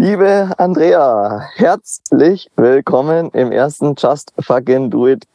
Liebe 0.00 0.50
Andrea, 0.56 1.46
herzlich 1.56 2.50
willkommen 2.56 3.28
im 3.32 3.52
ersten 3.52 3.94
Just 3.98 4.32
Fucking 4.40 4.88
Do 4.88 5.08
It 5.08 5.26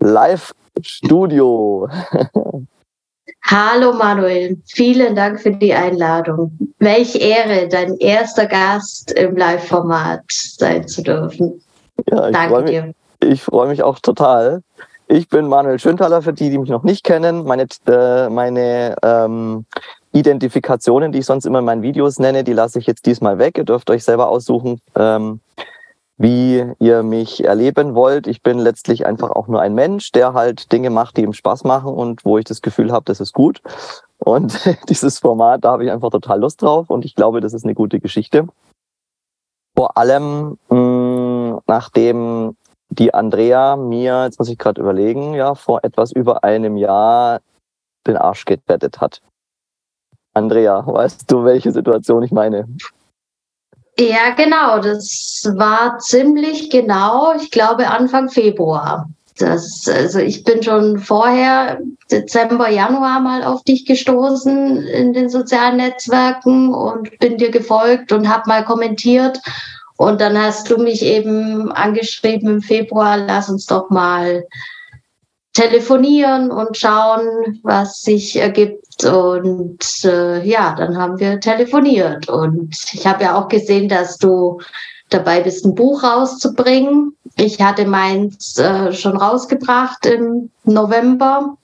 Live 0.00 0.52
Studio. 0.80 1.88
Hallo 3.44 3.92
Manuel, 3.92 4.60
vielen 4.66 5.14
Dank 5.14 5.40
für 5.40 5.52
die 5.52 5.72
Einladung. 5.72 6.50
Welch 6.80 7.14
Ehre, 7.14 7.68
dein 7.68 7.96
erster 7.98 8.46
Gast 8.46 9.12
im 9.12 9.36
Live-Format 9.36 10.24
sein 10.26 10.88
zu 10.88 11.04
dürfen. 11.04 11.62
Ja, 12.10 12.26
ich 12.26 12.32
Danke 12.34 12.64
dir. 12.64 12.94
Ich 13.22 13.44
freue 13.44 13.68
mich 13.68 13.84
auch 13.84 14.00
total. 14.00 14.64
Ich 15.06 15.28
bin 15.28 15.46
Manuel 15.46 15.78
Schöntaler, 15.78 16.22
für 16.22 16.32
die, 16.32 16.50
die 16.50 16.58
mich 16.58 16.70
noch 16.70 16.82
nicht 16.82 17.04
kennen. 17.04 17.44
Meine, 17.44 17.68
äh, 17.86 18.28
meine 18.28 18.96
ähm, 19.04 19.64
Identifikationen, 20.12 21.12
die 21.12 21.20
ich 21.20 21.26
sonst 21.26 21.46
immer 21.46 21.60
in 21.60 21.64
meinen 21.64 21.82
Videos 21.82 22.18
nenne, 22.18 22.44
die 22.44 22.52
lasse 22.52 22.78
ich 22.78 22.86
jetzt 22.86 23.06
diesmal 23.06 23.38
weg. 23.38 23.58
Ihr 23.58 23.64
dürft 23.64 23.90
euch 23.90 24.04
selber 24.04 24.28
aussuchen, 24.28 24.80
ähm, 24.94 25.40
wie 26.18 26.64
ihr 26.78 27.02
mich 27.02 27.44
erleben 27.44 27.94
wollt. 27.94 28.26
Ich 28.26 28.42
bin 28.42 28.58
letztlich 28.58 29.06
einfach 29.06 29.30
auch 29.30 29.48
nur 29.48 29.60
ein 29.60 29.74
Mensch, 29.74 30.12
der 30.12 30.34
halt 30.34 30.70
Dinge 30.70 30.90
macht, 30.90 31.16
die 31.16 31.22
ihm 31.22 31.32
Spaß 31.32 31.64
machen 31.64 31.92
und 31.92 32.24
wo 32.24 32.38
ich 32.38 32.44
das 32.44 32.62
Gefühl 32.62 32.92
habe, 32.92 33.04
das 33.06 33.20
ist 33.20 33.32
gut. 33.32 33.62
Und 34.18 34.58
dieses 34.88 35.18
Format, 35.18 35.64
da 35.64 35.72
habe 35.72 35.84
ich 35.84 35.90
einfach 35.90 36.10
total 36.10 36.40
Lust 36.40 36.62
drauf 36.62 36.90
und 36.90 37.04
ich 37.04 37.14
glaube, 37.14 37.40
das 37.40 37.54
ist 37.54 37.64
eine 37.64 37.74
gute 37.74 37.98
Geschichte. 37.98 38.46
Vor 39.74 39.96
allem, 39.96 40.58
mh, 40.68 40.76
mm, 40.76 41.60
nachdem 41.66 42.56
die 42.90 43.14
Andrea 43.14 43.76
mir, 43.76 44.24
jetzt 44.24 44.38
muss 44.38 44.50
ich 44.50 44.58
gerade 44.58 44.80
überlegen, 44.80 45.32
ja, 45.32 45.54
vor 45.54 45.82
etwas 45.82 46.12
über 46.12 46.44
einem 46.44 46.76
Jahr 46.76 47.40
den 48.06 48.18
Arsch 48.18 48.44
gerettet 48.44 49.00
hat. 49.00 49.22
Andrea, 50.34 50.84
weißt 50.86 51.30
du, 51.30 51.44
welche 51.44 51.72
Situation 51.72 52.22
ich 52.22 52.32
meine? 52.32 52.66
Ja, 53.98 54.30
genau. 54.36 54.78
Das 54.78 55.50
war 55.54 55.98
ziemlich 55.98 56.70
genau, 56.70 57.34
ich 57.34 57.50
glaube, 57.50 57.88
Anfang 57.88 58.28
Februar. 58.28 59.08
Das, 59.38 59.88
also 59.88 60.18
ich 60.18 60.44
bin 60.44 60.62
schon 60.62 60.98
vorher, 60.98 61.80
Dezember, 62.10 62.68
Januar 62.68 63.20
mal 63.20 63.42
auf 63.44 63.62
dich 63.64 63.86
gestoßen 63.86 64.86
in 64.86 65.12
den 65.12 65.28
sozialen 65.28 65.78
Netzwerken 65.78 66.74
und 66.74 67.18
bin 67.18 67.38
dir 67.38 67.50
gefolgt 67.50 68.12
und 68.12 68.28
habe 68.28 68.48
mal 68.48 68.64
kommentiert. 68.64 69.40
Und 69.96 70.20
dann 70.20 70.40
hast 70.40 70.70
du 70.70 70.78
mich 70.78 71.02
eben 71.02 71.70
angeschrieben 71.72 72.48
im 72.48 72.62
Februar, 72.62 73.18
lass 73.18 73.48
uns 73.48 73.66
doch 73.66 73.88
mal 73.90 74.44
telefonieren 75.52 76.50
und 76.50 76.76
schauen, 76.76 77.60
was 77.62 78.02
sich 78.02 78.36
ergibt. 78.36 78.81
Und 79.04 80.04
äh, 80.04 80.44
ja, 80.44 80.74
dann 80.74 80.96
haben 80.96 81.18
wir 81.18 81.40
telefoniert. 81.40 82.28
Und 82.28 82.76
ich 82.92 83.06
habe 83.06 83.24
ja 83.24 83.36
auch 83.36 83.48
gesehen, 83.48 83.88
dass 83.88 84.18
du 84.18 84.60
dabei 85.08 85.40
bist, 85.40 85.64
ein 85.64 85.74
Buch 85.74 86.02
rauszubringen. 86.02 87.16
Ich 87.36 87.60
hatte 87.60 87.86
meins 87.86 88.58
äh, 88.58 88.92
schon 88.92 89.16
rausgebracht 89.16 90.06
im 90.06 90.50
November. 90.64 91.56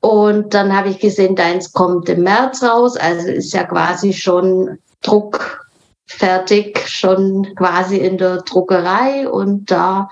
Und 0.00 0.52
dann 0.52 0.76
habe 0.76 0.90
ich 0.90 0.98
gesehen, 0.98 1.34
deins 1.34 1.72
kommt 1.72 2.08
im 2.08 2.24
März 2.24 2.62
raus. 2.62 2.96
Also 2.96 3.28
ist 3.28 3.54
ja 3.54 3.64
quasi 3.64 4.12
schon 4.12 4.78
druckfertig, 5.02 6.78
schon 6.86 7.54
quasi 7.54 7.96
in 7.96 8.18
der 8.18 8.42
Druckerei. 8.42 9.28
Und 9.28 9.70
da 9.70 10.10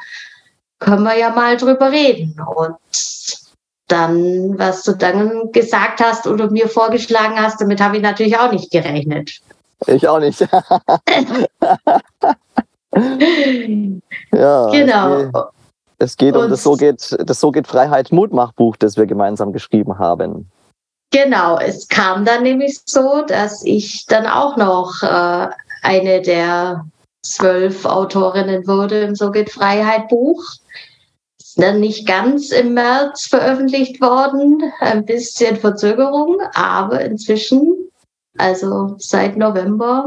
können 0.79 1.03
wir 1.05 1.17
ja 1.19 1.31
mal 1.31 1.57
drüber 1.57 1.93
reden. 1.93 2.41
Und 2.55 2.77
dann, 3.93 4.59
was 4.59 4.83
du 4.85 4.93
dann 4.93 5.53
gesagt 5.53 6.01
hast 6.01 6.27
oder 6.27 6.51
mir 6.51 6.69
vorgeschlagen 6.69 7.39
hast, 7.39 7.61
damit 7.61 7.81
habe 7.81 7.97
ich 7.97 8.03
natürlich 8.03 8.39
auch 8.39 8.51
nicht 8.51 8.71
gerechnet. 8.71 9.41
Ich 9.87 10.09
auch 10.09 10.19
nicht. 10.21 10.41
ja. 14.33 14.71
Genau. 14.71 15.51
Es 15.99 16.17
geht, 16.17 16.35
um 16.35 16.49
das 16.49 16.63
so 16.63 16.75
geht, 16.75 17.17
das 17.19 17.39
so 17.39 17.51
geht 17.53 17.69
Freiheit 17.69 18.11
Mutmachbuch, 18.11 18.77
das 18.77 18.97
wir 18.97 19.07
gemeinsam 19.07 19.53
geschrieben 19.53 19.99
haben. 19.99 20.51
Genau, 21.13 21.59
es 21.59 21.87
kam 21.89 22.25
dann 22.25 22.43
nämlich 22.43 22.81
so, 22.87 23.23
dass 23.27 23.63
ich 23.65 24.07
dann 24.07 24.27
auch 24.27 24.57
noch 24.57 25.03
äh, 25.03 25.49
eine 25.83 26.23
der 26.23 26.87
zwölf 27.23 27.85
Autorinnen 27.85 28.67
wurde 28.67 29.03
im 29.03 29.15
So 29.15 29.31
geht 29.31 29.51
Freiheit 29.51 30.09
Buch. 30.09 30.43
Dann 31.57 31.81
nicht 31.81 32.07
ganz 32.07 32.51
im 32.51 32.75
März 32.75 33.27
veröffentlicht 33.27 34.01
worden, 34.01 34.63
ein 34.81 35.05
bisschen 35.05 35.57
Verzögerung, 35.57 36.41
aber 36.55 37.03
inzwischen, 37.03 37.91
also 38.39 38.97
seit 38.99 39.37
November, 39.37 40.07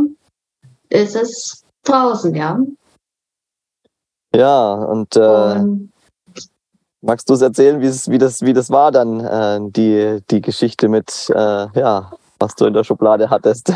ist 0.89 1.15
es 1.15 1.63
draußen, 1.83 2.33
ja. 2.33 2.59
Ja, 4.35 4.73
und, 4.73 5.15
äh, 5.15 5.19
und 5.19 5.91
magst 7.01 7.29
du 7.29 7.33
es 7.35 7.41
erzählen, 7.41 7.79
wie, 7.79 8.17
das, 8.17 8.41
wie 8.41 8.53
das 8.53 8.69
war 8.69 8.91
dann, 8.91 9.19
äh, 9.19 9.59
die, 9.71 10.21
die 10.29 10.41
Geschichte 10.41 10.89
mit, 10.89 11.29
äh, 11.29 11.67
ja, 11.79 12.11
was 12.39 12.55
du 12.55 12.65
in 12.65 12.73
der 12.73 12.83
Schublade 12.83 13.29
hattest? 13.29 13.71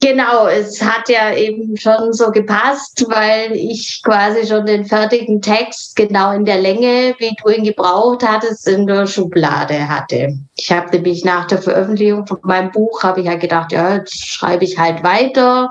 Genau, 0.00 0.46
es 0.46 0.80
hat 0.80 1.08
ja 1.08 1.34
eben 1.34 1.76
schon 1.76 2.12
so 2.12 2.30
gepasst, 2.30 3.04
weil 3.08 3.52
ich 3.56 4.00
quasi 4.04 4.46
schon 4.46 4.64
den 4.64 4.84
fertigen 4.84 5.42
Text 5.42 5.96
genau 5.96 6.30
in 6.32 6.44
der 6.44 6.60
Länge, 6.60 7.16
wie 7.18 7.34
du 7.42 7.50
ihn 7.50 7.64
gebraucht 7.64 8.24
hattest, 8.24 8.68
in 8.68 8.86
der 8.86 9.08
Schublade 9.08 9.88
hatte. 9.88 10.38
Ich 10.56 10.70
habe 10.70 10.90
nämlich 10.92 11.24
nach 11.24 11.48
der 11.48 11.60
Veröffentlichung 11.60 12.28
von 12.28 12.38
meinem 12.44 12.70
Buch, 12.70 13.02
habe 13.02 13.22
ich 13.22 13.28
halt 13.28 13.40
gedacht, 13.40 13.72
ja, 13.72 13.96
jetzt 13.96 14.24
schreibe 14.24 14.62
ich 14.62 14.78
halt 14.78 15.02
weiter 15.02 15.70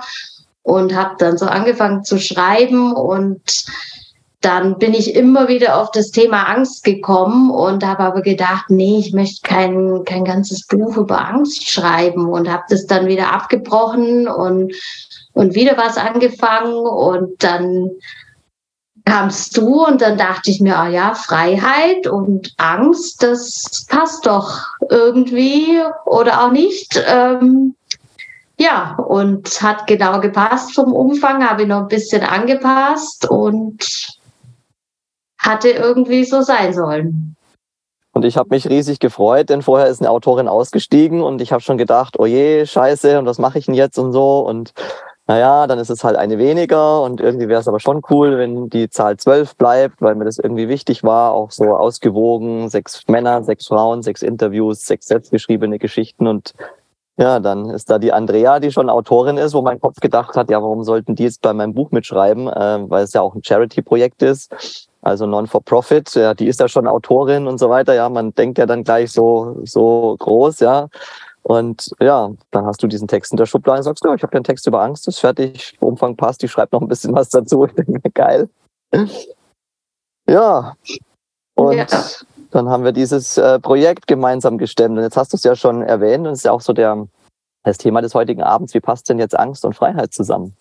und 0.64 0.94
habe 0.94 1.16
dann 1.20 1.38
so 1.38 1.46
angefangen 1.46 2.04
zu 2.04 2.20
schreiben 2.20 2.92
und 2.92 3.66
dann 4.42 4.78
bin 4.78 4.94
ich 4.94 5.16
immer 5.16 5.48
wieder 5.48 5.82
auf 5.82 5.90
das 5.92 6.12
Thema 6.12 6.44
Angst 6.44 6.84
gekommen 6.84 7.50
und 7.50 7.84
habe 7.86 8.04
aber 8.04 8.22
gedacht, 8.22 8.66
nee, 8.70 9.00
ich 9.00 9.14
möchte 9.14 9.42
kein, 9.42 10.04
kein 10.06 10.26
ganzes 10.26 10.68
Buch 10.68 10.96
über 10.96 11.28
Angst 11.28 11.68
schreiben 11.70 12.28
und 12.28 12.50
habe 12.50 12.64
das 12.70 12.86
dann 12.86 13.08
wieder 13.08 13.34
abgebrochen 13.34 14.28
und, 14.28 14.74
und 15.34 15.56
wieder 15.56 15.76
was 15.78 15.98
angefangen 15.98 16.76
und 16.76 17.44
dann 17.44 17.90
kamst 19.06 19.58
du 19.58 19.86
und 19.86 20.02
dann 20.02 20.18
dachte 20.18 20.52
ich 20.52 20.60
mir, 20.60 20.78
ah 20.78 20.90
ja, 20.90 21.16
Freiheit 21.16 22.08
und 22.08 22.54
Angst, 22.58 23.24
das 23.24 23.86
passt 23.90 24.28
doch 24.28 24.66
irgendwie 24.90 25.80
oder 26.06 26.44
auch 26.44 26.52
nicht. 26.52 27.02
Ähm, 27.08 27.76
ja, 28.60 28.96
und 28.96 29.62
hat 29.62 29.88
genau 29.88 30.20
gepasst 30.20 30.76
vom 30.76 30.92
Umfang, 30.92 31.48
habe 31.48 31.64
ich 31.64 31.68
noch 31.68 31.82
ein 31.82 31.88
bisschen 31.88 32.24
angepasst 32.24 33.30
und 33.30 34.18
hatte 35.40 35.70
irgendwie 35.70 36.24
so 36.24 36.42
sein 36.42 36.74
sollen. 36.74 37.36
Und 38.18 38.26
ich 38.26 38.36
habe 38.36 38.50
mich 38.50 38.68
riesig 38.68 39.00
gefreut, 39.00 39.50
denn 39.50 39.62
vorher 39.62 39.88
ist 39.88 40.02
eine 40.02 40.10
Autorin 40.10 40.48
ausgestiegen 40.48 41.22
und 41.22 41.40
ich 41.40 41.52
habe 41.52 41.62
schon 41.62 41.78
gedacht, 41.78 42.18
oh 42.18 42.26
je, 42.26 42.66
scheiße, 42.66 43.20
und 43.20 43.28
was 43.28 43.38
mache 43.38 43.60
ich 43.60 43.68
denn 43.68 43.76
jetzt 43.76 44.00
und 44.00 44.12
so. 44.12 44.40
Und 44.40 44.74
naja, 45.28 45.68
dann 45.68 45.78
ist 45.78 45.92
es 45.92 46.04
halt 46.04 46.16
eine 46.16 46.40
weniger 46.40 47.04
und 47.04 47.22
irgendwie 47.22 47.48
wäre 47.48 47.60
es 47.60 47.68
aber 47.68 47.80
schon 47.80 48.02
cool, 48.10 48.40
wenn 48.40 48.70
die 48.70 48.90
Zahl 48.90 49.18
zwölf 49.18 49.56
bleibt, 49.56 50.02
weil 50.02 50.16
mir 50.16 50.26
das 50.26 50.40
irgendwie 50.40 50.68
wichtig 50.68 51.04
war, 51.04 51.34
auch 51.34 51.52
so 51.52 51.76
ausgewogen, 51.76 52.70
sechs 52.70 53.04
Männer, 53.08 53.44
sechs 53.44 53.68
Frauen, 53.68 54.02
sechs 54.02 54.24
Interviews, 54.24 54.86
sechs 54.86 55.06
selbstgeschriebene 55.06 55.78
Geschichten 55.78 56.26
und 56.26 56.54
ja, 57.20 57.40
dann 57.40 57.70
ist 57.70 57.90
da 57.90 58.00
die 58.00 58.14
Andrea, 58.14 58.60
die 58.60 58.72
schon 58.72 58.90
Autorin 58.90 59.38
ist, 59.38 59.54
wo 59.54 59.62
mein 59.62 59.80
Kopf 59.80 60.00
gedacht 60.00 60.36
hat, 60.36 60.50
ja, 60.50 60.62
warum 60.62 60.84
sollten 60.84 61.14
die 61.14 61.24
jetzt 61.24 61.42
bei 61.42 61.54
meinem 61.54 61.74
Buch 61.74 61.92
mitschreiben, 61.92 62.48
äh, 62.48 62.90
weil 62.90 63.04
es 63.04 63.14
ja 63.14 63.22
auch 63.22 63.36
ein 63.36 63.44
Charity-Projekt 63.44 64.24
ist 64.24 64.87
also 65.02 65.26
Non-for-Profit, 65.26 66.16
ja, 66.16 66.34
die 66.34 66.48
ist 66.48 66.60
ja 66.60 66.68
schon 66.68 66.88
Autorin 66.88 67.48
und 67.48 67.58
so 67.60 67.70
weiter, 67.70 67.94
ja, 67.94 68.10
man 68.10 68.34
denkt 68.34 68.58
ja 68.58 68.66
dann 68.66 68.84
gleich 68.84 69.12
so, 69.12 69.60
so 69.64 70.16
groß, 70.20 70.60
ja. 70.60 70.88
Und 71.44 71.92
ja, 72.02 72.30
dann 72.52 72.66
hast 72.66 72.84
du 72.84 72.88
diesen 72.88 73.08
Text 73.08 73.32
in 73.32 73.38
der 73.38 73.46
Schublade 73.46 73.78
und 73.78 73.84
sagst, 73.84 74.04
ja, 74.04 74.14
ich 74.14 74.22
habe 74.22 74.36
den 74.36 74.44
Text 74.44 74.68
über 74.68 74.82
Angst, 74.82 75.08
ist 75.08 75.20
fertig, 75.20 75.78
Umfang 75.80 76.18
passt, 76.18 76.44
ich 76.44 76.52
schreibe 76.52 76.76
noch 76.76 76.82
ein 76.82 76.90
bisschen 76.90 77.16
was 77.16 77.30
dazu. 77.30 77.66
Ich 77.68 77.74
denke 77.74 77.92
mir, 77.94 78.12
geil. 78.12 78.50
Ja. 80.30 80.76
Und 81.56 81.78
ja. 81.78 81.86
dann 82.52 82.68
haben 82.68 82.84
wir 82.84 82.92
dieses 82.92 83.38
äh, 83.38 83.60
Projekt 83.60 84.08
gemeinsam 84.08 84.58
gestemmt. 84.58 84.98
Und 84.98 85.04
jetzt 85.04 85.16
hast 85.16 85.32
du 85.32 85.38
es 85.38 85.44
ja 85.44 85.56
schon 85.56 85.82
erwähnt 85.84 86.28
und 86.28 86.34
es 86.34 86.40
ist 86.40 86.46
ja 86.46 86.52
auch 86.52 86.60
so 86.60 86.74
der, 86.74 87.08
das 87.64 87.78
Thema 87.78 88.02
des 88.02 88.14
heutigen 88.14 88.44
Abends. 88.44 88.74
Wie 88.74 88.82
passt 88.82 89.08
denn 89.08 89.18
jetzt 89.18 89.40
Angst 89.40 89.64
und 89.64 89.74
Freiheit 89.74 90.14
zusammen? 90.14 90.54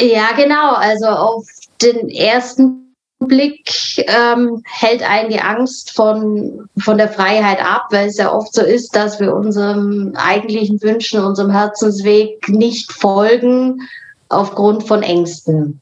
Ja, 0.00 0.32
genau. 0.32 0.72
Also 0.74 1.06
auf 1.06 1.46
den 1.82 2.08
ersten 2.08 2.84
Blick 3.20 3.70
ähm, 4.08 4.62
hält 4.66 5.02
einen 5.02 5.30
die 5.30 5.40
Angst 5.40 5.92
von, 5.92 6.68
von 6.78 6.98
der 6.98 7.08
Freiheit 7.08 7.64
ab, 7.64 7.86
weil 7.90 8.08
es 8.08 8.18
ja 8.18 8.32
oft 8.32 8.52
so 8.52 8.62
ist, 8.62 8.94
dass 8.94 9.20
wir 9.20 9.34
unserem 9.34 10.14
eigentlichen 10.16 10.82
Wünschen, 10.82 11.24
unserem 11.24 11.50
Herzensweg 11.50 12.48
nicht 12.48 12.92
folgen 12.92 13.88
aufgrund 14.28 14.86
von 14.86 15.02
Ängsten. 15.02 15.80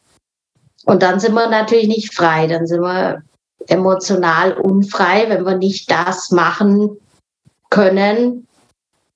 Und 0.84 1.02
dann 1.02 1.20
sind 1.20 1.34
wir 1.34 1.48
natürlich 1.48 1.88
nicht 1.88 2.14
frei, 2.14 2.46
dann 2.46 2.66
sind 2.66 2.82
wir 2.82 3.22
emotional 3.68 4.54
unfrei, 4.54 5.28
wenn 5.28 5.46
wir 5.46 5.56
nicht 5.56 5.90
das 5.90 6.30
machen 6.30 6.96
können, 7.70 8.46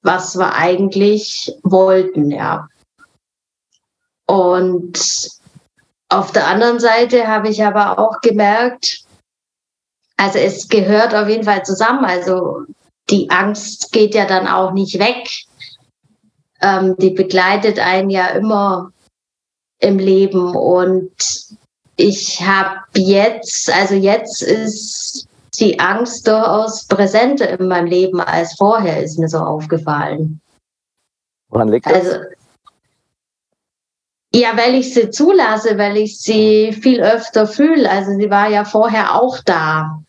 was 0.03 0.39
wir 0.39 0.55
eigentlich 0.55 1.53
wollten, 1.63 2.31
ja. 2.31 2.69
Und 4.27 4.99
auf 6.09 6.33
der 6.33 6.47
anderen 6.47 6.79
Seite 6.81 7.27
habe 7.27 7.49
ich 7.49 7.65
aber 7.65 7.99
auch 7.99 8.21
gemerkt, 8.21 9.03
also 10.17 10.39
es 10.39 10.69
gehört 10.69 11.15
auf 11.15 11.29
jeden 11.29 11.45
Fall 11.45 11.65
zusammen. 11.65 12.05
Also 12.05 12.63
die 13.11 13.31
Angst 13.31 13.93
geht 13.93 14.15
ja 14.15 14.27
dann 14.27 14.47
auch 14.47 14.73
nicht 14.73 14.99
weg. 14.99 15.29
Ähm, 16.61 16.97
die 16.99 17.11
begleitet 17.11 17.79
einen 17.79 18.11
ja 18.11 18.29
immer 18.29 18.93
im 19.79 19.99
Leben. 19.99 20.57
Und 20.57 21.13
ich 21.97 22.41
habe 22.41 22.81
jetzt, 22.97 23.73
also 23.73 23.95
jetzt 23.95 24.43
ist 24.43 25.27
die 25.59 25.79
Angst 25.79 26.27
durchaus 26.27 26.87
präsenter 26.87 27.59
in 27.59 27.69
meinem 27.69 27.87
Leben 27.87 28.21
als 28.21 28.55
vorher, 28.57 29.03
ist 29.03 29.19
mir 29.19 29.29
so 29.29 29.39
aufgefallen. 29.39 30.41
Woran 31.49 31.69
liegt 31.69 31.87
das? 31.87 31.95
Also, 31.95 32.19
ja, 34.37 34.57
weil 34.57 34.75
ich 34.75 34.93
sie 34.93 35.11
zulasse, 35.11 35.79
weil 35.79 35.97
ich 35.97 36.19
sie 36.21 36.73
viel 36.73 37.01
öfter 37.01 37.47
fühle. 37.47 37.91
Also 37.91 38.13
sie 38.19 38.31
war 38.31 38.49
ja 38.49 38.65
vorher 38.65 39.15
auch 39.15 39.39
da. 39.45 40.03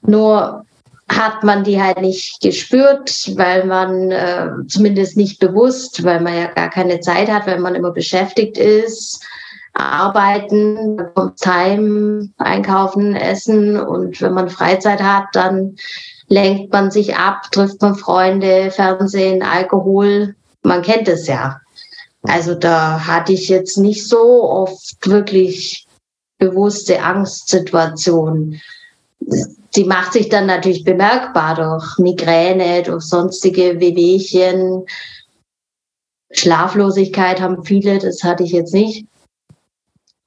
Nur 0.00 0.64
hat 1.08 1.44
man 1.44 1.62
die 1.62 1.80
halt 1.80 2.00
nicht 2.00 2.40
gespürt, 2.40 3.36
weil 3.36 3.64
man 3.64 4.10
äh, 4.10 4.48
zumindest 4.66 5.16
nicht 5.16 5.38
bewusst, 5.38 6.04
weil 6.04 6.20
man 6.20 6.34
ja 6.34 6.46
gar 6.46 6.70
keine 6.70 7.00
Zeit 7.00 7.30
hat, 7.30 7.46
weil 7.46 7.60
man 7.60 7.74
immer 7.74 7.92
beschäftigt 7.92 8.58
ist, 8.58 9.22
arbeiten, 9.74 10.98
Time, 11.38 12.30
einkaufen, 12.38 13.14
essen 13.14 13.78
und 13.78 14.20
wenn 14.22 14.32
man 14.32 14.48
Freizeit 14.48 15.02
hat, 15.02 15.26
dann 15.34 15.76
lenkt 16.28 16.72
man 16.72 16.90
sich 16.90 17.14
ab, 17.14 17.52
trifft 17.52 17.82
man 17.82 17.94
Freunde, 17.94 18.70
Fernsehen, 18.70 19.42
Alkohol. 19.42 20.34
Man 20.62 20.82
kennt 20.82 21.08
es 21.08 21.26
ja. 21.26 21.60
Also 22.28 22.54
da 22.54 23.06
hatte 23.06 23.32
ich 23.32 23.48
jetzt 23.48 23.78
nicht 23.78 24.06
so 24.06 24.44
oft 24.44 24.96
wirklich 25.06 25.86
bewusste 26.38 27.02
Angstsituationen 27.02 28.60
die 29.76 29.84
macht 29.84 30.14
sich 30.14 30.28
dann 30.28 30.46
natürlich 30.46 30.84
bemerkbar 30.84 31.54
durch 31.54 31.98
Migräne, 31.98 32.82
durch 32.82 33.04
sonstige 33.04 33.78
Wehwehchen. 33.78 34.86
Schlaflosigkeit 36.32 37.40
haben 37.40 37.64
viele, 37.64 37.98
das 37.98 38.22
hatte 38.22 38.42
ich 38.42 38.52
jetzt 38.52 38.72
nicht. 38.72 39.06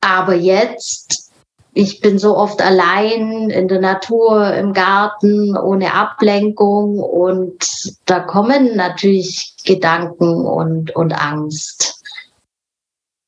Aber 0.01 0.35
jetzt, 0.35 1.28
ich 1.73 2.01
bin 2.01 2.17
so 2.17 2.35
oft 2.35 2.61
allein 2.61 3.49
in 3.49 3.67
der 3.67 3.79
Natur, 3.79 4.53
im 4.55 4.73
Garten, 4.73 5.55
ohne 5.55 5.93
Ablenkung 5.93 6.99
und 6.99 7.63
da 8.05 8.19
kommen 8.19 8.75
natürlich 8.75 9.55
Gedanken 9.65 10.45
und, 10.45 10.95
und 10.95 11.13
Angst. 11.13 12.03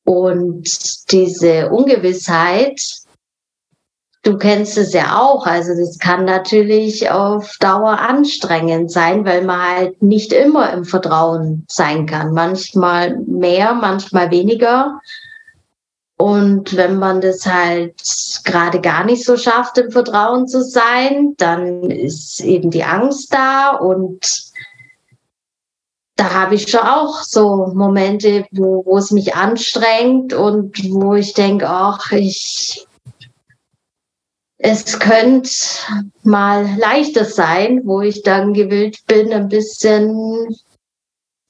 Und 0.04 1.12
diese 1.12 1.70
Ungewissheit, 1.70 2.82
Du 4.24 4.38
kennst 4.38 4.78
es 4.78 4.94
ja 4.94 5.20
auch. 5.20 5.48
Also 5.48 5.74
das 5.74 5.98
kann 5.98 6.26
natürlich 6.26 7.10
auf 7.10 7.56
Dauer 7.60 7.98
anstrengend 8.00 8.92
sein, 8.92 9.26
weil 9.26 9.44
man 9.44 9.60
halt 9.60 10.04
nicht 10.04 10.32
immer 10.32 10.72
im 10.74 10.86
Vertrauen 10.86 11.66
sein 11.68 12.06
kann. 12.06 12.34
Manchmal 12.34 13.18
mehr, 13.26 13.74
manchmal 13.74 14.30
weniger. 14.30 15.02
Und 16.22 16.78
wenn 16.78 17.00
man 17.00 17.20
das 17.20 17.48
halt 17.48 18.00
gerade 18.44 18.80
gar 18.80 19.04
nicht 19.06 19.26
so 19.26 19.38
schafft, 19.38 19.80
im 19.80 19.90
Vertrauen 19.90 20.48
zu 20.48 20.64
sein, 20.64 21.34
dann 21.38 21.90
ist 21.90 22.42
eben 22.42 22.70
die 22.70 22.84
Angst 22.84 23.34
da. 23.34 23.72
Und 23.72 24.52
da 26.18 26.32
habe 26.32 26.54
ich 26.54 26.70
schon 26.70 26.82
auch 26.82 27.24
so 27.24 27.72
Momente, 27.74 28.46
wo, 28.52 28.86
wo 28.86 29.00
es 29.00 29.10
mich 29.10 29.34
anstrengt 29.34 30.32
und 30.34 30.78
wo 30.94 31.16
ich 31.16 31.34
denke, 31.34 31.68
ach, 31.68 32.12
ich 32.12 32.86
es 34.60 35.00
könnte 35.00 35.50
mal 36.22 36.70
leichter 36.78 37.26
sein, 37.26 37.82
wo 37.84 38.02
ich 38.02 38.22
dann 38.22 38.54
gewillt 38.54 39.08
bin, 39.08 39.34
ein 39.34 39.50
bisschen 39.50 40.56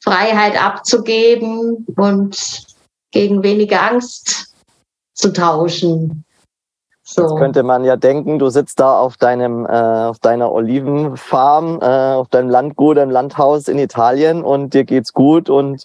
Freiheit 0.01 0.63
abzugeben 0.63 1.85
und 1.97 2.67
gegen 3.11 3.43
weniger 3.43 3.81
Angst 3.81 4.50
zu 5.21 5.31
tauschen. 5.31 6.25
So. 7.03 7.23
Jetzt 7.23 7.37
könnte 7.37 7.63
man 7.63 7.83
ja 7.83 7.97
denken, 7.97 8.37
du 8.37 8.49
sitzt 8.49 8.79
da 8.79 8.99
auf 8.99 9.17
deinem, 9.17 9.65
äh, 9.65 9.69
auf 9.69 10.19
deiner 10.19 10.51
Olivenfarm, 10.51 11.79
äh, 11.81 12.13
auf 12.13 12.29
deinem 12.29 12.49
Landgut, 12.49 12.97
im 12.97 13.09
Landhaus 13.09 13.67
in 13.67 13.79
Italien 13.79 14.43
und 14.43 14.73
dir 14.73 14.83
geht's 14.83 15.11
gut 15.11 15.49
und 15.49 15.83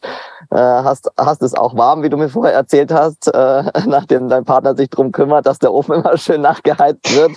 äh, 0.51 0.57
hast, 0.57 1.11
hast 1.17 1.43
es 1.43 1.55
auch 1.55 1.75
warm, 1.77 2.03
wie 2.03 2.11
du 2.11 2.17
mir 2.17 2.29
vorher 2.29 2.55
erzählt 2.55 2.93
hast, 2.93 3.29
äh, 3.29 3.63
nachdem 3.87 4.29
dein 4.29 4.45
Partner 4.45 4.77
sich 4.77 4.91
drum 4.91 5.11
kümmert, 5.11 5.47
dass 5.47 5.59
der 5.59 5.73
Ofen 5.73 5.95
immer 6.01 6.19
schön 6.19 6.43
nachgeheizt 6.43 7.17
wird. 7.17 7.33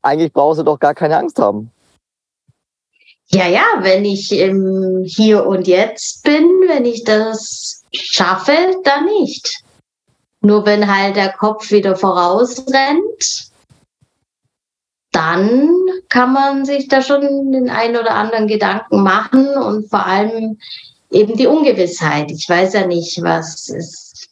Eigentlich 0.00 0.32
brauchst 0.32 0.60
du 0.60 0.64
doch 0.64 0.78
gar 0.78 0.94
keine 0.94 1.16
Angst 1.16 1.38
haben. 1.38 1.70
Ja, 3.28 3.48
ja, 3.48 3.64
wenn 3.80 4.04
ich 4.04 4.30
im 4.32 5.04
Hier 5.04 5.46
und 5.46 5.66
Jetzt 5.66 6.22
bin, 6.22 6.48
wenn 6.68 6.84
ich 6.84 7.02
das 7.02 7.82
schaffe, 7.92 8.52
dann 8.84 9.06
nicht. 9.06 9.61
Nur 10.42 10.66
wenn 10.66 10.92
halt 10.92 11.16
der 11.16 11.32
Kopf 11.32 11.70
wieder 11.70 11.96
vorausrennt, 11.96 13.50
dann 15.12 15.70
kann 16.08 16.32
man 16.32 16.64
sich 16.64 16.88
da 16.88 17.00
schon 17.00 17.52
den 17.52 17.70
einen 17.70 17.96
oder 17.96 18.14
anderen 18.14 18.48
Gedanken 18.48 19.02
machen 19.02 19.48
und 19.48 19.88
vor 19.88 20.04
allem 20.04 20.58
eben 21.10 21.36
die 21.36 21.46
Ungewissheit. 21.46 22.30
Ich 22.30 22.48
weiß 22.48 22.72
ja 22.72 22.86
nicht, 22.86 23.22
was 23.22 23.68
ist 23.68 24.30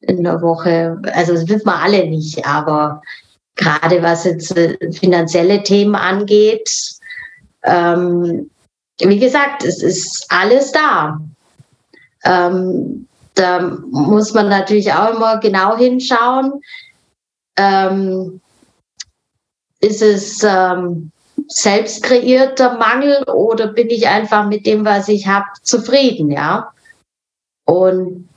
in 0.00 0.24
der 0.24 0.42
Woche, 0.42 1.00
also 1.12 1.32
das 1.34 1.48
wissen 1.48 1.66
wir 1.66 1.76
alle 1.76 2.06
nicht, 2.06 2.44
aber 2.46 3.00
gerade 3.54 4.02
was 4.02 4.24
jetzt 4.24 4.56
äh, 4.56 4.76
finanzielle 4.92 5.62
Themen 5.62 5.94
angeht, 5.94 6.70
ähm, 7.62 8.50
wie 8.98 9.18
gesagt, 9.18 9.64
es 9.64 9.82
ist 9.82 10.26
alles 10.30 10.72
da. 10.72 11.20
Ähm, 12.24 13.06
da 13.34 13.60
muss 13.60 14.34
man 14.34 14.48
natürlich 14.48 14.92
auch 14.92 15.14
immer 15.14 15.38
genau 15.38 15.76
hinschauen. 15.76 16.60
Ähm, 17.56 18.40
ist 19.80 20.02
es 20.02 20.42
ähm, 20.42 21.10
selbst 21.48 22.02
kreierter 22.02 22.76
Mangel 22.76 23.22
oder 23.24 23.68
bin 23.68 23.88
ich 23.90 24.06
einfach 24.06 24.46
mit 24.46 24.66
dem, 24.66 24.84
was 24.84 25.08
ich 25.08 25.26
habe, 25.26 25.46
zufrieden, 25.62 26.30
ja? 26.30 26.72
Und 27.64 28.28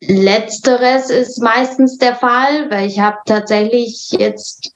letzteres 0.00 1.10
ist 1.10 1.40
meistens 1.40 1.98
der 1.98 2.16
Fall, 2.16 2.70
weil 2.70 2.86
ich 2.86 2.98
habe 2.98 3.18
tatsächlich 3.24 4.10
jetzt 4.10 4.72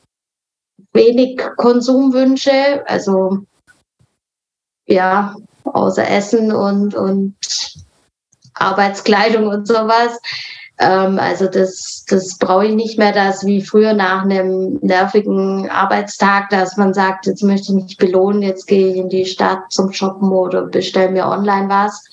wenig 0.92 1.40
Konsumwünsche, 1.56 2.84
also 2.86 3.38
ja, 4.86 5.36
außer 5.64 6.08
Essen 6.08 6.52
und, 6.52 6.94
und 6.94 7.34
Arbeitskleidung 8.60 9.46
und 9.48 9.66
sowas. 9.66 10.18
Ähm, 10.78 11.18
also 11.18 11.46
das, 11.46 12.04
das 12.08 12.38
brauche 12.38 12.66
ich 12.66 12.74
nicht 12.74 12.98
mehr, 12.98 13.12
das 13.12 13.44
wie 13.44 13.62
früher 13.62 13.94
nach 13.94 14.22
einem 14.22 14.78
nervigen 14.80 15.68
Arbeitstag, 15.68 16.50
dass 16.50 16.76
man 16.76 16.94
sagt, 16.94 17.26
jetzt 17.26 17.42
möchte 17.42 17.72
ich 17.72 17.82
mich 17.82 17.96
belohnen, 17.96 18.42
jetzt 18.42 18.66
gehe 18.66 18.88
ich 18.88 18.96
in 18.96 19.08
die 19.08 19.26
Stadt 19.26 19.70
zum 19.70 19.92
Shoppen 19.92 20.30
oder 20.30 20.62
bestelle 20.62 21.10
mir 21.10 21.26
online 21.26 21.68
was. 21.68 22.04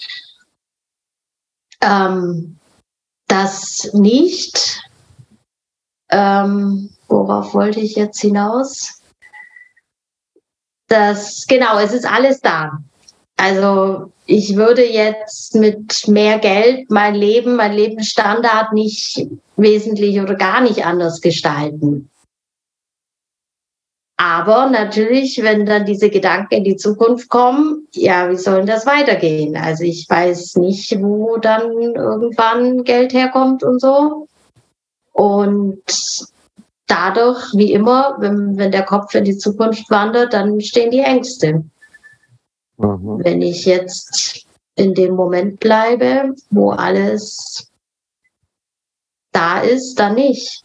Ähm, 1.81 2.57
das 3.27 3.91
nicht. 3.93 4.83
Ähm, 6.09 6.89
worauf 7.07 7.53
wollte 7.53 7.79
ich 7.79 7.95
jetzt 7.95 8.19
hinaus? 8.19 9.01
Das, 10.87 11.45
genau, 11.47 11.79
es 11.79 11.93
ist 11.93 12.05
alles 12.05 12.41
da. 12.41 12.79
Also 13.37 14.11
ich 14.25 14.55
würde 14.55 14.85
jetzt 14.85 15.55
mit 15.55 16.07
mehr 16.07 16.39
Geld 16.39 16.89
mein 16.89 17.15
Leben, 17.15 17.55
mein 17.55 17.73
Lebensstandard 17.73 18.73
nicht 18.73 19.27
wesentlich 19.55 20.19
oder 20.19 20.35
gar 20.35 20.61
nicht 20.61 20.85
anders 20.85 21.21
gestalten. 21.21 22.09
Aber 24.17 24.69
natürlich, 24.69 25.43
wenn 25.43 25.65
dann 25.65 25.85
diese 25.85 26.09
Gedanken 26.09 26.55
in 26.55 26.63
die 26.63 26.77
Zukunft 26.77 27.29
kommen, 27.29 27.87
ja, 27.91 28.29
wie 28.31 28.37
soll 28.37 28.65
das 28.65 28.85
weitergehen? 28.85 29.57
Also 29.57 29.83
ich 29.83 30.09
weiß 30.09 30.55
nicht, 30.55 30.97
wo 31.01 31.37
dann 31.37 31.69
irgendwann 31.93 32.83
Geld 32.85 33.13
herkommt 33.13 33.63
und 33.63 33.81
so. 33.81 34.27
Und 35.11 35.83
dadurch, 36.87 37.53
wie 37.53 37.73
immer, 37.73 38.15
wenn, 38.19 38.57
wenn 38.57 38.71
der 38.71 38.83
Kopf 38.83 39.13
in 39.15 39.25
die 39.25 39.37
Zukunft 39.37 39.89
wandert, 39.89 40.33
dann 40.33 40.61
stehen 40.61 40.91
die 40.91 40.99
Ängste. 40.99 41.65
Mhm. 42.77 43.23
Wenn 43.23 43.41
ich 43.41 43.65
jetzt 43.65 44.45
in 44.75 44.93
dem 44.93 45.15
Moment 45.15 45.59
bleibe, 45.59 46.33
wo 46.49 46.71
alles 46.71 47.71
da 49.31 49.59
ist, 49.59 49.99
dann 49.99 50.15
nicht. 50.15 50.63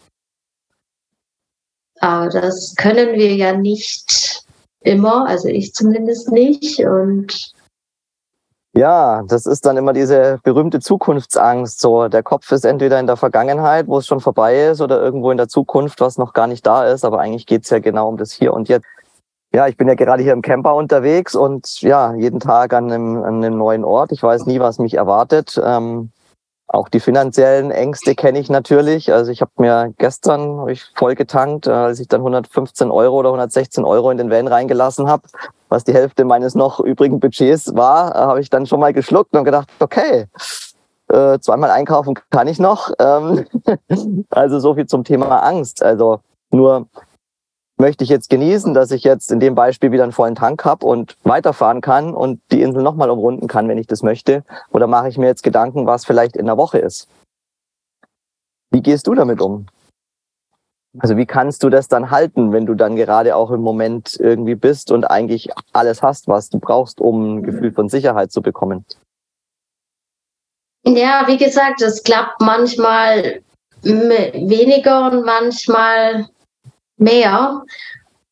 Aber 2.00 2.28
das 2.28 2.74
können 2.76 3.14
wir 3.14 3.34
ja 3.34 3.52
nicht 3.52 4.44
immer, 4.80 5.28
also 5.28 5.48
ich 5.48 5.74
zumindest 5.74 6.32
nicht. 6.32 6.80
Und 6.80 7.52
ja, 8.72 9.22
das 9.26 9.46
ist 9.46 9.66
dann 9.66 9.76
immer 9.76 9.92
diese 9.92 10.38
berühmte 10.42 10.80
Zukunftsangst. 10.80 11.80
So, 11.80 12.08
der 12.08 12.22
Kopf 12.22 12.50
ist 12.52 12.64
entweder 12.64 12.98
in 12.98 13.06
der 13.06 13.16
Vergangenheit, 13.16 13.86
wo 13.86 13.98
es 13.98 14.06
schon 14.06 14.20
vorbei 14.20 14.68
ist, 14.68 14.80
oder 14.80 15.00
irgendwo 15.00 15.30
in 15.30 15.36
der 15.36 15.48
Zukunft, 15.48 16.00
was 16.00 16.18
noch 16.18 16.32
gar 16.32 16.46
nicht 16.46 16.64
da 16.66 16.86
ist. 16.86 17.04
Aber 17.04 17.20
eigentlich 17.20 17.46
geht's 17.46 17.70
ja 17.70 17.80
genau 17.80 18.08
um 18.08 18.16
das 18.16 18.32
Hier 18.32 18.54
und 18.54 18.68
Jetzt. 18.68 18.86
Ja, 19.52 19.66
ich 19.66 19.76
bin 19.76 19.88
ja 19.88 19.94
gerade 19.94 20.22
hier 20.22 20.32
im 20.32 20.42
Camper 20.42 20.76
unterwegs 20.76 21.34
und 21.34 21.80
ja, 21.80 22.14
jeden 22.14 22.38
Tag 22.38 22.72
an 22.72 22.90
einem, 22.90 23.22
an 23.24 23.42
einem 23.42 23.58
neuen 23.58 23.84
Ort. 23.84 24.12
Ich 24.12 24.22
weiß 24.22 24.46
nie, 24.46 24.60
was 24.60 24.78
mich 24.78 24.94
erwartet. 24.94 25.60
Ähm, 25.62 26.12
auch 26.68 26.88
die 26.88 27.00
finanziellen 27.00 27.72
Ängste 27.72 28.14
kenne 28.14 28.38
ich 28.38 28.48
natürlich. 28.48 29.12
Also 29.12 29.32
ich 29.32 29.40
habe 29.40 29.50
mir 29.56 29.92
gestern 29.98 30.60
hab 30.60 30.68
ich 30.68 30.84
voll 30.94 31.16
getankt, 31.16 31.66
äh, 31.66 31.72
als 31.72 31.98
ich 31.98 32.06
dann 32.06 32.20
115 32.20 32.92
Euro 32.92 33.16
oder 33.18 33.30
116 33.30 33.84
Euro 33.84 34.12
in 34.12 34.18
den 34.18 34.30
Van 34.30 34.46
reingelassen 34.46 35.08
habe, 35.08 35.24
was 35.68 35.82
die 35.82 35.94
Hälfte 35.94 36.24
meines 36.24 36.54
noch 36.54 36.78
übrigen 36.78 37.18
Budgets 37.18 37.74
war, 37.74 38.14
äh, 38.14 38.18
habe 38.18 38.40
ich 38.40 38.50
dann 38.50 38.66
schon 38.66 38.78
mal 38.78 38.92
geschluckt 38.92 39.34
und 39.34 39.44
gedacht, 39.44 39.68
okay, 39.80 40.26
äh, 41.08 41.40
zweimal 41.40 41.70
einkaufen 41.70 42.14
kann 42.30 42.46
ich 42.46 42.60
noch. 42.60 42.92
Ähm, 43.00 43.46
also 44.30 44.60
so 44.60 44.76
viel 44.76 44.86
zum 44.86 45.02
Thema 45.02 45.40
Angst. 45.40 45.82
Also 45.82 46.20
nur 46.52 46.86
möchte 47.80 48.04
ich 48.04 48.10
jetzt 48.10 48.30
genießen, 48.30 48.74
dass 48.74 48.92
ich 48.92 49.02
jetzt 49.02 49.32
in 49.32 49.40
dem 49.40 49.56
Beispiel 49.56 49.90
wieder 49.90 50.04
einen 50.04 50.12
vollen 50.12 50.36
Tank 50.36 50.64
habe 50.64 50.86
und 50.86 51.16
weiterfahren 51.24 51.80
kann 51.80 52.14
und 52.14 52.40
die 52.52 52.62
Insel 52.62 52.82
nochmal 52.82 53.10
umrunden 53.10 53.48
kann, 53.48 53.68
wenn 53.68 53.78
ich 53.78 53.88
das 53.88 54.02
möchte? 54.02 54.44
Oder 54.70 54.86
mache 54.86 55.08
ich 55.08 55.18
mir 55.18 55.26
jetzt 55.26 55.42
Gedanken, 55.42 55.86
was 55.86 56.04
vielleicht 56.04 56.36
in 56.36 56.46
der 56.46 56.56
Woche 56.56 56.78
ist? 56.78 57.08
Wie 58.70 58.82
gehst 58.82 59.08
du 59.08 59.14
damit 59.14 59.40
um? 59.40 59.66
Also 60.98 61.16
wie 61.16 61.26
kannst 61.26 61.62
du 61.62 61.70
das 61.70 61.88
dann 61.88 62.10
halten, 62.10 62.52
wenn 62.52 62.66
du 62.66 62.74
dann 62.74 62.96
gerade 62.96 63.34
auch 63.34 63.50
im 63.50 63.60
Moment 63.60 64.16
irgendwie 64.18 64.56
bist 64.56 64.90
und 64.90 65.04
eigentlich 65.04 65.48
alles 65.72 66.02
hast, 66.02 66.28
was 66.28 66.50
du 66.50 66.58
brauchst, 66.58 67.00
um 67.00 67.36
ein 67.36 67.42
Gefühl 67.42 67.72
von 67.72 67.88
Sicherheit 67.88 68.30
zu 68.32 68.42
bekommen? 68.42 68.84
Ja, 70.84 71.24
wie 71.26 71.36
gesagt, 71.36 71.80
es 71.82 72.02
klappt 72.02 72.40
manchmal 72.40 73.40
weniger 73.82 75.10
und 75.10 75.24
manchmal 75.24 76.28
mehr. 77.00 77.62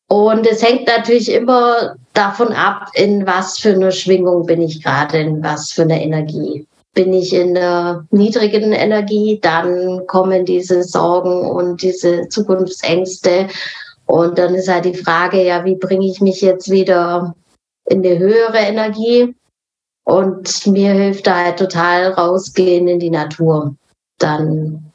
Und 0.07 0.47
es 0.47 0.63
hängt 0.63 0.87
natürlich 0.87 1.31
immer 1.31 1.95
davon 2.13 2.53
ab, 2.53 2.89
in 2.95 3.27
was 3.27 3.59
für 3.59 3.73
eine 3.73 3.91
Schwingung 3.91 4.45
bin 4.45 4.61
ich 4.61 4.83
gerade, 4.83 5.19
in 5.19 5.43
was 5.43 5.71
für 5.71 5.83
eine 5.83 6.03
Energie. 6.03 6.65
Bin 6.93 7.13
ich 7.13 7.33
in 7.33 7.53
der 7.53 8.05
niedrigen 8.09 8.71
Energie, 8.71 9.39
dann 9.41 10.07
kommen 10.07 10.45
diese 10.45 10.83
Sorgen 10.83 11.45
und 11.45 11.83
diese 11.83 12.27
Zukunftsängste. 12.29 13.47
Und 14.07 14.39
dann 14.39 14.55
ist 14.55 14.67
halt 14.67 14.85
die 14.85 14.95
Frage, 14.95 15.45
ja, 15.45 15.63
wie 15.65 15.75
bringe 15.75 16.07
ich 16.07 16.19
mich 16.19 16.41
jetzt 16.41 16.71
wieder 16.71 17.35
in 17.85 18.03
eine 18.03 18.17
höhere 18.17 18.57
Energie? 18.57 19.35
Und 20.03 20.65
mir 20.65 20.91
hilft 20.93 21.27
da 21.27 21.45
halt 21.45 21.59
total 21.59 22.13
rausgehen 22.13 22.87
in 22.87 22.99
die 22.99 23.11
Natur. 23.11 23.75
Dann 24.17 24.88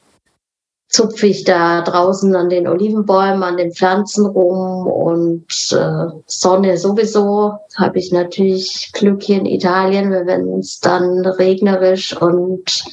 zupfe 0.95 1.27
ich 1.27 1.43
da 1.43 1.81
draußen 1.81 2.33
an 2.37 2.47
den 2.47 2.69
Olivenbäumen, 2.69 3.43
an 3.43 3.57
den 3.57 3.73
Pflanzen 3.73 4.27
rum 4.27 4.87
und 4.87 5.45
äh, 5.73 6.05
Sonne 6.25 6.77
sowieso. 6.77 7.53
Habe 7.75 7.99
ich 7.99 8.13
natürlich 8.13 8.91
Glück 8.93 9.21
hier 9.21 9.39
in 9.39 9.45
Italien, 9.45 10.11
wenn 10.11 10.59
es 10.59 10.79
dann 10.79 11.25
regnerisch 11.25 12.15
und 12.15 12.85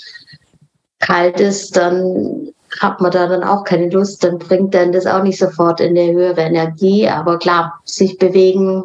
kalt 0.99 1.39
ist, 1.39 1.77
dann 1.77 2.53
hat 2.81 3.01
man 3.01 3.13
da 3.13 3.29
dann 3.29 3.45
auch 3.45 3.63
keine 3.63 3.89
Lust, 3.89 4.25
dann 4.25 4.39
bringt 4.39 4.75
dann 4.75 4.91
das 4.91 5.07
auch 5.07 5.23
nicht 5.23 5.39
sofort 5.39 5.81
in 5.81 5.97
eine 5.97 6.13
höhere 6.13 6.41
Energie. 6.41 7.07
Aber 7.07 7.39
klar, 7.39 7.81
sich 7.85 8.19
bewegen, 8.19 8.83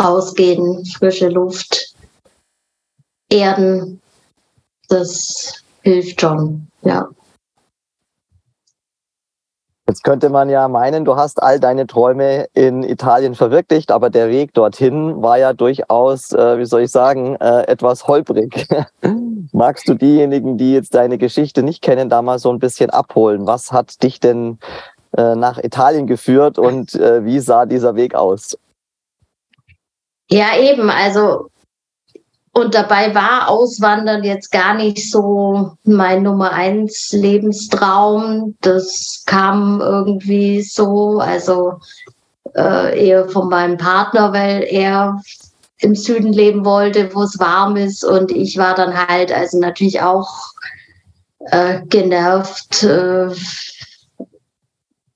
rausgehen, 0.00 0.84
frische 0.84 1.30
Luft, 1.30 1.94
Erden, 3.28 4.00
das 4.88 5.64
hilft 5.82 6.20
schon, 6.20 6.68
ja. 6.82 7.08
Jetzt 9.86 10.02
könnte 10.02 10.30
man 10.30 10.48
ja 10.48 10.66
meinen, 10.68 11.04
du 11.04 11.16
hast 11.16 11.42
all 11.42 11.60
deine 11.60 11.86
Träume 11.86 12.46
in 12.54 12.82
Italien 12.82 13.34
verwirklicht, 13.34 13.90
aber 13.90 14.08
der 14.08 14.30
Weg 14.30 14.54
dorthin 14.54 15.22
war 15.22 15.38
ja 15.38 15.52
durchaus, 15.52 16.32
äh, 16.32 16.58
wie 16.58 16.64
soll 16.64 16.82
ich 16.82 16.90
sagen, 16.90 17.36
äh, 17.36 17.66
etwas 17.66 18.08
holprig. 18.08 18.66
Magst 19.52 19.86
du 19.86 19.94
diejenigen, 19.94 20.56
die 20.56 20.72
jetzt 20.72 20.94
deine 20.94 21.18
Geschichte 21.18 21.62
nicht 21.62 21.82
kennen, 21.82 22.08
da 22.08 22.22
mal 22.22 22.38
so 22.38 22.50
ein 22.50 22.60
bisschen 22.60 22.88
abholen? 22.88 23.46
Was 23.46 23.72
hat 23.72 24.02
dich 24.02 24.20
denn 24.20 24.58
äh, 25.18 25.34
nach 25.34 25.58
Italien 25.58 26.06
geführt 26.06 26.58
und 26.58 26.94
äh, 26.94 27.26
wie 27.26 27.40
sah 27.40 27.66
dieser 27.66 27.94
Weg 27.94 28.14
aus? 28.14 28.56
Ja, 30.30 30.56
eben. 30.58 30.88
Also 30.88 31.50
und 32.54 32.74
dabei 32.74 33.14
war 33.14 33.48
Auswandern 33.48 34.22
jetzt 34.22 34.52
gar 34.52 34.74
nicht 34.74 35.10
so 35.10 35.72
mein 35.82 36.22
Nummer 36.22 36.52
eins 36.52 37.10
Lebenstraum. 37.12 38.56
Das 38.60 39.24
kam 39.26 39.80
irgendwie 39.80 40.62
so, 40.62 41.18
also 41.18 41.74
äh, 42.54 43.06
eher 43.08 43.28
von 43.28 43.48
meinem 43.48 43.76
Partner, 43.76 44.32
weil 44.32 44.64
er 44.70 45.20
im 45.78 45.96
Süden 45.96 46.32
leben 46.32 46.64
wollte, 46.64 47.12
wo 47.12 47.24
es 47.24 47.40
warm 47.40 47.76
ist. 47.76 48.04
Und 48.04 48.30
ich 48.30 48.56
war 48.56 48.76
dann 48.76 48.96
halt 49.08 49.32
also 49.32 49.58
natürlich 49.58 50.00
auch 50.00 50.52
äh, 51.50 51.80
genervt, 51.86 52.84
äh, 52.84 53.30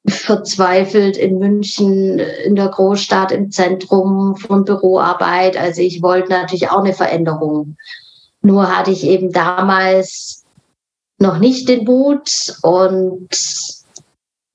verzweifelt 0.09 1.17
in 1.17 1.39
München, 1.39 2.19
in 2.19 2.57
der 2.57 2.69
Großstadt, 2.69 3.33
im 3.33 3.51
Zentrum 3.51 4.37
von 4.37 4.65
Büroarbeit. 4.65 5.57
Also 5.57 5.83
ich 5.83 6.03
wollte 6.03 6.31
natürlich 6.31 6.71
auch 6.71 6.83
eine 6.83 6.95
Veränderung. 6.95 7.77
Nur 8.41 8.77
hatte 8.77 8.91
ich 8.91 9.05
eben 9.05 9.33
damals 9.33 10.45
noch 11.19 11.39
nicht 11.39 11.69
den 11.69 11.85
Mut 11.85 12.57
und 12.63 13.29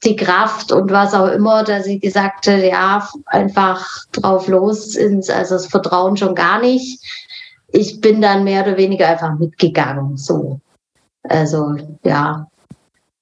die 0.04 0.16
Kraft 0.16 0.72
und 0.72 0.92
was 0.92 1.14
auch 1.14 1.28
immer, 1.28 1.64
dass 1.64 1.86
ich 1.86 2.02
gesagt 2.02 2.48
habe, 2.48 2.68
ja, 2.68 3.08
einfach 3.26 4.06
drauf 4.12 4.48
los 4.48 4.96
ins, 4.96 5.30
also 5.30 5.56
das 5.56 5.68
Vertrauen 5.68 6.18
schon 6.18 6.36
gar 6.36 6.60
nicht. 6.60 7.02
Ich 7.72 8.02
bin 8.02 8.22
dann 8.22 8.44
mehr 8.44 8.64
oder 8.64 8.78
weniger 8.78 9.08
einfach 9.08 9.38
mitgegangen, 9.38 10.18
so. 10.18 10.60
Also, 11.24 11.76
ja, 12.04 12.48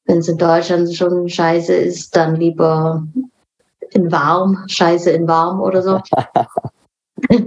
wenn 0.06 0.20
es 0.20 0.28
in 0.28 0.38
Deutschland 0.38 0.94
schon 0.94 1.30
scheiße 1.30 1.74
ist, 1.74 2.16
dann 2.16 2.36
lieber 2.36 3.04
in 3.92 4.12
warm, 4.12 4.64
scheiße 4.68 5.12
in 5.12 5.28
warm 5.28 5.62
oder 5.62 5.82
so. 5.82 6.02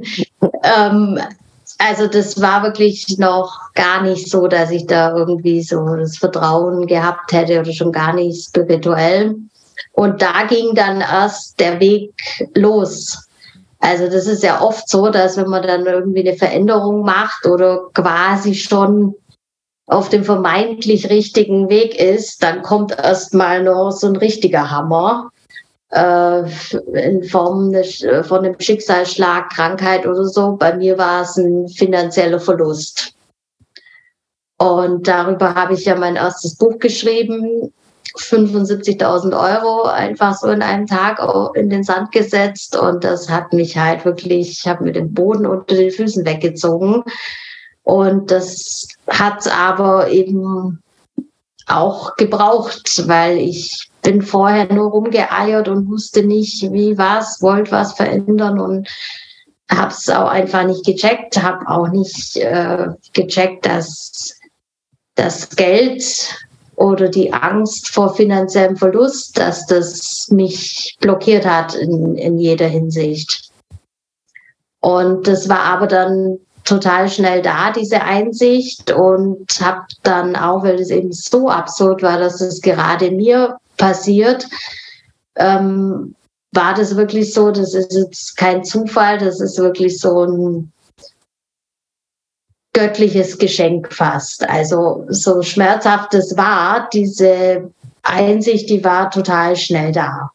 ähm, 0.62 1.18
also 1.78 2.06
das 2.06 2.40
war 2.40 2.62
wirklich 2.62 3.18
noch 3.18 3.72
gar 3.74 4.02
nicht 4.02 4.30
so, 4.30 4.46
dass 4.46 4.70
ich 4.70 4.86
da 4.86 5.16
irgendwie 5.16 5.62
so 5.62 5.84
das 5.96 6.16
Vertrauen 6.16 6.86
gehabt 6.86 7.32
hätte 7.32 7.60
oder 7.60 7.72
schon 7.72 7.92
gar 7.92 8.12
nicht 8.12 8.46
spirituell. 8.46 9.34
Und 9.92 10.22
da 10.22 10.44
ging 10.48 10.74
dann 10.74 11.00
erst 11.00 11.58
der 11.60 11.80
Weg 11.80 12.12
los. 12.54 13.26
Also 13.80 14.06
das 14.06 14.26
ist 14.26 14.42
ja 14.42 14.62
oft 14.62 14.88
so, 14.88 15.10
dass 15.10 15.36
wenn 15.36 15.48
man 15.48 15.62
dann 15.62 15.84
irgendwie 15.84 16.26
eine 16.26 16.36
Veränderung 16.36 17.04
macht 17.04 17.46
oder 17.46 17.80
quasi 17.92 18.54
schon 18.54 19.14
auf 19.86 20.08
dem 20.08 20.24
vermeintlich 20.24 21.10
richtigen 21.10 21.68
Weg 21.68 21.98
ist, 22.00 22.42
dann 22.42 22.62
kommt 22.62 22.92
erst 22.92 23.34
mal 23.34 23.62
noch 23.62 23.90
so 23.90 24.06
ein 24.06 24.16
richtiger 24.16 24.70
Hammer 24.70 25.30
äh, 25.90 26.42
in 26.94 27.22
Form 27.24 27.74
von 28.22 28.38
einem 28.38 28.58
Schicksalsschlag, 28.58 29.50
Krankheit 29.50 30.06
oder 30.06 30.24
so. 30.24 30.56
Bei 30.56 30.74
mir 30.74 30.96
war 30.96 31.22
es 31.22 31.36
ein 31.36 31.68
finanzieller 31.68 32.40
Verlust. 32.40 33.12
Und 34.58 35.06
darüber 35.06 35.54
habe 35.54 35.74
ich 35.74 35.84
ja 35.84 35.96
mein 35.96 36.16
erstes 36.16 36.56
Buch 36.56 36.78
geschrieben. 36.78 37.72
75.000 38.16 39.32
Euro 39.32 39.88
einfach 39.88 40.36
so 40.36 40.48
in 40.48 40.62
einem 40.62 40.86
Tag 40.86 41.20
in 41.56 41.68
den 41.68 41.82
Sand 41.82 42.12
gesetzt 42.12 42.76
und 42.76 43.02
das 43.02 43.28
hat 43.28 43.52
mich 43.52 43.76
halt 43.76 44.04
wirklich, 44.04 44.52
ich 44.52 44.68
habe 44.68 44.84
mir 44.84 44.92
den 44.92 45.12
Boden 45.12 45.46
unter 45.46 45.74
den 45.74 45.90
Füßen 45.90 46.24
weggezogen 46.24 47.02
und 47.84 48.30
das 48.30 48.88
hat 49.08 49.46
aber 49.46 50.08
eben 50.08 50.82
auch 51.66 52.16
gebraucht, 52.16 53.06
weil 53.06 53.38
ich 53.38 53.90
bin 54.02 54.22
vorher 54.22 54.72
nur 54.72 54.90
rumgeeiert 54.90 55.68
und 55.68 55.88
wusste 55.88 56.22
nicht, 56.22 56.72
wie 56.72 56.98
was, 56.98 57.40
wollte 57.40 57.72
was 57.72 57.94
verändern 57.94 58.58
und 58.58 58.88
habe 59.70 59.92
es 59.92 60.08
auch 60.10 60.28
einfach 60.28 60.64
nicht 60.64 60.84
gecheckt, 60.84 61.42
habe 61.42 61.68
auch 61.68 61.88
nicht 61.88 62.36
äh, 62.36 62.88
gecheckt, 63.12 63.66
dass 63.66 64.38
das 65.14 65.48
Geld 65.50 66.38
oder 66.76 67.08
die 67.08 67.32
Angst 67.32 67.88
vor 67.88 68.14
finanziellem 68.14 68.76
Verlust, 68.76 69.38
dass 69.38 69.66
das 69.66 70.28
mich 70.30 70.96
blockiert 71.00 71.46
hat 71.46 71.74
in, 71.74 72.16
in 72.16 72.38
jeder 72.38 72.66
Hinsicht. 72.66 73.50
Und 74.80 75.26
das 75.26 75.48
war 75.48 75.60
aber 75.60 75.86
dann 75.86 76.38
total 76.64 77.08
schnell 77.08 77.42
da, 77.42 77.70
diese 77.70 78.02
Einsicht 78.02 78.90
und 78.90 79.48
habe 79.60 79.82
dann 80.02 80.34
auch, 80.34 80.64
weil 80.64 80.80
es 80.80 80.90
eben 80.90 81.12
so 81.12 81.48
absurd 81.48 82.02
war, 82.02 82.18
dass 82.18 82.40
es 82.40 82.60
gerade 82.60 83.10
mir 83.10 83.58
passiert, 83.76 84.46
ähm, 85.36 86.14
war 86.52 86.74
das 86.74 86.96
wirklich 86.96 87.34
so, 87.34 87.50
das 87.50 87.74
ist 87.74 87.92
jetzt 87.92 88.36
kein 88.36 88.64
Zufall, 88.64 89.18
das 89.18 89.40
ist 89.40 89.58
wirklich 89.58 89.98
so 89.98 90.24
ein 90.24 90.72
göttliches 92.72 93.38
Geschenk 93.38 93.92
fast. 93.92 94.48
Also 94.48 95.04
so 95.08 95.42
schmerzhaft 95.42 96.14
es 96.14 96.36
war, 96.36 96.88
diese 96.92 97.70
Einsicht, 98.02 98.68
die 98.68 98.84
war 98.84 99.10
total 99.10 99.56
schnell 99.56 99.92
da. 99.92 100.30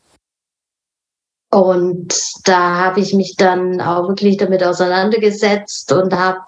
Und 1.51 2.13
da 2.45 2.77
habe 2.77 2.99
ich 2.99 3.13
mich 3.13 3.35
dann 3.35 3.81
auch 3.81 4.07
wirklich 4.07 4.37
damit 4.37 4.63
auseinandergesetzt 4.63 5.91
und 5.91 6.13
habe 6.13 6.41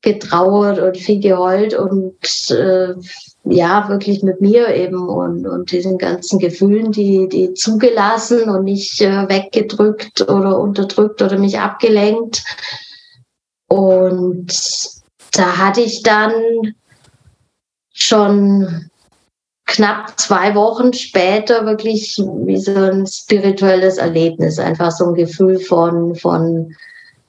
getrauert 0.00 0.78
und 0.78 0.96
viel 0.96 1.20
geheult 1.20 1.74
und 1.74 2.16
äh, 2.50 2.94
ja, 3.44 3.88
wirklich 3.88 4.22
mit 4.22 4.40
mir 4.40 4.74
eben 4.74 5.08
und, 5.08 5.46
und 5.46 5.72
diesen 5.72 5.98
ganzen 5.98 6.38
Gefühlen, 6.38 6.92
die, 6.92 7.28
die 7.28 7.54
zugelassen 7.54 8.48
und 8.48 8.64
nicht 8.64 9.00
äh, 9.00 9.28
weggedrückt 9.28 10.22
oder 10.22 10.58
unterdrückt 10.58 11.22
oder 11.22 11.38
mich 11.38 11.58
abgelenkt. 11.58 12.44
Und 13.68 14.52
da 15.32 15.58
hatte 15.58 15.80
ich 15.80 16.02
dann 16.02 16.32
schon 17.92 18.90
knapp 19.66 20.18
zwei 20.18 20.54
Wochen 20.54 20.92
später 20.92 21.66
wirklich 21.66 22.16
wie 22.18 22.56
so 22.56 22.74
ein 22.74 23.06
spirituelles 23.06 23.98
Erlebnis, 23.98 24.58
einfach 24.58 24.90
so 24.90 25.06
ein 25.06 25.14
Gefühl 25.14 25.58
von, 25.58 26.14
von 26.14 26.74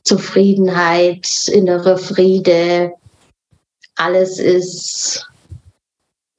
Zufriedenheit, 0.03 1.27
innere 1.47 1.97
Friede. 1.97 2.93
Alles 3.95 4.39
ist, 4.39 5.27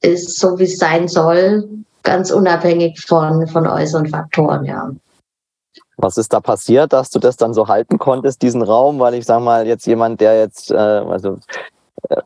ist 0.01 0.39
so, 0.39 0.57
wie 0.57 0.63
es 0.63 0.77
sein 0.77 1.07
soll, 1.07 1.67
ganz 2.03 2.31
unabhängig 2.31 2.99
von, 3.01 3.45
von 3.47 3.67
äußeren 3.67 4.07
Faktoren, 4.07 4.65
ja. 4.65 4.89
Was 5.97 6.17
ist 6.17 6.31
da 6.31 6.39
passiert, 6.39 6.93
dass 6.93 7.09
du 7.09 7.19
das 7.19 7.35
dann 7.35 7.53
so 7.53 7.67
halten 7.67 7.99
konntest, 7.99 8.41
diesen 8.41 8.61
Raum? 8.61 8.99
Weil 8.99 9.15
ich 9.15 9.25
sage 9.25 9.43
mal, 9.43 9.67
jetzt 9.67 9.85
jemand, 9.85 10.21
der 10.21 10.39
jetzt, 10.39 10.71
äh, 10.71 10.75
also 10.75 11.39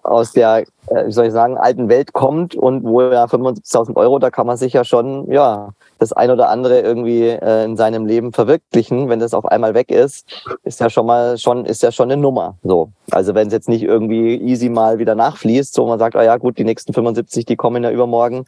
aus 0.04 0.32
der, 0.32 0.66
äh, 0.88 1.08
wie 1.08 1.12
soll 1.12 1.28
ich 1.28 1.34
sagen, 1.34 1.58
alten 1.58 1.90
Welt 1.90 2.14
kommt 2.14 2.56
und 2.56 2.84
wo 2.84 3.02
ja 3.02 3.26
75.000 3.26 3.96
Euro, 3.96 4.20
da 4.20 4.30
kann 4.30 4.48
man 4.48 4.58
sich 4.58 4.74
ja 4.74 4.84
schon, 4.84 5.32
ja, 5.32 5.70
das 6.00 6.14
ein 6.14 6.32
oder 6.32 6.50
andere 6.50 6.82
irgendwie 6.82 7.28
äh, 7.28 7.64
in 7.64 7.78
seinem 7.78 8.06
Leben 8.06 8.34
verwirklichen. 8.34 9.10
Wenn 9.10 9.20
das 9.20 9.34
auf 9.34 9.46
einmal 9.46 9.74
weg 9.74 9.90
ist, 9.90 10.26
ist 10.64 10.80
ja 10.80 10.90
schon 10.90 11.06
mal 11.06 11.38
schon, 11.38 11.66
ist 11.66 11.82
ja 11.82 11.92
schon 11.92 12.12
eine 12.12 12.22
Nummer. 12.22 12.58
So. 12.64 12.90
Also 13.12 13.34
wenn 13.36 13.48
es 13.48 13.54
jetzt 13.54 13.70
nicht 13.70 13.84
irgendwie 13.84 14.36
easy 14.36 14.70
mal 14.70 15.00
wieder 15.00 15.16
nachfließt, 15.16 15.74
so 15.74 15.86
man 15.86 16.00
sagt, 16.00 16.16
ah 16.16 16.20
oh 16.20 16.24
ja, 16.24 16.38
gut, 16.38 16.58
die 16.58 16.66
nächsten 16.66 16.94
75, 16.94 17.46
die 17.46 17.56
kommen 17.56 17.84
ja 17.84 17.92
übermorgen, 17.92 18.46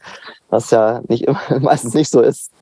was 0.50 0.70
ja 0.70 1.00
nicht 1.08 1.24
immer, 1.24 1.40
meistens 1.60 1.94
nicht 1.94 2.10
so 2.10 2.20
ist. 2.20 2.52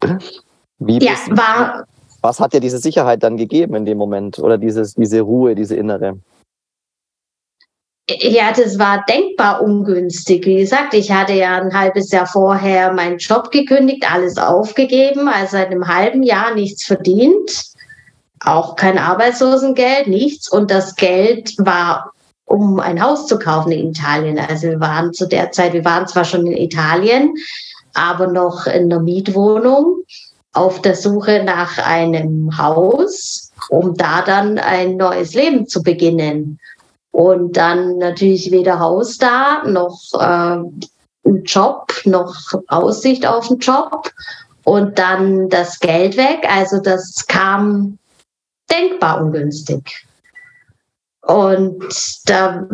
Wie 0.79 0.99
ja, 0.99 1.13
war, 1.31 1.85
was 2.23 2.41
hat 2.41 2.53
dir 2.53 2.61
diese 2.61 2.79
Sicherheit 2.79 3.23
dann 3.23 3.37
gegeben 3.37 3.75
in 3.75 3.85
dem 3.85 3.99
Moment 3.99 4.39
oder 4.39 4.59
dieses, 4.59 4.95
diese 4.95 5.21
Ruhe, 5.21 5.55
diese 5.55 5.77
innere? 5.77 6.19
Ja, 8.07 8.53
das 8.53 8.79
war 8.79 9.03
denkbar 9.09 9.63
ungünstig. 9.63 10.45
Wie 10.45 10.57
gesagt, 10.57 10.93
ich 10.93 11.11
hatte 11.11 11.33
ja 11.33 11.57
ein 11.57 11.73
halbes 11.73 12.11
Jahr 12.11 12.27
vorher 12.27 12.93
meinen 12.93 13.17
Job 13.17 13.51
gekündigt, 13.51 14.05
alles 14.13 14.37
aufgegeben, 14.37 15.27
also 15.27 15.53
seit 15.53 15.71
einem 15.71 15.89
halben 15.89 16.23
Jahr 16.23 16.55
nichts 16.55 16.85
verdient, 16.85 17.63
auch 18.45 18.77
kein 18.77 18.99
Arbeitslosengeld, 18.99 20.07
nichts. 20.07 20.51
Und 20.51 20.71
das 20.71 20.97
Geld 20.97 21.55
war, 21.57 22.13
um 22.45 22.79
ein 22.79 23.03
Haus 23.03 23.27
zu 23.27 23.39
kaufen 23.39 23.73
in 23.73 23.89
Italien. 23.91 24.39
Also 24.39 24.69
wir 24.69 24.81
waren 24.81 25.15
zu 25.15 25.27
der 25.27 25.51
Zeit, 25.53 25.73
wir 25.73 25.87
waren 25.87 26.07
zwar 26.07 26.27
schon 26.27 26.47
in 26.47 26.59
Italien, 26.59 27.35
aber 27.95 28.27
noch 28.27 28.67
in 28.67 28.93
einer 28.93 29.01
Mietwohnung 29.01 30.03
auf 30.53 30.83
der 30.83 30.95
Suche 30.95 31.43
nach 31.43 31.79
einem 31.79 32.59
Haus, 32.59 33.51
um 33.71 33.95
da 33.95 34.21
dann 34.21 34.59
ein 34.59 34.99
neues 34.99 35.33
Leben 35.33 35.67
zu 35.67 35.83
beginnen. 35.83 36.61
Und 37.15 37.57
dann 37.57 37.99
natürlich 37.99 38.51
weder 38.51 38.81
Haus 38.81 39.19
da, 39.19 39.63
noch 39.69 40.01
äh, 40.15 40.57
ein 41.25 41.45
Job, 41.45 41.93
noch 42.05 42.35
Aussicht 42.67 43.25
auf 43.25 43.49
einen 43.49 43.61
Job. 43.61 44.11
Und 44.65 44.99
dann 44.99 45.49
das 45.49 45.79
Geld 45.79 46.17
weg. 46.17 46.45
Also 46.51 46.81
das 46.81 47.25
kam 47.29 47.99
denkbar 48.69 49.21
ungünstig. 49.21 50.05
Und 51.23 51.85
da 52.27 52.67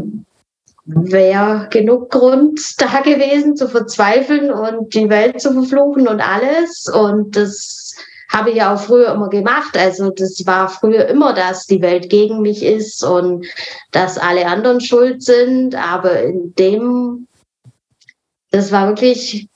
wäre 0.87 1.69
genug 1.69 2.09
Grund 2.09 2.81
da 2.81 3.01
gewesen 3.03 3.57
zu 3.57 3.69
verzweifeln 3.69 4.51
und 4.51 4.95
die 4.95 5.11
Welt 5.11 5.43
zu 5.43 5.53
verfluchen 5.53 6.09
und 6.09 6.23
alles. 6.23 6.89
Und 6.89 7.37
das 7.37 7.80
habe 8.31 8.51
ich 8.51 8.57
ja 8.57 8.73
auch 8.73 8.81
früher 8.81 9.13
immer 9.13 9.29
gemacht. 9.29 9.77
Also 9.77 10.11
das 10.11 10.47
war 10.47 10.69
früher 10.69 11.07
immer, 11.09 11.35
dass 11.35 11.67
die 11.67 11.83
Welt 11.83 12.09
gegen 12.09 12.41
mich 12.41 12.63
ist 12.63 13.05
und 13.05 13.47
dass 13.91 14.19
alle 14.19 14.47
anderen 14.47 14.81
schuld 14.81 15.23
sind. 15.23 15.75
Aber 15.75 16.23
in 16.23 16.55
dem, 16.55 17.27
das 18.51 18.71
war 18.71 18.89
wirklich 18.89 19.49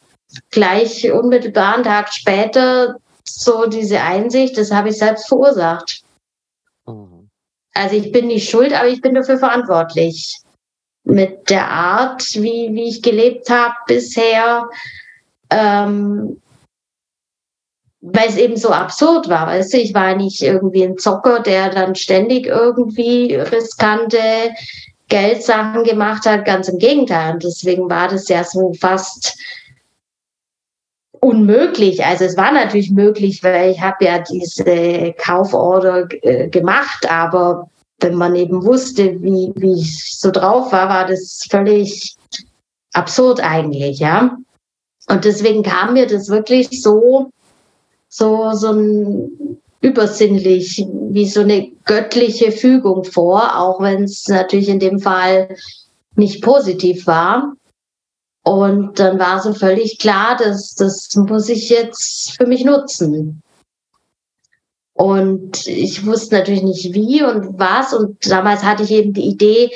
gleich 0.50 1.10
unmittelbar 1.10 1.74
einen 1.74 1.84
Tag 1.84 2.12
später 2.12 2.96
so 3.24 3.66
diese 3.66 4.00
Einsicht, 4.00 4.58
das 4.58 4.70
habe 4.70 4.90
ich 4.90 4.98
selbst 4.98 5.28
verursacht. 5.28 6.02
Mhm. 6.86 7.30
Also 7.74 7.96
ich 7.96 8.12
bin 8.12 8.26
nicht 8.26 8.50
schuld, 8.50 8.72
aber 8.72 8.88
ich 8.88 9.00
bin 9.00 9.14
dafür 9.14 9.38
verantwortlich. 9.38 10.40
Mit 11.04 11.50
der 11.50 11.68
Art, 11.68 12.22
wie, 12.34 12.70
wie 12.72 12.88
ich 12.88 13.02
gelebt 13.02 13.50
habe 13.50 13.74
bisher, 13.86 14.68
ähm, 15.50 16.40
weil 18.06 18.28
es 18.28 18.36
eben 18.36 18.56
so 18.56 18.68
absurd 18.68 19.28
war. 19.28 19.46
Weißt 19.46 19.72
du, 19.72 19.78
ich 19.78 19.94
war 19.94 20.14
nicht 20.14 20.42
irgendwie 20.42 20.84
ein 20.84 20.98
Zocker, 20.98 21.40
der 21.40 21.70
dann 21.70 21.94
ständig 21.94 22.46
irgendwie 22.46 23.34
riskante 23.34 24.18
Geldsachen 25.08 25.84
gemacht 25.84 26.26
hat. 26.26 26.44
Ganz 26.44 26.68
im 26.68 26.78
Gegenteil. 26.78 27.34
Und 27.34 27.44
deswegen 27.44 27.88
war 27.88 28.08
das 28.08 28.28
ja 28.28 28.44
so 28.44 28.74
fast 28.74 29.38
unmöglich. 31.20 32.04
Also 32.04 32.24
es 32.24 32.36
war 32.36 32.52
natürlich 32.52 32.90
möglich, 32.90 33.42
weil 33.42 33.70
ich 33.70 33.80
habe 33.80 34.04
ja 34.04 34.18
diese 34.18 35.14
Kauforder 35.16 36.06
äh, 36.20 36.48
gemacht, 36.48 37.10
aber 37.10 37.70
wenn 38.00 38.16
man 38.16 38.34
eben 38.34 38.62
wusste, 38.66 39.22
wie, 39.22 39.50
wie 39.56 39.80
ich 39.80 40.18
so 40.18 40.30
drauf 40.30 40.72
war, 40.72 40.90
war 40.90 41.06
das 41.06 41.46
völlig 41.48 42.14
absurd 42.92 43.40
eigentlich, 43.40 44.00
ja. 44.00 44.36
Und 45.08 45.24
deswegen 45.24 45.62
kam 45.62 45.94
mir 45.94 46.06
das 46.06 46.28
wirklich 46.28 46.82
so 46.82 47.30
so, 48.16 48.52
so 48.52 48.70
ein 48.70 49.58
übersinnlich, 49.80 50.86
wie 51.10 51.26
so 51.26 51.40
eine 51.40 51.72
göttliche 51.84 52.52
Fügung 52.52 53.02
vor, 53.02 53.58
auch 53.58 53.80
wenn 53.80 54.04
es 54.04 54.28
natürlich 54.28 54.68
in 54.68 54.78
dem 54.78 55.00
Fall 55.00 55.56
nicht 56.14 56.40
positiv 56.40 57.08
war. 57.08 57.54
Und 58.44 59.00
dann 59.00 59.18
war 59.18 59.42
so 59.42 59.52
völlig 59.52 59.98
klar, 59.98 60.36
dass 60.36 60.74
das 60.76 61.14
muss 61.16 61.48
ich 61.48 61.68
jetzt 61.70 62.36
für 62.36 62.46
mich 62.46 62.64
nutzen. 62.64 63.42
Und 64.92 65.66
ich 65.66 66.06
wusste 66.06 66.36
natürlich 66.36 66.62
nicht 66.62 66.94
wie 66.94 67.24
und 67.24 67.58
was. 67.58 67.92
Und 67.92 68.30
damals 68.30 68.62
hatte 68.62 68.84
ich 68.84 68.92
eben 68.92 69.12
die 69.12 69.26
Idee, 69.26 69.72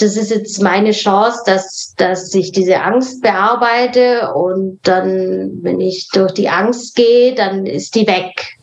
das 0.00 0.16
ist 0.16 0.30
jetzt 0.30 0.62
meine 0.62 0.92
Chance, 0.92 1.42
dass, 1.44 1.94
dass 1.96 2.34
ich 2.34 2.52
diese 2.52 2.80
Angst 2.80 3.22
bearbeite 3.22 4.32
und 4.32 4.80
dann, 4.82 5.62
wenn 5.62 5.80
ich 5.80 6.08
durch 6.08 6.32
die 6.32 6.48
Angst 6.48 6.96
gehe, 6.96 7.34
dann 7.34 7.66
ist 7.66 7.94
die 7.94 8.06
weg. 8.06 8.56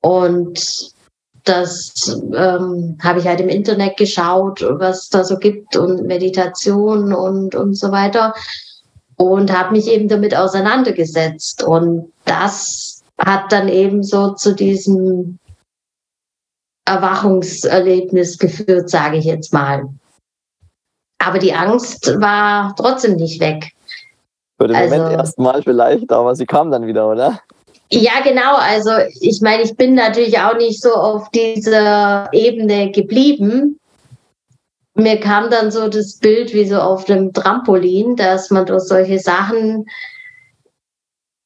Und 0.00 0.92
das 1.44 2.20
ähm, 2.34 2.98
habe 3.02 3.20
ich 3.20 3.26
halt 3.26 3.40
im 3.40 3.48
Internet 3.48 3.96
geschaut, 3.96 4.64
was 4.68 5.08
da 5.08 5.24
so 5.24 5.36
gibt 5.36 5.76
und 5.76 6.06
Meditation 6.06 7.12
und, 7.12 7.54
und 7.54 7.74
so 7.74 7.92
weiter 7.92 8.34
und 9.16 9.52
habe 9.52 9.72
mich 9.72 9.86
eben 9.88 10.08
damit 10.08 10.36
auseinandergesetzt. 10.36 11.62
Und 11.62 12.12
das 12.24 13.02
hat 13.18 13.52
dann 13.52 13.68
eben 13.68 14.02
so 14.02 14.32
zu 14.32 14.54
diesem 14.54 15.38
Erwachungserlebnis 16.86 18.38
geführt, 18.38 18.90
sage 18.90 19.18
ich 19.18 19.24
jetzt 19.24 19.52
mal. 19.52 19.88
Aber 21.18 21.38
die 21.38 21.54
Angst 21.54 22.20
war 22.20 22.74
trotzdem 22.76 23.16
nicht 23.16 23.40
weg. 23.40 23.72
Für 24.58 24.68
den 24.68 24.76
also, 24.76 24.96
Moment 24.96 25.18
erstmal 25.18 25.62
vielleicht, 25.62 26.12
aber 26.12 26.34
sie 26.34 26.46
kam 26.46 26.70
dann 26.70 26.86
wieder, 26.86 27.08
oder? 27.10 27.40
Ja, 27.90 28.20
genau. 28.22 28.56
Also 28.56 28.90
ich 29.20 29.40
meine, 29.40 29.62
ich 29.62 29.76
bin 29.76 29.94
natürlich 29.94 30.38
auch 30.38 30.56
nicht 30.56 30.82
so 30.82 30.94
auf 30.94 31.30
dieser 31.30 32.28
Ebene 32.32 32.90
geblieben. 32.90 33.78
Mir 34.94 35.18
kam 35.18 35.50
dann 35.50 35.70
so 35.70 35.88
das 35.88 36.18
Bild 36.18 36.54
wie 36.54 36.66
so 36.66 36.78
auf 36.78 37.04
dem 37.04 37.32
Trampolin, 37.32 38.16
dass 38.16 38.50
man 38.50 38.66
durch 38.66 38.84
solche 38.84 39.18
Sachen, 39.18 39.86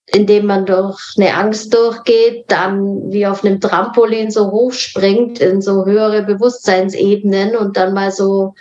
indem 0.06 0.46
man 0.46 0.66
durch 0.66 1.14
eine 1.16 1.34
Angst 1.34 1.72
durchgeht, 1.74 2.44
dann 2.48 3.10
wie 3.10 3.26
auf 3.26 3.44
einem 3.44 3.60
Trampolin 3.60 4.30
so 4.30 4.50
hochspringt 4.50 5.40
in 5.40 5.60
so 5.60 5.86
höhere 5.86 6.22
Bewusstseinsebenen 6.22 7.56
und 7.56 7.76
dann 7.76 7.94
mal 7.94 8.10
so 8.10 8.54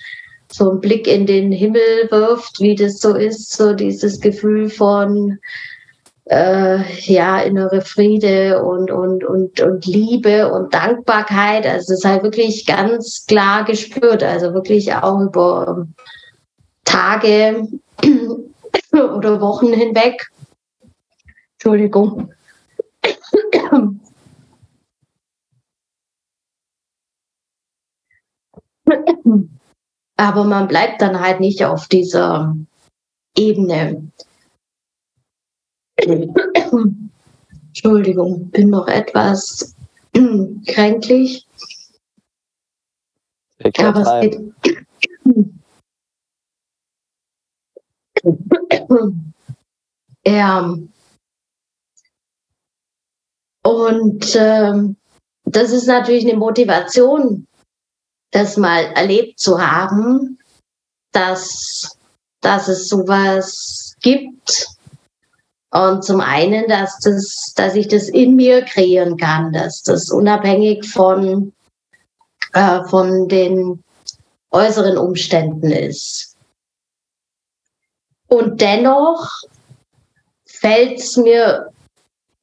so 0.51 0.69
einen 0.71 0.81
Blick 0.81 1.07
in 1.07 1.25
den 1.25 1.51
Himmel 1.51 2.09
wirft, 2.09 2.59
wie 2.59 2.75
das 2.75 2.99
so 2.99 3.15
ist, 3.15 3.55
so 3.55 3.73
dieses 3.73 4.19
Gefühl 4.19 4.69
von 4.69 5.39
äh, 6.29 6.79
ja, 7.03 7.39
innere 7.41 7.81
Friede 7.81 8.61
und, 8.61 8.91
und, 8.91 9.23
und, 9.23 9.61
und 9.61 9.85
Liebe 9.85 10.51
und 10.51 10.73
Dankbarkeit. 10.73 11.65
Also 11.65 11.93
es 11.93 11.99
ist 11.99 12.05
halt 12.05 12.23
wirklich 12.23 12.65
ganz 12.65 13.25
klar 13.27 13.63
gespürt. 13.63 14.23
Also 14.23 14.53
wirklich 14.53 14.93
auch 14.93 15.21
über 15.21 15.87
Tage 16.83 17.67
oder 18.91 19.41
Wochen 19.41 19.73
hinweg. 19.73 20.27
Entschuldigung. 21.53 22.33
Aber 30.17 30.43
man 30.43 30.67
bleibt 30.67 31.01
dann 31.01 31.19
halt 31.19 31.39
nicht 31.39 31.63
auf 31.63 31.87
dieser 31.87 32.55
Ebene. 33.37 34.11
Entschuldigung, 37.67 38.49
bin 38.49 38.69
noch 38.69 38.87
etwas 38.87 39.75
kränklich. 40.67 41.45
Aber 43.77 44.01
es 44.01 44.21
geht. 44.21 44.53
ja. 50.25 50.77
Und 53.63 54.35
ähm, 54.35 54.97
das 55.43 55.71
ist 55.71 55.87
natürlich 55.87 56.27
eine 56.27 56.37
Motivation, 56.37 57.46
das 58.31 58.57
mal 58.57 58.83
erlebt 58.95 59.39
zu 59.39 59.59
haben, 59.59 60.39
dass, 61.11 61.97
dass 62.41 62.67
es 62.67 62.89
sowas 62.89 63.95
gibt. 64.01 64.67
Und 65.71 66.03
zum 66.03 66.21
einen, 66.21 66.67
dass, 66.67 66.97
das, 66.99 67.53
dass 67.55 67.75
ich 67.75 67.87
das 67.87 68.09
in 68.09 68.35
mir 68.35 68.63
kreieren 68.63 69.17
kann, 69.17 69.51
dass 69.51 69.83
das 69.83 70.09
unabhängig 70.09 70.89
von, 70.89 71.53
äh, 72.53 72.83
von 72.85 73.27
den 73.27 73.83
äußeren 74.51 74.97
Umständen 74.97 75.71
ist. 75.71 76.35
Und 78.27 78.61
dennoch 78.61 79.29
fällt 80.45 80.99
es 80.99 81.17
mir 81.17 81.71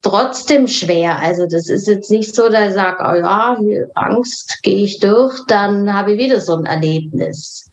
trotzdem 0.05 0.67
schwer. 0.67 1.17
Also 1.19 1.47
das 1.47 1.67
ist 1.67 1.87
jetzt 1.87 2.11
nicht 2.11 2.35
so, 2.35 2.47
dass 2.47 2.69
ich 2.69 2.73
sage, 2.75 2.97
oh 2.99 3.15
ja, 3.15 3.57
Angst 3.95 4.61
gehe 4.61 4.85
ich 4.85 4.99
durch, 4.99 5.39
dann 5.47 5.91
habe 5.91 6.13
ich 6.13 6.19
wieder 6.19 6.39
so 6.39 6.55
ein 6.55 6.65
Erlebnis. 6.65 7.69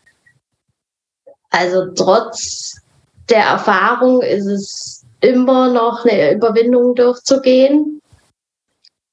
Also 1.51 1.91
trotz 1.93 2.81
der 3.29 3.43
Erfahrung 3.43 4.21
ist 4.23 4.47
es 4.47 5.05
immer 5.21 5.71
noch 5.71 6.03
eine 6.03 6.33
Überwindung 6.33 6.95
durchzugehen. 6.95 8.01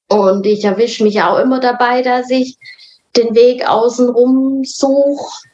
Und 0.09 0.45
ich 0.45 0.65
erwische 0.65 1.03
mich 1.03 1.21
auch 1.21 1.37
immer 1.37 1.59
dabei, 1.59 2.01
dass 2.01 2.29
ich 2.31 2.57
den 3.15 3.35
Weg 3.35 3.69
außenrum 3.69 4.63
suche 4.63 5.47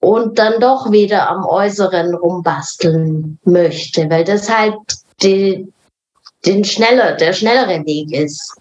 und 0.00 0.38
dann 0.38 0.60
doch 0.60 0.92
wieder 0.92 1.28
am 1.28 1.44
Äußeren 1.44 2.14
rumbasteln 2.14 3.38
möchte, 3.44 4.08
weil 4.08 4.24
das 4.24 4.48
halt 4.48 4.76
die, 5.22 5.66
den 6.44 6.64
schneller, 6.64 7.12
der 7.16 7.32
schnellere 7.32 7.84
Weg 7.84 8.12
ist. 8.12 8.56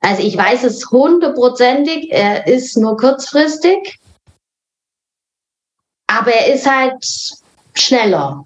Also 0.00 0.22
ich 0.22 0.36
weiß 0.36 0.64
es 0.64 0.90
hundertprozentig, 0.90 2.12
er 2.12 2.46
ist 2.46 2.76
nur 2.76 2.96
kurzfristig, 2.96 3.98
aber 6.06 6.32
er 6.32 6.54
ist 6.54 6.70
halt 6.70 7.04
schneller. 7.74 8.42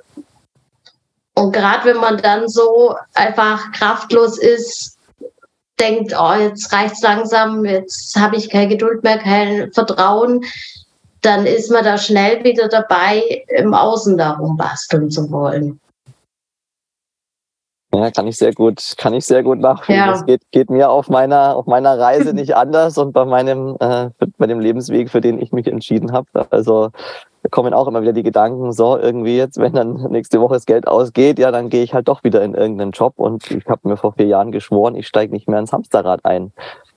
Und 1.34 1.52
gerade 1.52 1.86
wenn 1.86 1.98
man 1.98 2.18
dann 2.18 2.48
so 2.48 2.94
einfach 3.14 3.72
kraftlos 3.72 4.38
ist, 4.38 4.96
denkt, 5.78 6.14
oh, 6.18 6.34
jetzt 6.34 6.72
reicht's 6.72 7.00
langsam, 7.02 7.64
jetzt 7.64 8.16
habe 8.16 8.36
ich 8.36 8.50
keine 8.50 8.68
Geduld 8.68 9.02
mehr, 9.02 9.18
kein 9.18 9.72
Vertrauen, 9.72 10.44
dann 11.22 11.46
ist 11.46 11.70
man 11.70 11.84
da 11.84 11.98
schnell 11.98 12.44
wieder 12.44 12.68
dabei, 12.68 13.44
im 13.48 13.74
Außen 13.74 14.16
darum 14.16 14.56
basteln 14.56 15.10
zu 15.10 15.30
wollen. 15.30 15.80
Ja, 17.92 18.10
kann 18.12 18.28
ich 18.28 18.36
sehr 18.36 18.52
gut, 18.52 18.94
kann 18.98 19.14
ich 19.14 19.24
sehr 19.24 19.42
gut 19.42 19.58
nachfühlen. 19.58 20.00
Ja. 20.00 20.10
Das 20.12 20.24
geht, 20.24 20.42
geht 20.52 20.70
mir 20.70 20.90
auf 20.90 21.08
meiner, 21.08 21.56
auf 21.56 21.66
meiner 21.66 21.98
Reise 21.98 22.32
nicht 22.34 22.54
anders 22.54 22.98
und 22.98 23.12
bei 23.12 23.24
meinem, 23.24 23.76
äh, 23.80 24.10
bei 24.38 24.46
dem 24.46 24.60
Lebensweg, 24.60 25.10
für 25.10 25.20
den 25.20 25.40
ich 25.40 25.50
mich 25.52 25.66
entschieden 25.66 26.12
habe. 26.12 26.28
Also 26.50 26.90
da 27.42 27.48
kommen 27.48 27.74
auch 27.74 27.88
immer 27.88 28.02
wieder 28.02 28.12
die 28.12 28.22
Gedanken, 28.22 28.72
so 28.72 28.96
irgendwie 28.96 29.36
jetzt, 29.36 29.58
wenn 29.58 29.72
dann 29.72 29.94
nächste 30.10 30.40
Woche 30.40 30.54
das 30.54 30.66
Geld 30.66 30.86
ausgeht, 30.86 31.38
ja, 31.38 31.50
dann 31.50 31.68
gehe 31.68 31.82
ich 31.82 31.94
halt 31.94 32.06
doch 32.06 32.22
wieder 32.22 32.42
in 32.42 32.54
irgendeinen 32.54 32.92
Job 32.92 33.14
und 33.16 33.50
ich 33.50 33.66
habe 33.66 33.88
mir 33.88 33.96
vor 33.96 34.12
vier 34.12 34.26
Jahren 34.26 34.52
geschworen, 34.52 34.94
ich 34.94 35.08
steige 35.08 35.32
nicht 35.32 35.48
mehr 35.48 35.58
ins 35.58 35.72
Hamsterrad 35.72 36.24
ein. 36.24 36.52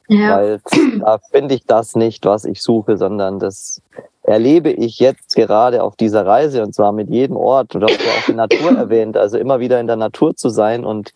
Ja. 0.10 0.38
Weil 0.38 0.62
da 1.00 1.20
finde 1.32 1.56
ich 1.56 1.66
das 1.66 1.96
nicht, 1.96 2.26
was 2.26 2.46
ich 2.46 2.62
suche, 2.62 2.98
sondern 2.98 3.40
das 3.40 3.82
erlebe 4.24 4.72
ich 4.72 5.00
jetzt 5.00 5.36
gerade 5.36 5.84
auf 5.84 5.96
dieser 5.96 6.26
Reise 6.26 6.64
und 6.64 6.74
zwar 6.74 6.92
mit 6.92 7.10
jedem 7.10 7.36
Ort. 7.36 7.76
Du 7.76 7.82
hast 7.82 8.02
ja 8.02 8.12
auch 8.12 8.26
die 8.26 8.34
Natur 8.34 8.72
erwähnt, 8.78 9.18
also 9.18 9.38
immer 9.38 9.60
wieder 9.60 9.80
in 9.80 9.88
der 9.88 9.98
Natur 9.98 10.36
zu 10.36 10.50
sein 10.50 10.86
und 10.86 11.14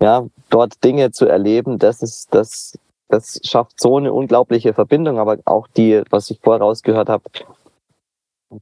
ja, 0.00 0.26
dort 0.50 0.84
Dinge 0.84 1.10
zu 1.10 1.26
erleben, 1.26 1.78
das 1.78 2.02
ist, 2.02 2.32
das, 2.32 2.78
das 3.08 3.40
schafft 3.42 3.80
so 3.80 3.96
eine 3.96 4.12
unglaubliche 4.12 4.72
Verbindung, 4.72 5.18
aber 5.18 5.38
auch 5.44 5.66
die, 5.66 6.02
was 6.10 6.30
ich 6.30 6.38
vorher 6.40 6.62
rausgehört 6.62 7.08
habe, 7.08 7.24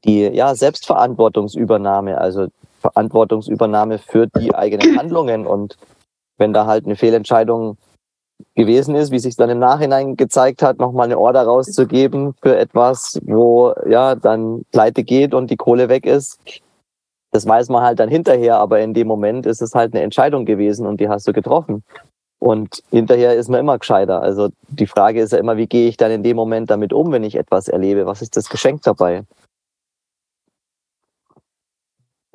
die 0.04 0.22
ja 0.22 0.54
Selbstverantwortungsübernahme, 0.54 2.18
also 2.18 2.46
Verantwortungsübernahme 2.80 3.98
für 3.98 4.28
die 4.28 4.54
eigenen 4.54 4.96
Handlungen 4.98 5.46
und 5.46 5.76
wenn 6.38 6.52
da 6.52 6.66
halt 6.66 6.86
eine 6.86 6.96
Fehlentscheidung 6.96 7.76
gewesen 8.54 8.94
ist, 8.94 9.10
wie 9.10 9.18
sich 9.18 9.36
dann 9.36 9.50
im 9.50 9.58
Nachhinein 9.58 10.16
gezeigt 10.16 10.62
hat, 10.62 10.78
nochmal 10.78 11.06
eine 11.06 11.18
Order 11.18 11.42
rauszugeben 11.42 12.34
für 12.42 12.56
etwas, 12.56 13.20
wo 13.24 13.74
ja 13.88 14.14
dann 14.14 14.64
pleite 14.72 15.04
geht 15.04 15.34
und 15.34 15.50
die 15.50 15.56
Kohle 15.56 15.88
weg 15.88 16.06
ist. 16.06 16.40
Das 17.32 17.46
weiß 17.46 17.68
man 17.68 17.82
halt 17.82 18.00
dann 18.00 18.08
hinterher, 18.08 18.58
aber 18.58 18.80
in 18.80 18.94
dem 18.94 19.08
Moment 19.08 19.46
ist 19.46 19.60
es 19.60 19.74
halt 19.74 19.94
eine 19.94 20.02
Entscheidung 20.02 20.46
gewesen 20.46 20.86
und 20.86 21.00
die 21.00 21.08
hast 21.08 21.28
du 21.28 21.32
getroffen. 21.32 21.84
Und 22.38 22.82
hinterher 22.90 23.34
ist 23.34 23.48
man 23.48 23.60
immer 23.60 23.78
gescheiter. 23.78 24.22
Also 24.22 24.48
die 24.68 24.86
Frage 24.86 25.20
ist 25.20 25.32
ja 25.32 25.38
immer, 25.38 25.56
wie 25.56 25.66
gehe 25.66 25.88
ich 25.88 25.96
dann 25.96 26.10
in 26.10 26.22
dem 26.22 26.36
Moment 26.36 26.70
damit 26.70 26.92
um, 26.92 27.12
wenn 27.12 27.24
ich 27.24 27.36
etwas 27.36 27.68
erlebe? 27.68 28.06
Was 28.06 28.22
ist 28.22 28.36
das 28.36 28.48
Geschenk 28.48 28.82
dabei? 28.82 29.24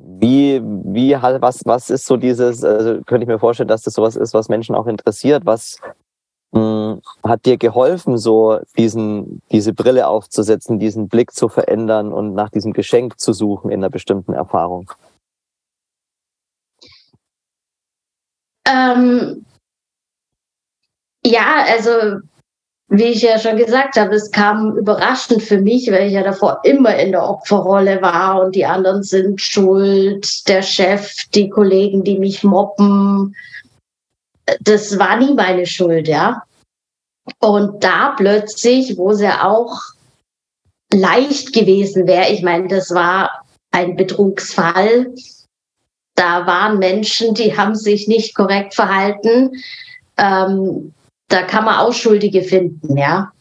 Wie, 0.03 0.61
wie, 0.63 1.13
was, 1.13 1.61
was 1.65 1.89
ist 1.89 2.05
so 2.05 2.17
dieses, 2.17 2.63
also 2.63 3.01
könnte 3.03 3.23
ich 3.23 3.27
mir 3.27 3.39
vorstellen, 3.39 3.69
dass 3.69 3.83
das 3.83 3.93
sowas 3.93 4.15
ist, 4.15 4.33
was 4.33 4.49
Menschen 4.49 4.75
auch 4.75 4.87
interessiert. 4.87 5.45
Was 5.45 5.79
mh, 6.51 6.59
hm, 6.93 7.01
hat 7.23 7.45
dir 7.45 7.57
geholfen, 7.57 8.17
so 8.17 8.59
diesen, 8.77 9.41
diese 9.51 9.73
Brille 9.73 10.07
aufzusetzen, 10.07 10.79
diesen 10.79 11.07
Blick 11.07 11.31
zu 11.33 11.49
verändern 11.49 12.11
und 12.13 12.33
nach 12.33 12.49
diesem 12.49 12.73
Geschenk 12.73 13.19
zu 13.19 13.33
suchen 13.33 13.71
in 13.71 13.79
einer 13.79 13.89
bestimmten 13.89 14.33
Erfahrung? 14.33 14.91
Ähm, 18.67 19.45
ja, 21.25 21.65
also 21.67 22.19
wie 22.93 23.05
ich 23.05 23.21
ja 23.21 23.39
schon 23.39 23.55
gesagt 23.55 23.95
habe, 23.95 24.15
es 24.15 24.31
kam 24.31 24.75
überraschend 24.75 25.41
für 25.41 25.61
mich, 25.61 25.89
weil 25.89 26.07
ich 26.07 26.13
ja 26.13 26.23
davor 26.23 26.59
immer 26.63 26.93
in 26.97 27.13
der 27.13 27.23
Opferrolle 27.23 28.01
war 28.01 28.41
und 28.41 28.53
die 28.53 28.65
anderen 28.65 29.01
sind 29.01 29.39
schuld, 29.39 30.45
der 30.49 30.61
Chef, 30.61 31.15
die 31.33 31.49
Kollegen, 31.49 32.03
die 32.03 32.19
mich 32.19 32.43
mobben. 32.43 33.33
Das 34.59 34.99
war 34.99 35.15
nie 35.15 35.33
meine 35.33 35.65
Schuld, 35.65 36.09
ja. 36.09 36.43
Und 37.39 37.81
da 37.81 38.13
plötzlich, 38.17 38.97
wo 38.97 39.11
es 39.11 39.21
ja 39.21 39.49
auch 39.49 39.79
leicht 40.93 41.53
gewesen 41.53 42.07
wäre, 42.07 42.29
ich 42.29 42.41
meine, 42.41 42.67
das 42.67 42.93
war 42.93 43.45
ein 43.71 43.95
Betrugsfall. 43.95 45.13
Da 46.15 46.45
waren 46.45 46.77
Menschen, 46.77 47.35
die 47.35 47.55
haben 47.55 47.75
sich 47.75 48.09
nicht 48.09 48.35
korrekt 48.35 48.75
verhalten. 48.75 49.51
Ähm, 50.17 50.93
da 51.31 51.43
kann 51.43 51.65
man 51.65 51.79
auch 51.79 51.93
Schuldige 51.93 52.43
finden, 52.43 52.97
ja. 52.97 53.31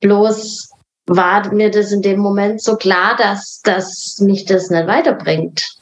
Bloß 0.00 0.70
war 1.06 1.52
mir 1.52 1.70
das 1.70 1.92
in 1.92 2.02
dem 2.02 2.20
Moment 2.20 2.62
so 2.62 2.76
klar, 2.76 3.16
dass, 3.16 3.60
dass 3.62 4.18
mich 4.20 4.44
das 4.44 4.70
nicht 4.70 4.86
weiterbringt. 4.86 5.76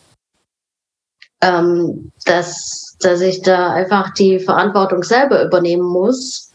Ähm, 1.40 2.10
dass, 2.24 2.96
dass 3.00 3.20
ich 3.20 3.42
da 3.42 3.72
einfach 3.72 4.12
die 4.14 4.40
Verantwortung 4.40 5.04
selber 5.04 5.44
übernehmen 5.44 5.84
muss. 5.84 6.50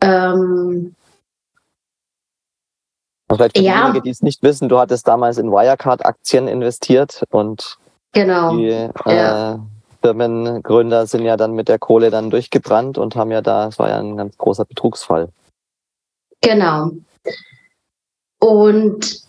Ähm, 0.00 0.94
Vielleicht 3.32 3.56
für 3.56 3.62
ja. 3.62 3.80
diejenigen, 3.82 4.04
die 4.04 4.10
es 4.10 4.22
nicht 4.22 4.42
wissen, 4.42 4.68
du 4.68 4.78
hattest 4.78 5.06
damals 5.08 5.38
in 5.38 5.50
Wirecard-Aktien 5.50 6.46
investiert 6.46 7.24
und 7.30 7.78
genau. 8.12 8.56
die, 8.56 8.88
ja. 9.06 9.60
Firmengründer 10.02 11.06
sind 11.06 11.24
ja 11.24 11.36
dann 11.36 11.52
mit 11.52 11.68
der 11.68 11.78
Kohle 11.78 12.10
dann 12.10 12.30
durchgebrannt 12.30 12.98
und 12.98 13.16
haben 13.16 13.30
ja 13.30 13.42
da, 13.42 13.68
es 13.68 13.78
war 13.78 13.88
ja 13.88 13.98
ein 13.98 14.16
ganz 14.16 14.36
großer 14.36 14.64
Betrugsfall. 14.64 15.28
Genau. 16.40 16.90
Und 18.38 19.24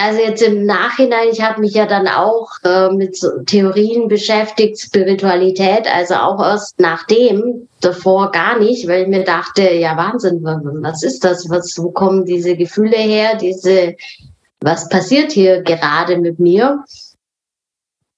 Also 0.00 0.20
jetzt 0.20 0.42
im 0.42 0.64
Nachhinein, 0.64 1.28
ich 1.32 1.42
habe 1.42 1.60
mich 1.60 1.74
ja 1.74 1.84
dann 1.84 2.06
auch 2.06 2.50
äh, 2.62 2.88
mit 2.90 3.16
so 3.16 3.42
Theorien 3.44 4.06
beschäftigt, 4.06 4.78
Spiritualität, 4.78 5.92
also 5.92 6.14
auch 6.14 6.40
erst 6.40 6.78
nachdem, 6.78 7.68
davor 7.80 8.30
gar 8.30 8.58
nicht, 8.60 8.86
weil 8.86 9.02
ich 9.02 9.08
mir 9.08 9.24
dachte, 9.24 9.72
ja 9.72 9.96
Wahnsinn, 9.96 10.44
was 10.44 11.02
ist 11.02 11.24
das? 11.24 11.50
Was, 11.50 11.76
wo 11.82 11.90
kommen 11.90 12.24
diese 12.24 12.54
Gefühle 12.56 12.96
her? 12.96 13.36
Diese, 13.36 13.96
was 14.60 14.88
passiert 14.88 15.32
hier 15.32 15.62
gerade 15.62 16.16
mit 16.18 16.38
mir? 16.38 16.84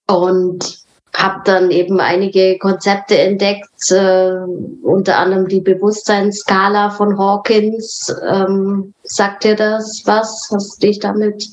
Und 0.06 0.79
habe 1.20 1.40
dann 1.44 1.70
eben 1.70 2.00
einige 2.00 2.58
Konzepte 2.58 3.18
entdeckt, 3.18 3.90
äh, 3.90 4.32
unter 4.82 5.18
anderem 5.18 5.48
die 5.48 5.60
Bewusstseinsskala 5.60 6.90
von 6.90 7.18
Hawkins. 7.18 8.14
Ähm, 8.28 8.94
sagt 9.02 9.44
dir 9.44 9.56
das 9.56 10.02
was? 10.06 10.48
Hast 10.52 10.82
du 10.82 10.86
dich 10.86 10.98
damit 10.98 11.48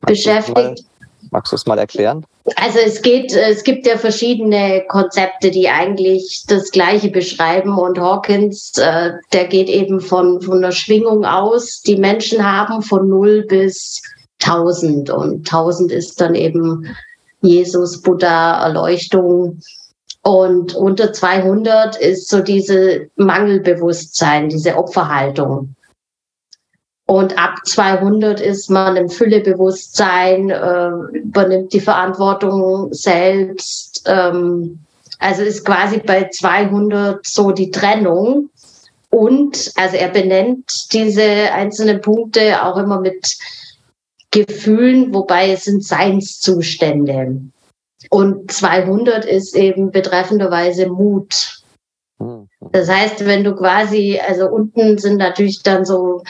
beschäftigt? 0.00 0.84
Magst 1.30 1.52
du 1.52 1.56
es 1.56 1.66
mal 1.66 1.78
erklären? 1.78 2.24
Also 2.56 2.78
es 2.84 3.02
geht, 3.02 3.32
es 3.32 3.62
gibt 3.62 3.86
ja 3.86 3.96
verschiedene 3.96 4.84
Konzepte, 4.88 5.50
die 5.50 5.68
eigentlich 5.68 6.44
das 6.48 6.70
Gleiche 6.70 7.10
beschreiben 7.10 7.78
und 7.78 7.98
Hawkins, 7.98 8.72
äh, 8.78 9.12
der 9.32 9.44
geht 9.46 9.68
eben 9.68 10.00
von, 10.00 10.42
von 10.42 10.58
einer 10.58 10.72
Schwingung 10.72 11.24
aus, 11.24 11.82
die 11.82 11.96
Menschen 11.96 12.44
haben 12.44 12.82
von 12.82 13.08
0 13.08 13.46
bis 13.48 14.02
1000 14.42 15.10
und 15.10 15.48
1000 15.48 15.92
ist 15.92 16.20
dann 16.20 16.34
eben 16.34 16.86
Jesus, 17.42 18.00
Buddha, 18.00 18.62
Erleuchtung. 18.64 19.60
Und 20.22 20.74
unter 20.74 21.12
200 21.12 21.96
ist 21.96 22.28
so 22.28 22.40
diese 22.40 23.08
Mangelbewusstsein, 23.16 24.48
diese 24.48 24.76
Opferhaltung. 24.76 25.74
Und 27.06 27.36
ab 27.36 27.58
200 27.64 28.40
ist 28.40 28.70
man 28.70 28.96
im 28.96 29.08
Füllebewusstsein, 29.08 30.50
äh, 30.50 31.18
übernimmt 31.18 31.72
die 31.72 31.80
Verantwortung 31.80 32.92
selbst. 32.92 34.04
Ähm, 34.06 34.78
also 35.18 35.42
ist 35.42 35.64
quasi 35.64 35.98
bei 35.98 36.28
200 36.28 37.26
so 37.26 37.50
die 37.50 37.70
Trennung. 37.70 38.48
Und 39.10 39.72
also 39.76 39.96
er 39.96 40.08
benennt 40.08 40.72
diese 40.92 41.52
einzelnen 41.52 42.00
Punkte 42.00 42.64
auch 42.64 42.78
immer 42.78 42.98
mit 42.98 43.36
Gefühlen, 44.32 45.14
wobei 45.14 45.52
es 45.52 45.64
sind 45.64 45.84
Seinszustände. 45.84 47.40
Und 48.10 48.50
200 48.50 49.24
ist 49.24 49.54
eben 49.54 49.92
betreffenderweise 49.92 50.88
Mut. 50.88 51.62
Das 52.72 52.88
heißt, 52.88 53.24
wenn 53.26 53.44
du 53.44 53.54
quasi, 53.54 54.20
also 54.26 54.48
unten 54.48 54.98
sind 54.98 55.18
natürlich 55.18 55.62
dann 55.62 55.84
so 55.84 56.22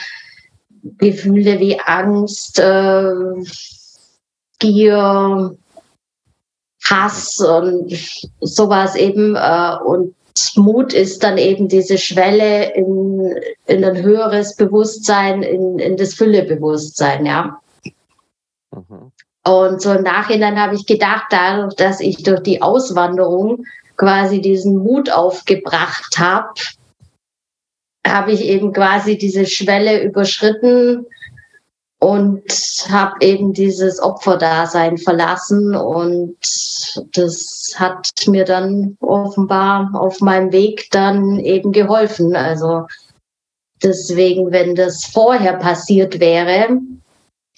Gefühle 0.97 1.59
wie 1.59 1.79
Angst, 1.79 2.59
äh, 2.59 3.13
Gier, 4.59 5.55
Hass 6.83 7.39
und 7.39 7.93
sowas 8.41 8.95
eben. 8.95 9.35
Äh, 9.35 9.77
und 9.85 10.15
Mut 10.55 10.93
ist 10.93 11.23
dann 11.23 11.37
eben 11.37 11.67
diese 11.67 11.97
Schwelle 11.97 12.73
in, 12.73 13.35
in 13.67 13.85
ein 13.85 14.01
höheres 14.01 14.55
Bewusstsein, 14.55 15.43
in, 15.43 15.79
in 15.79 15.95
das 15.95 16.15
Füllebewusstsein, 16.15 17.25
ja. 17.25 17.59
Mhm. 18.73 19.11
Und 19.45 19.81
so 19.81 19.91
im 19.91 20.03
Nachhinein 20.03 20.59
habe 20.59 20.75
ich 20.75 20.85
gedacht, 20.85 21.25
dadurch, 21.29 21.75
dass 21.75 21.99
ich 21.99 22.23
durch 22.23 22.41
die 22.41 22.61
Auswanderung 22.61 23.65
quasi 23.97 24.41
diesen 24.41 24.77
Mut 24.77 25.11
aufgebracht 25.11 26.17
habe, 26.17 26.53
habe 28.07 28.31
ich 28.31 28.45
eben 28.45 28.73
quasi 28.73 29.17
diese 29.17 29.45
Schwelle 29.45 30.01
überschritten 30.03 31.05
und 31.99 32.43
habe 32.89 33.15
eben 33.21 33.53
dieses 33.53 34.01
Opferdasein 34.01 34.97
verlassen 34.97 35.75
und 35.75 36.35
das 37.13 37.73
hat 37.77 38.11
mir 38.27 38.43
dann 38.43 38.97
offenbar 38.99 39.89
auf 39.93 40.19
meinem 40.19 40.51
Weg 40.51 40.89
dann 40.91 41.39
eben 41.39 41.71
geholfen. 41.71 42.35
Also 42.35 42.87
deswegen, 43.81 44.51
wenn 44.51 44.75
das 44.75 45.05
vorher 45.05 45.53
passiert 45.53 46.19
wäre, 46.19 46.79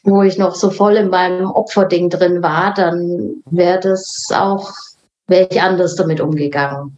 wo 0.05 0.21
ich 0.21 0.37
noch 0.37 0.55
so 0.55 0.69
voll 0.69 0.95
in 0.95 1.09
meinem 1.09 1.49
Opferding 1.49 2.09
drin 2.09 2.41
war, 2.41 2.73
dann 2.73 3.43
wäre 3.49 3.79
das 3.79 4.27
auch, 4.33 4.71
wäre 5.27 5.47
ich 5.49 5.61
anders 5.61 5.95
damit 5.95 6.21
umgegangen. 6.21 6.97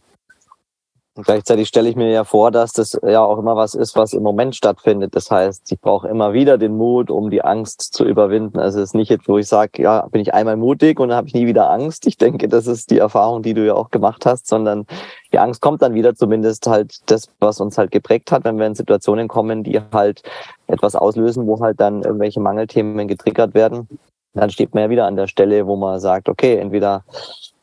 Gleichzeitig 1.24 1.66
stelle 1.66 1.88
ich 1.88 1.96
mir 1.96 2.10
ja 2.10 2.22
vor, 2.22 2.52
dass 2.52 2.72
das 2.72 2.96
ja 3.02 3.24
auch 3.24 3.38
immer 3.38 3.56
was 3.56 3.74
ist, 3.74 3.96
was 3.96 4.12
im 4.12 4.22
Moment 4.22 4.54
stattfindet. 4.54 5.16
Das 5.16 5.32
heißt, 5.32 5.72
ich 5.72 5.80
brauche 5.80 6.06
immer 6.06 6.32
wieder 6.32 6.58
den 6.58 6.76
Mut, 6.76 7.10
um 7.10 7.28
die 7.28 7.42
Angst 7.42 7.82
zu 7.92 8.04
überwinden. 8.04 8.60
Also 8.60 8.78
es 8.78 8.90
ist 8.90 8.94
nicht 8.94 9.08
jetzt, 9.08 9.28
wo 9.28 9.36
ich 9.36 9.48
sage, 9.48 9.82
ja, 9.82 10.06
bin 10.12 10.20
ich 10.20 10.32
einmal 10.32 10.56
mutig 10.56 11.00
und 11.00 11.08
dann 11.08 11.16
habe 11.16 11.26
ich 11.26 11.34
nie 11.34 11.48
wieder 11.48 11.70
Angst. 11.70 12.06
Ich 12.06 12.18
denke, 12.18 12.46
das 12.46 12.68
ist 12.68 12.92
die 12.92 12.98
Erfahrung, 12.98 13.42
die 13.42 13.52
du 13.52 13.66
ja 13.66 13.74
auch 13.74 13.90
gemacht 13.90 14.26
hast, 14.26 14.46
sondern 14.46 14.86
die 15.32 15.40
Angst 15.40 15.60
kommt 15.60 15.82
dann 15.82 15.94
wieder, 15.94 16.14
zumindest 16.14 16.68
halt 16.68 16.98
das, 17.10 17.28
was 17.40 17.60
uns 17.60 17.78
halt 17.78 17.90
geprägt 17.90 18.30
hat, 18.30 18.44
wenn 18.44 18.58
wir 18.58 18.66
in 18.66 18.76
Situationen 18.76 19.26
kommen, 19.26 19.64
die 19.64 19.80
halt 19.92 20.22
etwas 20.68 20.94
auslösen, 20.94 21.48
wo 21.48 21.58
halt 21.60 21.80
dann 21.80 22.04
irgendwelche 22.04 22.38
Mangelthemen 22.38 23.08
getriggert 23.08 23.54
werden. 23.54 23.88
Dann 24.34 24.50
steht 24.50 24.72
man 24.72 24.84
ja 24.84 24.90
wieder 24.90 25.06
an 25.06 25.16
der 25.16 25.26
Stelle, 25.26 25.66
wo 25.66 25.74
man 25.74 25.98
sagt, 25.98 26.28
okay, 26.28 26.58
entweder 26.58 27.02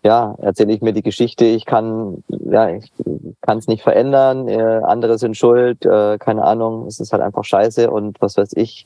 ja, 0.05 0.35
erzähle 0.37 0.71
ich 0.71 0.81
mir 0.81 0.93
die 0.93 1.01
Geschichte, 1.01 1.45
ich 1.45 1.65
kann, 1.65 2.23
ja, 2.27 2.69
ich 2.69 2.93
kann 3.41 3.57
es 3.57 3.67
nicht 3.67 3.81
verändern, 3.81 4.47
äh, 4.47 4.81
andere 4.83 5.17
sind 5.17 5.35
schuld, 5.35 5.83
äh, 5.83 6.19
keine 6.19 6.43
Ahnung, 6.43 6.85
es 6.85 6.99
ist 6.99 7.11
halt 7.11 7.23
einfach 7.23 7.43
scheiße 7.43 7.89
und 7.89 8.21
was 8.21 8.37
weiß 8.37 8.53
ich, 8.55 8.85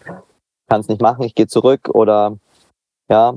kann 0.69 0.79
es 0.79 0.87
nicht 0.87 1.01
machen, 1.01 1.25
ich 1.25 1.35
gehe 1.35 1.47
zurück 1.47 1.89
oder 1.93 2.37
ja, 3.09 3.33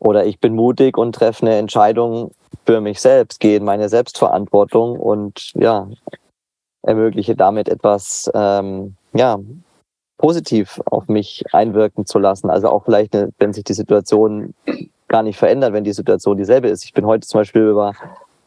oder 0.00 0.24
ich 0.24 0.40
bin 0.40 0.54
mutig 0.54 0.96
und 0.96 1.14
treffe 1.14 1.42
eine 1.42 1.56
Entscheidung 1.56 2.30
für 2.64 2.80
mich 2.80 3.02
selbst, 3.02 3.38
gehe 3.38 3.58
in 3.58 3.64
meine 3.64 3.90
Selbstverantwortung 3.90 4.98
und 4.98 5.52
ja, 5.56 5.90
ermögliche 6.80 7.36
damit 7.36 7.68
etwas, 7.68 8.30
ähm, 8.34 8.96
ja, 9.12 9.38
positiv 10.16 10.80
auf 10.86 11.08
mich 11.08 11.44
einwirken 11.52 12.06
zu 12.06 12.18
lassen. 12.18 12.48
Also 12.48 12.70
auch 12.70 12.84
vielleicht, 12.84 13.14
wenn 13.38 13.52
sich 13.52 13.64
die 13.64 13.74
Situation 13.74 14.54
gar 15.14 15.22
nicht 15.22 15.38
verändert, 15.38 15.72
wenn 15.72 15.84
die 15.84 15.92
Situation 15.92 16.36
dieselbe 16.36 16.66
ist. 16.66 16.82
Ich 16.82 16.92
bin 16.92 17.06
heute 17.06 17.24
zum 17.24 17.38
Beispiel 17.38 17.62
über 17.62 17.92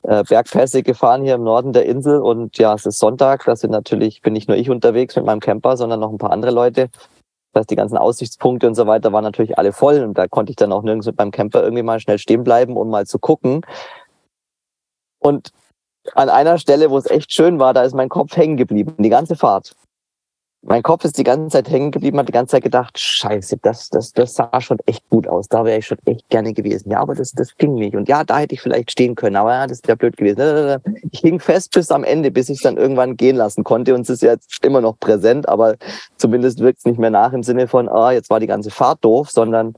äh, 0.03 0.21
Bergpässe 0.25 0.84
gefahren 0.84 1.23
hier 1.23 1.36
im 1.36 1.43
Norden 1.43 1.71
der 1.71 1.86
Insel 1.86 2.19
und 2.19 2.58
ja, 2.58 2.73
es 2.73 2.86
ist 2.86 2.99
Sonntag. 2.99 3.45
Da 3.45 3.56
sind 3.56 3.71
natürlich, 3.71 4.21
bin 4.21 4.34
nicht 4.34 4.49
nur 4.49 4.58
ich 4.58 4.69
unterwegs 4.69 5.15
mit 5.15 5.23
meinem 5.23 5.39
Camper, 5.39 5.77
sondern 5.77 6.01
noch 6.01 6.12
ein 6.12 6.17
paar 6.17 6.32
andere 6.32 6.51
Leute. 6.51 6.89
Das 7.53 7.62
heißt, 7.62 7.69
die 7.69 7.77
ganzen 7.77 7.97
Aussichtspunkte 7.97 8.67
und 8.67 8.75
so 8.75 8.86
weiter 8.86 9.13
waren 9.13 9.23
natürlich 9.23 9.58
alle 9.58 9.71
voll 9.71 10.03
und 10.03 10.17
da 10.17 10.27
konnte 10.27 10.49
ich 10.49 10.58
dann 10.58 10.73
auch 10.73 10.84
nirgends 10.84 11.08
mit 11.08 11.17
meinem 11.17 11.32
Camper 11.32 11.63
irgendwie 11.63 11.84
mal 11.84 12.01
schnell 12.01 12.17
stehen 12.17 12.43
bleiben, 12.43 12.75
um 12.75 12.89
mal 12.89 13.06
zu 13.06 13.17
gucken. 13.17 13.62
Und 15.19 15.51
an 16.15 16.27
einer 16.27 16.58
Stelle, 16.58 16.91
wo 16.91 16.97
es 16.97 17.10
echt 17.10 17.32
schön 17.32 17.60
war, 17.60 17.73
da 17.73 17.84
ist 17.84 17.95
mein 17.95 18.10
Kopf 18.10 18.36
hängen 18.36 18.58
geblieben, 18.58 18.95
die 18.99 19.08
ganze 19.08 19.38
Fahrt 19.38 19.73
mein 20.63 20.83
Kopf 20.83 21.05
ist 21.05 21.17
die 21.17 21.23
ganze 21.23 21.49
Zeit 21.49 21.69
hängen 21.69 21.91
geblieben, 21.91 22.17
hat 22.19 22.27
die 22.27 22.33
ganze 22.33 22.51
Zeit 22.51 22.63
gedacht, 22.63 22.99
scheiße, 22.99 23.57
das, 23.61 23.89
das, 23.89 24.11
das 24.11 24.33
sah 24.33 24.59
schon 24.59 24.79
echt 24.85 25.07
gut 25.09 25.27
aus. 25.27 25.47
Da 25.47 25.63
wäre 25.63 25.79
ich 25.79 25.85
schon 25.85 25.99
echt 26.05 26.27
gerne 26.29 26.53
gewesen. 26.53 26.91
Ja, 26.91 26.99
aber 26.99 27.15
das, 27.15 27.31
das 27.31 27.55
ging 27.57 27.75
nicht. 27.75 27.95
Und 27.95 28.09
ja, 28.09 28.23
da 28.23 28.39
hätte 28.39 28.55
ich 28.55 28.61
vielleicht 28.61 28.91
stehen 28.91 29.15
können, 29.15 29.35
aber 29.35 29.53
ja, 29.53 29.67
das 29.67 29.81
wäre 29.85 29.97
blöd 29.97 30.17
gewesen. 30.17 30.81
Ich 31.11 31.19
hing 31.19 31.39
fest 31.39 31.73
bis 31.73 31.91
am 31.91 32.03
Ende, 32.03 32.31
bis 32.31 32.49
ich 32.49 32.57
es 32.57 32.63
dann 32.63 32.77
irgendwann 32.77 33.17
gehen 33.17 33.35
lassen 33.35 33.63
konnte. 33.63 33.93
Und 33.93 34.01
es 34.01 34.09
ist 34.09 34.23
jetzt 34.23 34.65
immer 34.65 34.81
noch 34.81 34.99
präsent, 34.99 35.47
aber 35.47 35.75
zumindest 36.17 36.59
wirkt 36.59 36.79
es 36.79 36.85
nicht 36.85 36.99
mehr 36.99 37.11
nach 37.11 37.33
im 37.33 37.43
Sinne 37.43 37.67
von, 37.67 37.87
ah, 37.87 38.11
jetzt 38.11 38.29
war 38.29 38.39
die 38.39 38.47
ganze 38.47 38.71
Fahrt 38.71 39.05
doof, 39.05 39.29
sondern 39.29 39.75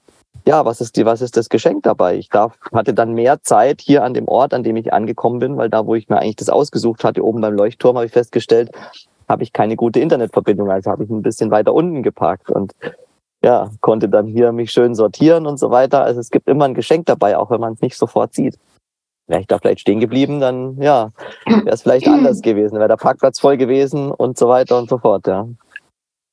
ja, 0.48 0.66
was 0.66 0.82
ist 0.82 0.96
die, 0.96 1.06
was 1.06 1.22
ist 1.22 1.38
das 1.38 1.50
Geschenk 1.50 1.84
dabei? 1.84 2.16
Ich 2.16 2.30
darf, 2.30 2.58
hatte 2.74 2.94
dann 2.94 3.14
mehr 3.14 3.42
Zeit 3.44 3.82
hier 3.82 4.04
an 4.04 4.14
dem 4.14 4.28
Ort, 4.28 4.54
an 4.54 4.64
dem 4.64 4.78
ich 4.78 4.94
angekommen 4.94 5.40
bin, 5.40 5.58
weil 5.58 5.70
da, 5.70 5.86
wo 5.86 5.96
ich 5.96 6.10
mir 6.10 6.18
eigentlich 6.18 6.38
das 6.38 6.50
ausgesucht 6.50 7.04
hatte, 7.04 7.24
oben 7.24 7.42
beim 7.42 7.54
Leuchtturm, 7.54 7.98
habe 7.98 8.06
ich 8.06 8.12
festgestellt, 8.12 8.72
habe 9.30 9.44
ich 9.44 9.54
keine 9.54 9.76
gute 9.76 10.00
Internetverbindung, 10.00 10.70
also 10.72 10.92
habe 10.92 11.04
ich 11.04 11.10
ein 11.10 11.22
bisschen 11.22 11.52
weiter 11.52 11.74
unten 11.74 12.04
geparkt 12.04 12.50
und 12.50 12.74
ja, 13.42 13.70
konnte 13.80 14.10
dann 14.10 14.26
hier 14.28 14.52
mich 14.52 14.72
schön 14.72 14.96
sortieren 14.96 15.46
und 15.46 15.58
so 15.58 15.70
weiter. 15.70 16.04
Also 16.04 16.20
es 16.20 16.30
gibt 16.30 16.50
immer 16.50 16.66
ein 16.66 16.74
Geschenk 16.74 17.06
dabei, 17.06 17.38
auch 17.38 17.52
wenn 17.52 17.62
man 17.62 17.74
es 17.74 17.82
nicht 17.82 17.96
sofort 17.96 18.34
sieht. 18.34 18.58
Wäre 19.28 19.42
ich 19.42 19.48
da 19.48 19.60
vielleicht 19.60 19.82
stehen 19.82 20.00
geblieben, 20.00 20.40
dann 20.40 20.82
ja, 20.82 21.12
wäre 21.46 21.70
es 21.70 21.84
vielleicht 21.84 22.08
anders 22.10 22.42
gewesen, 22.42 22.80
wäre 22.80 22.90
der 22.90 22.98
Parkplatz 22.98 23.40
voll 23.40 23.58
gewesen 23.58 24.12
und 24.12 24.38
so 24.38 24.50
weiter 24.50 24.78
und 24.78 24.90
so 24.90 24.98
fort, 24.98 25.28
ja. 25.28 25.48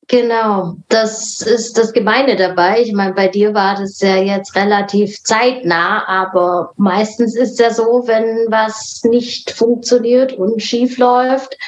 Genau, 0.08 0.76
das 0.88 1.40
ist 1.40 1.76
das 1.76 1.92
Gemeine 1.92 2.36
dabei. 2.36 2.80
Ich 2.80 2.92
meine, 2.92 3.12
bei 3.12 3.26
dir 3.26 3.54
war 3.54 3.74
das 3.74 4.00
ja 4.00 4.16
jetzt 4.16 4.54
relativ 4.54 5.20
zeitnah, 5.24 6.06
aber 6.06 6.72
meistens 6.76 7.34
ist 7.34 7.58
ja 7.58 7.72
so, 7.72 8.04
wenn 8.06 8.46
was 8.48 9.02
nicht 9.02 9.50
funktioniert 9.50 10.32
und 10.34 10.62
schief 10.62 10.98
läuft, 10.98 11.58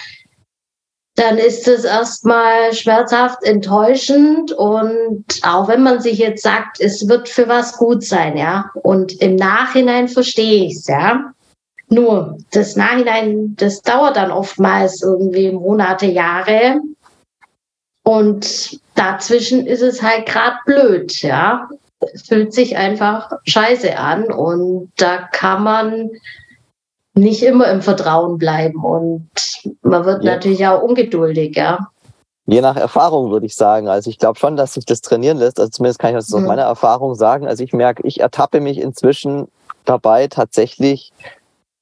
dann 1.19 1.37
ist 1.37 1.67
es 1.67 1.83
erstmal 1.85 2.73
schmerzhaft 2.73 3.43
enttäuschend 3.43 4.53
und 4.53 5.25
auch 5.43 5.67
wenn 5.67 5.83
man 5.83 6.01
sich 6.01 6.19
jetzt 6.19 6.45
sagt, 6.45 6.81
es 6.81 7.09
wird 7.09 7.29
für 7.29 7.49
was 7.49 7.77
gut 7.77 8.05
sein, 8.05 8.37
ja, 8.37 8.71
und 8.83 9.21
im 9.21 9.35
Nachhinein 9.35 10.07
verstehe 10.07 10.67
ich 10.67 10.77
es, 10.77 10.87
ja. 10.87 11.33
Nur 11.89 12.39
das 12.53 12.77
Nachhinein, 12.77 13.57
das 13.57 13.83
dauert 13.83 14.17
dann 14.17 14.31
oftmals 14.31 15.03
irgendwie 15.03 15.51
Monate, 15.51 16.07
Jahre. 16.07 16.81
Und 18.05 18.79
dazwischen 18.95 19.67
ist 19.67 19.81
es 19.81 20.03
halt 20.03 20.27
gerade 20.27 20.57
blöd, 20.67 21.21
ja. 21.23 21.69
Es 22.13 22.29
fühlt 22.29 22.53
sich 22.53 22.77
einfach 22.77 23.33
scheiße 23.45 23.99
an 23.99 24.31
und 24.31 24.93
da 24.99 25.29
kann 25.33 25.65
man 25.65 26.11
nicht 27.19 27.43
immer 27.43 27.71
im 27.71 27.83
Vertrauen 27.83 28.39
bleiben 28.39 28.83
und 28.83 29.29
man 29.83 30.05
wird 30.05 30.25
ja. 30.25 30.33
natürlich 30.35 30.67
auch 30.67 30.83
ungeduldig, 30.83 31.57
ja. 31.57 31.89
Je 32.47 32.63
nach 32.63 32.77
Erfahrung 32.77 33.31
würde 33.31 33.45
ich 33.45 33.55
sagen. 33.55 33.89
Also 33.89 34.09
ich 34.09 34.19
glaube 34.19 34.39
schon, 34.39 34.57
dass 34.57 34.73
sich 34.73 34.87
das 34.87 35.03
trainieren 35.03 35.37
lässt. 35.37 35.61
Also 35.61 35.71
zumindest 35.71 35.99
kann 35.99 36.11
ich 36.11 36.17
das 36.17 36.31
mhm. 36.31 36.37
aus 36.37 36.43
meiner 36.45 36.63
Erfahrung 36.63 37.15
sagen. 37.15 37.47
Also 37.47 37.63
ich 37.63 37.75
merke, 37.75 38.07
ich 38.07 38.21
ertappe 38.21 38.63
mich 38.63 38.79
inzwischen 38.81 39.49
dabei 39.85 40.29
tatsächlich, 40.29 41.13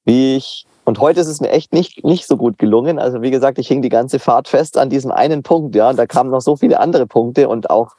wie 0.03 0.35
ich 0.35 0.65
und 0.83 0.99
heute 0.99 1.19
ist 1.19 1.27
es 1.27 1.41
mir 1.41 1.49
echt 1.49 1.73
nicht, 1.73 2.05
nicht 2.05 2.27
so 2.27 2.37
gut 2.37 2.57
gelungen. 2.57 2.97
Also 2.97 3.21
wie 3.21 3.31
gesagt, 3.31 3.59
ich 3.59 3.67
hing 3.67 3.81
die 3.81 3.89
ganze 3.89 4.19
Fahrt 4.19 4.47
fest 4.47 4.77
an 4.77 4.89
diesem 4.89 5.11
einen 5.11 5.43
Punkt, 5.43 5.75
ja. 5.75 5.89
Und 5.89 5.97
da 5.97 6.05
kamen 6.05 6.29
noch 6.29 6.39
so 6.39 6.55
viele 6.55 6.79
andere 6.79 7.05
Punkte 7.05 7.49
und 7.49 7.69
auch 7.69 7.95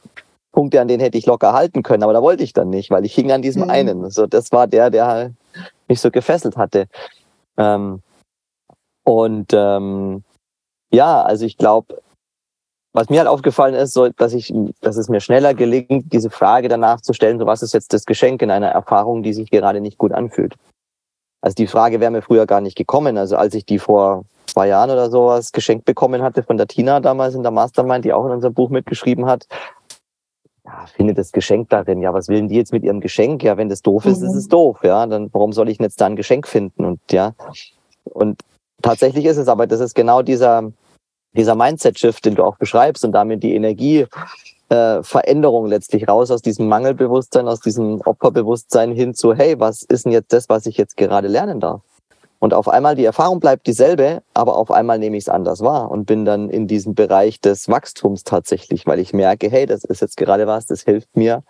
Punkte, 0.52 0.80
an 0.80 0.88
denen 0.88 1.00
hätte 1.00 1.18
ich 1.18 1.26
locker 1.26 1.52
halten 1.52 1.82
können, 1.82 2.02
aber 2.02 2.14
da 2.14 2.22
wollte 2.22 2.42
ich 2.42 2.52
dann 2.52 2.70
nicht, 2.70 2.90
weil 2.90 3.04
ich 3.04 3.14
hing 3.14 3.30
an 3.30 3.42
diesem 3.42 3.64
mhm. 3.64 3.70
einen. 3.70 4.04
Also 4.04 4.26
das 4.26 4.52
war 4.52 4.66
der, 4.66 4.90
der 4.90 5.32
mich 5.86 6.00
so 6.00 6.10
gefesselt 6.10 6.56
hatte. 6.56 6.86
Ähm, 7.58 8.00
und 9.04 9.52
ähm, 9.52 10.22
ja, 10.90 11.22
also 11.22 11.44
ich 11.44 11.56
glaube, 11.56 12.00
was 12.92 13.10
mir 13.10 13.18
halt 13.18 13.28
aufgefallen 13.28 13.74
ist, 13.74 13.92
so, 13.92 14.08
dass 14.08 14.32
ich, 14.32 14.52
dass 14.80 14.96
es 14.96 15.08
mir 15.08 15.20
schneller 15.20 15.54
gelingt, 15.54 16.12
diese 16.12 16.30
Frage 16.30 16.68
danach 16.68 17.00
zu 17.00 17.12
stellen, 17.12 17.38
so 17.38 17.46
was 17.46 17.62
ist 17.62 17.74
jetzt 17.74 17.92
das 17.92 18.06
Geschenk 18.06 18.40
in 18.42 18.50
einer 18.50 18.68
Erfahrung, 18.68 19.22
die 19.22 19.32
sich 19.32 19.50
gerade 19.50 19.80
nicht 19.80 19.98
gut 19.98 20.12
anfühlt. 20.12 20.54
Also 21.40 21.54
die 21.54 21.66
Frage 21.66 22.00
wäre 22.00 22.10
mir 22.10 22.22
früher 22.22 22.46
gar 22.46 22.60
nicht 22.60 22.76
gekommen. 22.76 23.18
Also 23.18 23.36
als 23.36 23.54
ich 23.54 23.64
die 23.64 23.78
vor 23.78 24.24
zwei 24.46 24.68
Jahren 24.68 24.90
oder 24.90 25.10
sowas 25.10 25.52
geschenkt 25.52 25.84
bekommen 25.84 26.22
hatte 26.22 26.42
von 26.42 26.56
der 26.56 26.66
Tina 26.66 27.00
damals 27.00 27.34
in 27.34 27.42
der 27.42 27.52
Mastermind, 27.52 28.04
die 28.04 28.12
auch 28.12 28.24
in 28.26 28.32
unserem 28.32 28.54
Buch 28.54 28.70
mitgeschrieben 28.70 29.26
hat, 29.26 29.46
ja, 30.68 30.84
finde 30.94 31.14
das 31.14 31.32
Geschenk 31.32 31.70
darin. 31.70 32.02
Ja, 32.02 32.12
was 32.12 32.28
will 32.28 32.46
die 32.46 32.54
jetzt 32.54 32.72
mit 32.72 32.84
ihrem 32.84 33.00
Geschenk? 33.00 33.42
Ja, 33.42 33.56
wenn 33.56 33.70
das 33.70 33.80
doof 33.80 34.04
ist, 34.04 34.20
mhm. 34.20 34.28
ist 34.28 34.34
es 34.34 34.48
doof. 34.48 34.80
Ja, 34.82 35.06
dann 35.06 35.30
warum 35.32 35.52
soll 35.52 35.70
ich 35.70 35.78
jetzt 35.78 36.00
da 36.00 36.06
ein 36.06 36.16
Geschenk 36.16 36.46
finden? 36.46 36.84
Und 36.84 37.00
ja, 37.10 37.32
und 38.04 38.42
tatsächlich 38.82 39.24
ist 39.24 39.38
es 39.38 39.48
aber, 39.48 39.66
das 39.66 39.80
ist 39.80 39.94
genau 39.94 40.20
dieser, 40.20 40.70
dieser 41.32 41.54
Mindset-Shift, 41.54 42.24
den 42.26 42.34
du 42.34 42.44
auch 42.44 42.58
beschreibst 42.58 43.02
und 43.04 43.12
damit 43.12 43.42
die 43.42 43.54
Energie, 43.54 44.06
äh, 44.68 45.02
Veränderung 45.02 45.66
letztlich 45.66 46.06
raus 46.06 46.30
aus 46.30 46.42
diesem 46.42 46.68
Mangelbewusstsein, 46.68 47.48
aus 47.48 47.60
diesem 47.60 48.02
Opferbewusstsein 48.02 48.92
hin 48.92 49.14
zu, 49.14 49.32
hey, 49.32 49.58
was 49.58 49.82
ist 49.82 50.04
denn 50.04 50.12
jetzt 50.12 50.34
das, 50.34 50.50
was 50.50 50.66
ich 50.66 50.76
jetzt 50.76 50.98
gerade 50.98 51.28
lernen 51.28 51.60
darf? 51.60 51.80
Und 52.40 52.54
auf 52.54 52.68
einmal 52.68 52.94
die 52.94 53.04
Erfahrung 53.04 53.40
bleibt 53.40 53.66
dieselbe, 53.66 54.22
aber 54.32 54.56
auf 54.56 54.70
einmal 54.70 54.98
nehme 54.98 55.16
ich 55.16 55.24
es 55.24 55.28
anders 55.28 55.60
wahr 55.60 55.90
und 55.90 56.06
bin 56.06 56.24
dann 56.24 56.50
in 56.50 56.68
diesem 56.68 56.94
Bereich 56.94 57.40
des 57.40 57.68
Wachstums 57.68 58.22
tatsächlich, 58.22 58.86
weil 58.86 59.00
ich 59.00 59.12
merke, 59.12 59.50
hey, 59.50 59.66
das 59.66 59.82
ist 59.84 60.00
jetzt 60.00 60.16
gerade 60.16 60.46
was, 60.46 60.66
das 60.66 60.82
hilft 60.82 61.16
mir, 61.16 61.42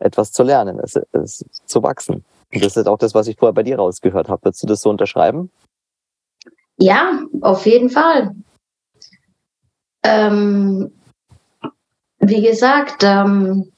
etwas 0.00 0.32
zu 0.32 0.42
lernen, 0.42 0.80
es, 0.80 0.98
es, 1.12 1.44
zu 1.66 1.82
wachsen. 1.82 2.24
Und 2.52 2.64
das 2.64 2.76
ist 2.76 2.88
auch 2.88 2.98
das, 2.98 3.14
was 3.14 3.28
ich 3.28 3.36
vorher 3.36 3.52
bei 3.52 3.62
dir 3.62 3.76
rausgehört 3.76 4.28
habe. 4.28 4.44
Würdest 4.44 4.62
du 4.62 4.66
das 4.66 4.80
so 4.80 4.90
unterschreiben? 4.90 5.50
Ja, 6.78 7.20
auf 7.42 7.66
jeden 7.66 7.90
Fall. 7.90 8.34
Ähm, 10.02 10.90
wie 12.18 12.42
gesagt, 12.42 13.04
ähm, 13.04 13.70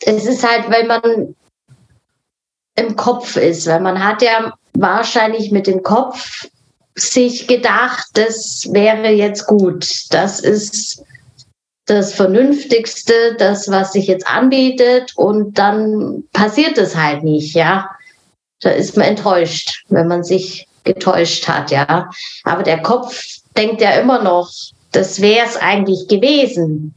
es 0.00 0.26
ist 0.26 0.48
halt, 0.48 0.70
wenn 0.70 0.86
man 0.86 1.34
im 2.76 2.96
Kopf 2.96 3.36
ist, 3.36 3.66
weil 3.66 3.80
man 3.80 4.02
hat 4.02 4.22
ja 4.22 4.54
wahrscheinlich 4.80 5.50
mit 5.50 5.66
dem 5.66 5.82
Kopf 5.82 6.46
sich 6.94 7.46
gedacht, 7.46 8.06
das 8.14 8.68
wäre 8.72 9.10
jetzt 9.10 9.46
gut. 9.46 9.86
Das 10.10 10.40
ist 10.40 11.02
das 11.86 12.14
Vernünftigste, 12.14 13.36
das, 13.38 13.70
was 13.70 13.92
sich 13.92 14.06
jetzt 14.06 14.26
anbietet 14.26 15.12
und 15.16 15.58
dann 15.58 16.24
passiert 16.32 16.78
es 16.78 16.96
halt 16.96 17.22
nicht, 17.22 17.54
ja. 17.54 17.90
Da 18.60 18.70
ist 18.70 18.96
man 18.96 19.06
enttäuscht, 19.06 19.84
wenn 19.88 20.08
man 20.08 20.24
sich 20.24 20.66
getäuscht 20.84 21.46
hat, 21.46 21.70
ja. 21.70 22.10
Aber 22.44 22.62
der 22.62 22.82
Kopf 22.82 23.22
denkt 23.56 23.80
ja 23.80 23.90
immer 23.90 24.22
noch, 24.22 24.50
das 24.92 25.20
wäre 25.20 25.46
es 25.46 25.56
eigentlich 25.56 26.08
gewesen. 26.08 26.94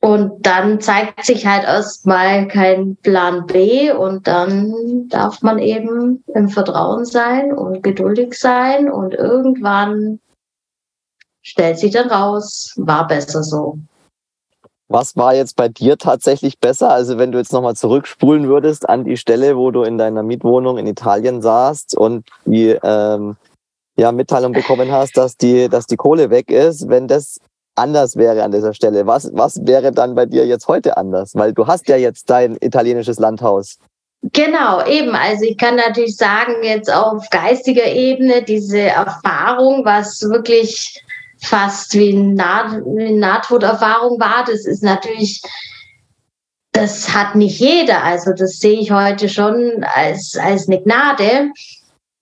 Und 0.00 0.46
dann 0.46 0.80
zeigt 0.80 1.24
sich 1.24 1.44
halt 1.44 1.64
erstmal 1.64 2.46
kein 2.46 2.96
Plan 2.96 3.46
B 3.46 3.90
und 3.90 4.28
dann 4.28 5.08
darf 5.08 5.42
man 5.42 5.58
eben 5.58 6.22
im 6.34 6.48
Vertrauen 6.48 7.04
sein 7.04 7.52
und 7.52 7.82
geduldig 7.82 8.34
sein 8.34 8.90
und 8.90 9.14
irgendwann 9.14 10.20
stellt 11.42 11.78
sich 11.78 11.92
dann 11.92 12.10
raus, 12.10 12.74
war 12.76 13.08
besser 13.08 13.42
so. 13.42 13.78
Was 14.86 15.16
war 15.16 15.34
jetzt 15.34 15.56
bei 15.56 15.68
dir 15.68 15.98
tatsächlich 15.98 16.60
besser? 16.60 16.90
Also 16.90 17.18
wenn 17.18 17.32
du 17.32 17.38
jetzt 17.38 17.52
nochmal 17.52 17.74
zurückspulen 17.74 18.48
würdest 18.48 18.88
an 18.88 19.04
die 19.04 19.16
Stelle, 19.16 19.56
wo 19.56 19.70
du 19.70 19.82
in 19.82 19.98
deiner 19.98 20.22
Mietwohnung 20.22 20.78
in 20.78 20.86
Italien 20.86 21.42
saßt 21.42 21.96
und 21.96 22.26
die 22.46 22.68
ähm, 22.82 23.36
ja, 23.96 24.12
Mitteilung 24.12 24.52
bekommen 24.52 24.90
hast, 24.92 25.16
dass 25.16 25.36
die, 25.36 25.68
dass 25.68 25.86
die 25.86 25.96
Kohle 25.96 26.30
weg 26.30 26.50
ist, 26.50 26.88
wenn 26.88 27.08
das 27.08 27.38
anders 27.78 28.16
wäre 28.16 28.42
an 28.42 28.52
dieser 28.52 28.74
Stelle? 28.74 29.06
Was, 29.06 29.30
was 29.32 29.66
wäre 29.66 29.92
dann 29.92 30.14
bei 30.14 30.26
dir 30.26 30.46
jetzt 30.46 30.68
heute 30.68 30.96
anders? 30.96 31.34
Weil 31.34 31.52
du 31.52 31.66
hast 31.66 31.88
ja 31.88 31.96
jetzt 31.96 32.28
dein 32.28 32.56
italienisches 32.60 33.18
Landhaus. 33.18 33.78
Genau, 34.32 34.84
eben. 34.84 35.14
Also 35.14 35.44
ich 35.44 35.56
kann 35.56 35.76
natürlich 35.76 36.16
sagen, 36.16 36.62
jetzt 36.62 36.92
auf 36.92 37.30
geistiger 37.30 37.86
Ebene 37.86 38.42
diese 38.42 38.80
Erfahrung, 38.80 39.84
was 39.84 40.20
wirklich 40.22 41.02
fast 41.40 41.94
wie 41.94 42.14
eine, 42.14 42.34
Naht 42.34 42.82
Nahtoderfahrung 42.84 44.18
war, 44.18 44.44
das 44.44 44.66
ist 44.66 44.82
natürlich, 44.82 45.40
das 46.72 47.14
hat 47.14 47.36
nicht 47.36 47.60
jeder. 47.60 48.02
Also 48.02 48.32
das 48.32 48.58
sehe 48.58 48.80
ich 48.80 48.90
heute 48.90 49.28
schon 49.28 49.84
als, 49.84 50.36
als 50.36 50.68
eine 50.68 50.82
Gnade. 50.82 51.52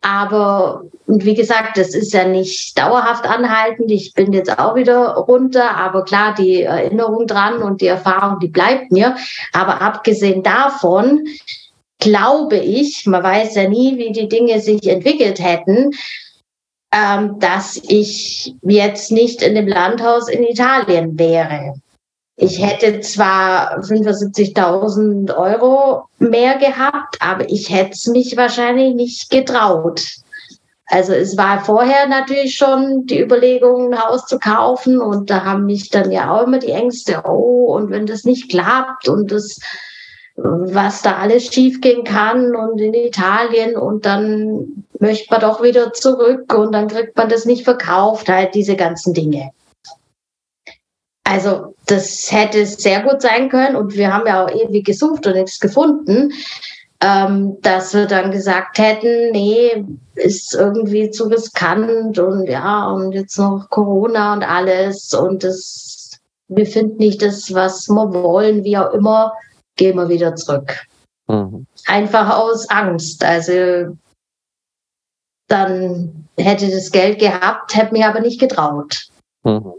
Aber 0.02 0.84
und 1.06 1.24
wie 1.24 1.34
gesagt, 1.34 1.78
das 1.78 1.94
ist 1.94 2.12
ja 2.12 2.26
nicht 2.26 2.76
dauerhaft 2.76 3.26
anhaltend. 3.26 3.90
Ich 3.90 4.12
bin 4.12 4.32
jetzt 4.32 4.58
auch 4.58 4.74
wieder 4.74 5.14
runter, 5.14 5.76
aber 5.76 6.04
klar, 6.04 6.34
die 6.34 6.62
Erinnerung 6.62 7.26
dran 7.26 7.62
und 7.62 7.80
die 7.80 7.86
Erfahrung, 7.86 8.40
die 8.40 8.48
bleibt 8.48 8.90
mir. 8.90 9.16
Aber 9.52 9.80
abgesehen 9.82 10.42
davon 10.42 11.24
glaube 11.98 12.58
ich, 12.58 13.06
man 13.06 13.22
weiß 13.22 13.54
ja 13.54 13.68
nie, 13.68 13.98
wie 13.98 14.12
die 14.12 14.28
Dinge 14.28 14.60
sich 14.60 14.86
entwickelt 14.88 15.38
hätten, 15.40 15.92
ähm, 16.92 17.38
dass 17.38 17.80
ich 17.88 18.54
jetzt 18.62 19.12
nicht 19.12 19.42
in 19.42 19.54
dem 19.54 19.68
Landhaus 19.68 20.28
in 20.28 20.44
Italien 20.44 21.18
wäre. 21.18 21.74
Ich 22.38 22.62
hätte 22.62 23.00
zwar 23.00 23.78
75.000 23.80 25.34
Euro 25.34 26.04
mehr 26.18 26.58
gehabt, 26.58 27.16
aber 27.20 27.48
ich 27.48 27.70
hätte 27.70 27.92
es 27.92 28.06
mich 28.06 28.36
wahrscheinlich 28.36 28.94
nicht 28.94 29.30
getraut. 29.30 30.02
Also 30.88 31.14
es 31.14 31.36
war 31.36 31.64
vorher 31.64 32.06
natürlich 32.06 32.54
schon 32.54 33.06
die 33.06 33.20
Überlegung, 33.20 33.92
ein 33.92 34.00
Haus 34.00 34.26
zu 34.26 34.38
kaufen 34.38 35.00
und 35.00 35.30
da 35.30 35.44
haben 35.44 35.64
mich 35.64 35.88
dann 35.88 36.12
ja 36.12 36.30
auch 36.30 36.46
immer 36.46 36.58
die 36.58 36.70
Ängste, 36.70 37.22
oh, 37.26 37.74
und 37.74 37.90
wenn 37.90 38.06
das 38.06 38.24
nicht 38.24 38.50
klappt 38.50 39.08
und 39.08 39.32
das, 39.32 39.58
was 40.36 41.02
da 41.02 41.16
alles 41.16 41.46
schiefgehen 41.46 42.04
kann 42.04 42.54
und 42.54 42.78
in 42.78 42.92
Italien 42.92 43.76
und 43.76 44.04
dann 44.04 44.84
möchte 45.00 45.26
man 45.30 45.40
doch 45.40 45.62
wieder 45.62 45.94
zurück 45.94 46.52
und 46.54 46.72
dann 46.72 46.88
kriegt 46.88 47.16
man 47.16 47.30
das 47.30 47.46
nicht 47.46 47.64
verkauft, 47.64 48.28
halt 48.28 48.54
diese 48.54 48.76
ganzen 48.76 49.14
Dinge. 49.14 49.50
Also 51.24 51.74
das 51.86 52.30
hätte 52.30 52.66
sehr 52.66 53.02
gut 53.02 53.22
sein 53.22 53.48
können 53.48 53.76
und 53.76 53.94
wir 53.94 54.12
haben 54.12 54.26
ja 54.26 54.44
auch 54.44 54.50
ewig 54.50 54.84
gesucht 54.84 55.26
und 55.26 55.34
nichts 55.34 55.60
gefunden, 55.60 56.32
ähm, 57.00 57.60
dass 57.62 57.94
wir 57.94 58.06
dann 58.06 58.30
gesagt 58.30 58.78
hätten, 58.78 59.30
nee, 59.32 59.84
ist 60.14 60.54
irgendwie 60.54 61.10
zu 61.10 61.24
riskant 61.24 62.18
und 62.18 62.48
ja, 62.48 62.88
und 62.88 63.12
jetzt 63.12 63.38
noch 63.38 63.68
Corona 63.70 64.32
und 64.32 64.42
alles 64.42 65.14
und 65.14 65.44
das, 65.44 66.18
wir 66.48 66.66
finden 66.66 66.98
nicht 66.98 67.22
das, 67.22 67.52
was 67.54 67.88
wir 67.88 68.12
wollen, 68.12 68.64
wie 68.64 68.78
auch 68.78 68.92
immer, 68.92 69.32
gehen 69.76 69.96
wir 69.96 70.08
wieder 70.08 70.34
zurück. 70.34 70.86
Mhm. 71.28 71.66
Einfach 71.86 72.36
aus 72.36 72.68
Angst. 72.70 73.24
Also 73.24 73.96
dann 75.48 76.28
hätte 76.38 76.70
das 76.70 76.90
Geld 76.90 77.18
gehabt, 77.18 77.76
hätte 77.76 77.92
mich 77.92 78.04
aber 78.04 78.20
nicht 78.20 78.40
getraut. 78.40 79.08
Mhm. 79.44 79.74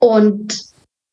Und 0.00 0.68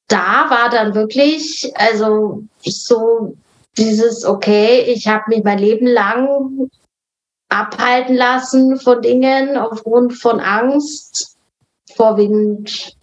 da 0.07 0.49
war 0.49 0.69
dann 0.69 0.93
wirklich, 0.95 1.71
also 1.75 2.43
so 2.63 3.35
dieses, 3.77 4.25
okay, 4.25 4.81
ich 4.81 5.07
habe 5.07 5.23
mich 5.27 5.43
mein 5.43 5.59
Leben 5.59 5.87
lang 5.87 6.69
abhalten 7.49 8.15
lassen 8.15 8.79
von 8.79 9.01
Dingen 9.01 9.57
aufgrund 9.57 10.13
von 10.13 10.39
Angst, 10.39 11.37
vorwiegend 11.95 12.95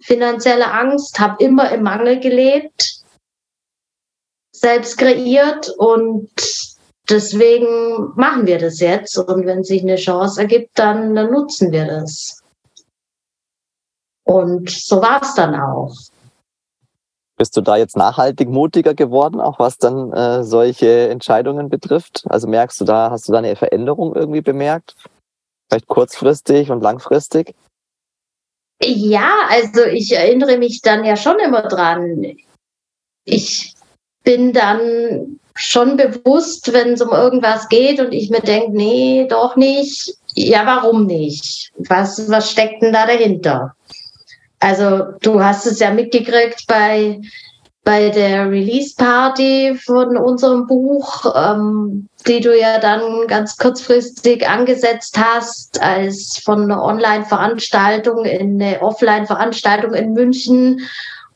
finanzielle 0.00 0.70
Angst, 0.70 1.18
habe 1.18 1.42
immer 1.42 1.70
im 1.72 1.82
Mangel 1.82 2.20
gelebt, 2.20 3.02
selbst 4.52 4.98
kreiert 4.98 5.68
und 5.78 6.30
deswegen 7.08 8.12
machen 8.14 8.46
wir 8.46 8.58
das 8.58 8.80
jetzt. 8.80 9.18
Und 9.18 9.46
wenn 9.46 9.64
sich 9.64 9.82
eine 9.82 9.96
Chance 9.96 10.42
ergibt, 10.42 10.78
dann, 10.78 11.14
dann 11.14 11.30
nutzen 11.30 11.72
wir 11.72 11.86
das. 11.86 12.42
Und 14.24 14.70
so 14.70 15.00
war 15.00 15.22
es 15.22 15.34
dann 15.34 15.54
auch. 15.54 15.94
Bist 17.36 17.56
du 17.56 17.60
da 17.60 17.76
jetzt 17.76 17.96
nachhaltig 17.96 18.48
mutiger 18.48 18.94
geworden, 18.94 19.40
auch 19.40 19.58
was 19.58 19.76
dann 19.76 20.12
äh, 20.12 20.42
solche 20.42 21.08
Entscheidungen 21.08 21.68
betrifft? 21.68 22.24
Also 22.28 22.48
merkst 22.48 22.80
du 22.80 22.84
da, 22.84 23.10
hast 23.10 23.28
du 23.28 23.32
da 23.32 23.38
eine 23.38 23.56
Veränderung 23.56 24.14
irgendwie 24.14 24.40
bemerkt? 24.40 24.94
Vielleicht 25.68 25.86
kurzfristig 25.86 26.70
und 26.70 26.82
langfristig? 26.82 27.54
Ja, 28.82 29.30
also 29.48 29.84
ich 29.84 30.12
erinnere 30.12 30.58
mich 30.58 30.80
dann 30.80 31.04
ja 31.04 31.16
schon 31.16 31.38
immer 31.38 31.62
dran. 31.62 32.36
Ich 33.24 33.74
bin 34.22 34.52
dann 34.52 35.38
schon 35.54 35.96
bewusst, 35.96 36.72
wenn 36.72 36.92
es 36.92 37.00
um 37.00 37.10
irgendwas 37.10 37.68
geht 37.68 38.00
und 38.00 38.12
ich 38.12 38.30
mir 38.30 38.40
denke, 38.40 38.72
nee, 38.72 39.26
doch 39.28 39.56
nicht. 39.56 40.14
Ja, 40.34 40.66
warum 40.66 41.06
nicht? 41.06 41.72
Was, 41.76 42.30
was 42.30 42.50
steckt 42.50 42.82
denn 42.82 42.92
da 42.92 43.06
dahinter? 43.06 43.74
Also 44.60 45.04
du 45.22 45.42
hast 45.42 45.66
es 45.66 45.78
ja 45.80 45.90
mitgekriegt 45.90 46.66
bei, 46.66 47.20
bei 47.84 48.08
der 48.08 48.50
Release-Party 48.50 49.78
von 49.84 50.16
unserem 50.16 50.66
Buch, 50.66 51.24
ähm, 51.36 52.08
die 52.26 52.40
du 52.40 52.58
ja 52.58 52.78
dann 52.78 53.26
ganz 53.28 53.56
kurzfristig 53.56 54.48
angesetzt 54.48 55.18
hast, 55.18 55.80
als 55.82 56.40
von 56.44 56.62
einer 56.62 56.82
Online-Veranstaltung 56.82 58.24
in 58.24 58.60
eine 58.60 58.82
Offline-Veranstaltung 58.82 59.94
in 59.94 60.12
München. 60.14 60.80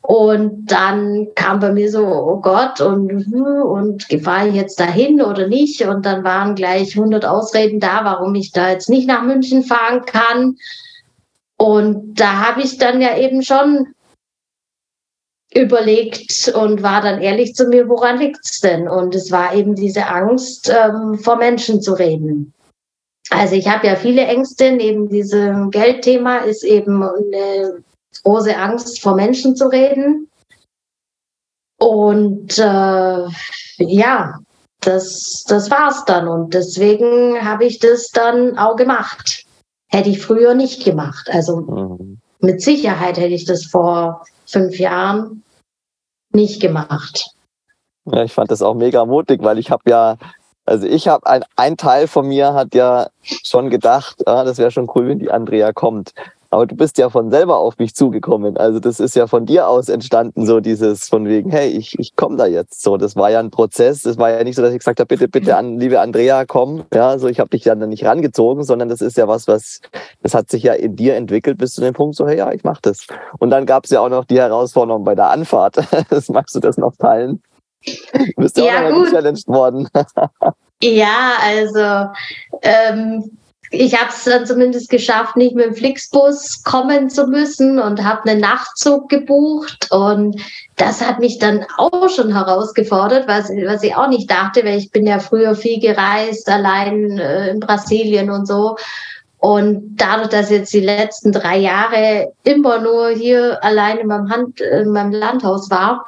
Und 0.03 0.73
dann 0.73 1.29
kam 1.35 1.61
bei 1.61 1.73
mir 1.73 1.91
so, 1.91 2.05
oh 2.05 2.41
Gott, 2.41 2.81
und, 2.81 3.33
und 3.33 4.07
fahre 4.25 4.49
ich 4.49 4.55
jetzt 4.55 4.81
dahin 4.81 5.21
oder 5.21 5.47
nicht? 5.47 5.83
Und 5.83 6.07
dann 6.07 6.25
waren 6.25 6.55
gleich 6.55 6.97
100 6.97 7.27
Ausreden 7.27 7.81
da, 7.81 8.01
warum 8.03 8.35
ich 8.35 8.51
da 8.51 8.71
jetzt 8.71 8.89
nicht 8.89 9.07
nach 9.07 9.23
München 9.23 9.63
fahren 9.63 10.05
kann. 10.07 10.57
Und 11.61 12.15
da 12.15 12.47
habe 12.47 12.63
ich 12.63 12.79
dann 12.79 13.03
ja 13.03 13.19
eben 13.19 13.43
schon 13.43 13.93
überlegt 15.53 16.49
und 16.55 16.83
war 16.83 17.03
dann 17.03 17.21
ehrlich 17.21 17.55
zu 17.55 17.67
mir, 17.67 17.87
woran 17.87 18.19
liegt 18.19 18.41
es 18.43 18.61
denn? 18.61 18.89
Und 18.89 19.15
es 19.15 19.31
war 19.31 19.55
eben 19.55 19.75
diese 19.75 20.07
Angst, 20.07 20.73
ähm, 20.75 21.19
vor 21.19 21.37
Menschen 21.37 21.83
zu 21.83 21.93
reden. 21.93 22.55
Also 23.29 23.57
ich 23.57 23.69
habe 23.69 23.89
ja 23.89 23.97
viele 23.97 24.23
Ängste. 24.23 24.73
Neben 24.73 25.11
diesem 25.11 25.71
Geldthema 25.71 26.39
ist 26.39 26.65
eben 26.65 27.03
eine 27.03 27.85
große 28.25 28.57
Angst, 28.57 29.03
vor 29.03 29.15
Menschen 29.15 29.55
zu 29.55 29.67
reden. 29.67 30.31
Und 31.79 32.59
äh, 32.59 33.27
ja, 33.77 34.39
das, 34.81 35.45
das 35.47 35.71
war's 35.71 36.07
dann. 36.07 36.27
Und 36.27 36.55
deswegen 36.55 37.45
habe 37.45 37.67
ich 37.67 37.81
das 37.81 38.09
dann 38.09 38.57
auch 38.57 38.77
gemacht. 38.77 39.45
Hätte 39.91 40.09
ich 40.11 40.21
früher 40.21 40.55
nicht 40.55 40.85
gemacht. 40.85 41.29
Also 41.31 41.61
mhm. 41.63 42.21
mit 42.41 42.63
Sicherheit 42.63 43.19
hätte 43.19 43.35
ich 43.35 43.45
das 43.45 43.65
vor 43.65 44.25
fünf 44.47 44.79
Jahren 44.79 45.43
nicht 46.33 46.61
gemacht. 46.61 47.31
Ja, 48.07 48.23
ich 48.23 48.33
fand 48.33 48.51
das 48.51 48.63
auch 48.63 48.75
mega 48.75 49.05
mutig, 49.05 49.43
weil 49.43 49.59
ich 49.59 49.71
habe 49.71 49.89
ja, 49.89 50.17
also 50.65 50.87
ich 50.87 51.09
habe 51.09 51.27
ein, 51.27 51.45
ein 51.57 51.77
Teil 51.77 52.07
von 52.07 52.27
mir 52.27 52.55
hat 52.55 52.75
ja 52.75 53.09
schon 53.23 53.71
gedacht, 53.71 54.27
ah, 54.27 54.45
das 54.45 54.59
wäre 54.59 54.71
schon 54.71 54.91
cool, 54.95 55.09
wenn 55.09 55.19
die 55.19 55.31
Andrea 55.31 55.73
kommt. 55.73 56.15
Aber 56.53 56.67
du 56.67 56.75
bist 56.75 56.99
ja 56.99 57.09
von 57.11 57.31
selber 57.31 57.59
auf 57.59 57.79
mich 57.79 57.95
zugekommen. 57.95 58.57
Also 58.57 58.81
das 58.81 58.99
ist 58.99 59.15
ja 59.15 59.29
von 59.29 59.47
dir 59.47 59.69
aus 59.69 59.89
entstanden, 59.89 60.47
so 60.47 60.59
dieses 60.59 61.09
von 61.09 61.29
wegen, 61.29 61.51
hey, 61.51 61.69
ich, 61.69 61.97
ich 62.01 62.17
komme 62.17 62.37
da 62.37 62.47
jetzt. 62.47 62.83
So, 62.83 62.97
das 62.97 63.15
war 63.15 63.31
ja 63.31 63.39
ein 63.39 63.53
Prozess. 63.53 64.03
Das 64.03 64.19
war 64.19 64.31
ja 64.31 64.43
nicht 64.43 64.57
so, 64.57 64.63
dass 64.63 64.73
ich 64.73 64.81
gesagt 64.81 64.99
habe, 64.99 65.07
bitte, 65.07 65.29
bitte, 65.29 65.57
an, 65.57 65.79
liebe 65.79 66.01
Andrea, 66.01 66.45
komm. 66.47 66.85
Ja, 66.93 67.17
so 67.21 67.29
ich 67.29 67.39
habe 67.39 67.51
dich 67.51 67.63
dann 67.63 67.79
nicht 67.89 68.05
rangezogen, 68.05 68.65
sondern 68.65 68.89
das 68.89 69.01
ist 69.01 69.17
ja 69.17 69.29
was, 69.29 69.47
was, 69.47 69.81
das 70.23 70.35
hat 70.35 70.51
sich 70.51 70.65
ja 70.65 70.73
in 70.73 70.97
dir 70.97 71.15
entwickelt 71.15 71.57
bis 71.57 71.75
zu 71.75 71.83
dem 71.83 71.95
Punkt, 71.95 72.17
so, 72.17 72.27
hey, 72.27 72.39
ja, 72.39 72.53
ich 72.53 72.65
mach 72.65 72.81
das. 72.81 73.07
Und 73.39 73.51
dann 73.51 73.65
gab 73.65 73.85
es 73.85 73.91
ja 73.91 74.01
auch 74.01 74.09
noch 74.09 74.25
die 74.25 74.41
Herausforderung 74.41 75.05
bei 75.05 75.15
der 75.15 75.31
Anfahrt. 75.31 75.77
das 76.11 76.29
magst 76.31 76.57
du 76.57 76.61
das 76.61 76.77
noch 76.79 76.97
teilen? 76.97 77.41
Du 77.85 78.43
bist 78.43 78.57
ja, 78.57 78.65
ja 78.65 78.87
auch 78.87 78.91
noch 78.91 79.05
gechallenged 79.05 79.47
worden. 79.47 79.89
ja, 80.83 81.33
also 81.41 82.11
ähm, 82.63 83.39
ich 83.73 83.95
habe 83.95 84.11
es 84.11 84.25
dann 84.25 84.47
zumindest 84.47 84.91
geschafft, 84.91 85.37
nicht 85.37 85.55
mit 85.55 85.65
dem 85.65 85.75
Flixbus 85.75 86.63
kommen 86.65 87.09
zu 87.09 87.29
müssen 87.29 87.79
und 87.79 88.03
habe 88.05 88.29
einen 88.29 88.41
Nachtzug 88.41 89.09
gebucht. 89.09 89.89
Und 89.91 90.41
das 90.77 91.01
hat 91.01 91.21
mich 91.21 91.39
dann 91.39 91.65
auch 91.77 92.09
schon 92.09 92.35
herausgefordert, 92.35 93.29
was, 93.29 93.49
was 93.49 93.83
ich 93.85 93.95
auch 93.95 94.09
nicht 94.09 94.29
dachte, 94.29 94.65
weil 94.65 94.79
ich 94.79 94.91
bin 94.91 95.07
ja 95.07 95.21
früher 95.21 95.55
viel 95.55 95.79
gereist, 95.79 96.49
allein 96.49 97.19
äh, 97.19 97.51
in 97.51 97.61
Brasilien 97.61 98.31
und 98.31 98.47
so. 98.47 98.77
Und 99.39 99.97
dadurch, 99.97 100.29
dass 100.29 100.51
jetzt 100.51 100.73
die 100.75 100.81
letzten 100.81 101.31
drei 101.31 101.57
Jahre 101.59 102.33
immer 102.43 102.81
nur 102.81 103.11
hier 103.11 103.63
allein 103.63 103.99
in 103.99 104.09
meinem, 104.09 104.31
Hand, 104.31 104.61
in 104.61 104.91
meinem 104.91 105.13
Landhaus 105.13 105.71
war, 105.71 106.07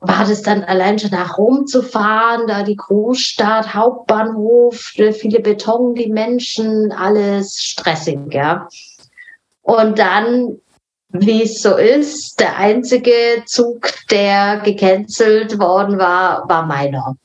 war 0.00 0.24
das 0.24 0.42
dann 0.42 0.62
allein 0.64 0.98
schon 0.98 1.10
nach 1.10 1.38
Rom 1.38 1.66
zu 1.66 1.82
fahren, 1.82 2.46
da 2.46 2.62
die 2.62 2.76
Großstadt, 2.76 3.74
Hauptbahnhof, 3.74 4.76
viele 4.76 5.40
Beton, 5.40 5.94
die 5.94 6.08
Menschen, 6.08 6.92
alles 6.92 7.56
stressig, 7.62 8.18
ja. 8.32 8.68
Und 9.62 9.98
dann, 9.98 10.58
wie 11.10 11.42
es 11.42 11.60
so 11.62 11.76
ist, 11.76 12.38
der 12.38 12.56
einzige 12.56 13.42
Zug, 13.46 13.92
der 14.10 14.58
gecancelt 14.58 15.58
worden 15.58 15.98
war, 15.98 16.48
war 16.48 16.64
meiner. 16.64 17.16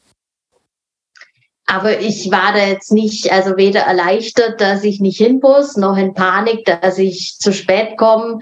Aber 1.66 2.00
ich 2.00 2.30
war 2.30 2.54
da 2.54 2.66
jetzt 2.66 2.92
nicht, 2.92 3.32
also 3.32 3.56
weder 3.56 3.82
erleichtert, 3.82 4.60
dass 4.60 4.84
ich 4.84 5.00
nicht 5.00 5.18
hin 5.18 5.40
muss, 5.42 5.78
noch 5.78 5.96
in 5.96 6.14
Panik, 6.14 6.66
dass 6.66 6.98
ich 6.98 7.38
zu 7.40 7.54
spät 7.54 7.98
komme 7.98 8.40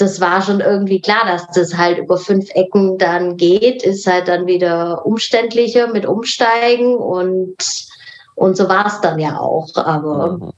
das 0.00 0.20
war 0.20 0.40
schon 0.42 0.60
irgendwie 0.60 1.00
klar, 1.00 1.26
dass 1.26 1.46
das 1.48 1.76
halt 1.76 1.98
über 1.98 2.16
fünf 2.16 2.48
Ecken 2.54 2.98
dann 2.98 3.36
geht, 3.36 3.82
ist 3.82 4.06
halt 4.06 4.28
dann 4.28 4.46
wieder 4.46 5.04
umständlicher 5.04 5.88
mit 5.88 6.06
Umsteigen 6.06 6.96
und, 6.96 7.56
und 8.34 8.56
so 8.56 8.68
war 8.68 8.86
es 8.86 9.00
dann 9.00 9.18
ja 9.18 9.38
auch. 9.38 9.74
Aber 9.74 10.52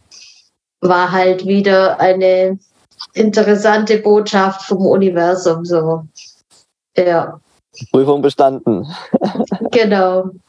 war 0.80 1.12
halt 1.12 1.46
wieder 1.46 1.98
eine 2.00 2.58
interessante 3.14 3.98
Botschaft 3.98 4.62
vom 4.62 4.86
Universum, 4.86 5.64
so. 5.64 6.04
Ja. 6.96 7.40
Prüfung 7.92 8.22
bestanden. 8.22 8.86
genau. 9.70 10.30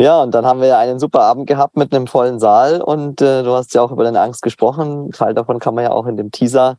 Ja, 0.00 0.22
und 0.22 0.34
dann 0.34 0.46
haben 0.46 0.62
wir 0.62 0.68
ja 0.68 0.78
einen 0.78 0.98
super 0.98 1.20
Abend 1.20 1.46
gehabt 1.46 1.76
mit 1.76 1.94
einem 1.94 2.06
vollen 2.06 2.40
Saal 2.40 2.80
und 2.80 3.20
äh, 3.20 3.42
du 3.42 3.52
hast 3.52 3.74
ja 3.74 3.82
auch 3.82 3.92
über 3.92 4.02
deine 4.02 4.22
Angst 4.22 4.40
gesprochen. 4.40 5.10
Teil 5.10 5.34
davon 5.34 5.58
kann 5.58 5.74
man 5.74 5.84
ja 5.84 5.90
auch 5.90 6.06
in 6.06 6.16
dem 6.16 6.30
Teaser 6.30 6.78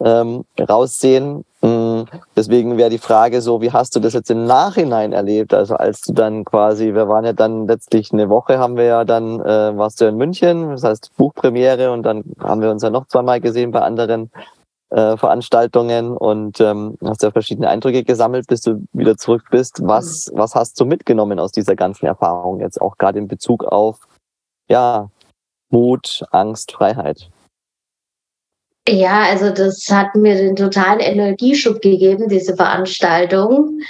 ähm, 0.00 0.44
raussehen. 0.58 1.44
Mm, 1.62 2.02
deswegen 2.36 2.76
wäre 2.76 2.90
die 2.90 2.98
Frage 2.98 3.40
so, 3.40 3.60
wie 3.60 3.72
hast 3.72 3.96
du 3.96 4.00
das 4.00 4.12
jetzt 4.12 4.30
im 4.30 4.44
Nachhinein 4.44 5.12
erlebt? 5.12 5.54
Also 5.54 5.76
als 5.76 6.02
du 6.02 6.12
dann 6.12 6.44
quasi, 6.44 6.94
wir 6.94 7.08
waren 7.08 7.24
ja 7.24 7.32
dann 7.32 7.66
letztlich 7.66 8.12
eine 8.12 8.28
Woche, 8.28 8.58
haben 8.58 8.76
wir 8.76 8.84
ja 8.84 9.04
dann, 9.04 9.40
äh, 9.40 9.76
warst 9.76 10.00
du 10.00 10.06
in 10.06 10.16
München, 10.16 10.70
das 10.70 10.84
heißt 10.84 11.16
Buchpremiere 11.16 11.92
und 11.92 12.02
dann 12.02 12.24
haben 12.40 12.60
wir 12.60 12.70
uns 12.70 12.82
ja 12.82 12.90
noch 12.90 13.06
zweimal 13.06 13.40
gesehen 13.40 13.70
bei 13.70 13.80
anderen 13.80 14.30
äh, 14.90 15.16
Veranstaltungen 15.16 16.16
und 16.16 16.60
ähm, 16.60 16.96
hast 17.04 17.22
ja 17.22 17.30
verschiedene 17.30 17.68
Eindrücke 17.68 18.04
gesammelt, 18.04 18.46
bis 18.46 18.60
du 18.60 18.86
wieder 18.92 19.16
zurück 19.16 19.44
bist. 19.50 19.80
Was, 19.82 20.30
was 20.34 20.54
hast 20.54 20.78
du 20.80 20.84
mitgenommen 20.84 21.38
aus 21.38 21.52
dieser 21.52 21.76
ganzen 21.76 22.06
Erfahrung 22.06 22.60
jetzt 22.60 22.80
auch 22.80 22.96
gerade 22.96 23.18
in 23.18 23.26
Bezug 23.26 23.64
auf 23.64 24.06
ja, 24.68 25.08
Mut, 25.70 26.24
Angst, 26.30 26.72
Freiheit? 26.72 27.30
Ja, 28.86 29.22
also 29.30 29.50
das 29.50 29.88
hat 29.90 30.14
mir 30.14 30.34
den 30.34 30.56
totalen 30.56 31.00
Energieschub 31.00 31.80
gegeben, 31.80 32.28
diese 32.28 32.54
Veranstaltung. 32.54 33.80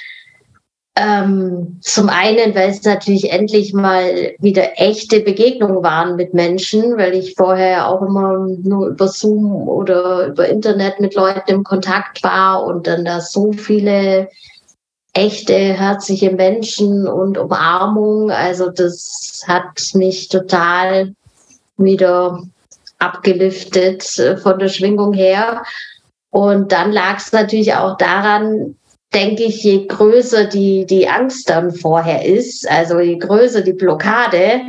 Ähm, 0.97 1.79
zum 1.81 2.09
einen, 2.09 2.55
weil 2.55 2.71
es 2.71 2.85
natürlich 2.85 3.33
endlich 3.33 3.75
mal 3.75 4.33
wieder 4.39 4.81
echte 4.81 5.19
Begegnungen 5.19 5.83
waren 5.83 6.15
mit 6.15 6.35
Menschen, 6.35 6.97
weil 6.97 7.15
ich 7.15 7.35
vorher 7.35 7.89
auch 7.89 8.03
immer 8.03 8.47
nur 8.63 8.89
über 8.89 9.09
Zoom 9.09 9.69
oder 9.69 10.29
über 10.29 10.49
Internet 10.49 11.01
mit 11.01 11.17
Leuten 11.17 11.51
im 11.51 11.65
Kontakt 11.65 12.23
war 12.23 12.65
und 12.65 12.87
dann 12.87 13.05
da 13.05 13.21
so 13.21 13.51
viele 13.51 14.29
echte, 15.15 15.55
herzliche 15.55 16.31
Menschen 16.31 17.09
und 17.09 17.39
Umarmung. 17.39 18.31
Also 18.31 18.71
das 18.71 19.43
hat 19.49 19.95
mich 19.95 20.29
total 20.29 21.15
wieder 21.77 22.41
abgeliftet 23.05 24.19
äh, 24.19 24.37
von 24.37 24.59
der 24.59 24.69
Schwingung 24.69 25.13
her. 25.13 25.63
Und 26.31 26.73
dann 26.73 26.93
lag 26.93 27.19
es 27.19 27.33
natürlich 27.33 27.75
auch 27.75 27.97
daran, 27.97 28.77
denke 29.13 29.45
ich, 29.45 29.63
je 29.63 29.87
größer 29.87 30.45
die, 30.45 30.85
die 30.85 31.09
Angst 31.09 31.49
dann 31.49 31.73
vorher 31.73 32.25
ist, 32.25 32.69
also 32.69 32.99
je 32.99 33.17
größer 33.19 33.61
die 33.61 33.73
Blockade, 33.73 34.61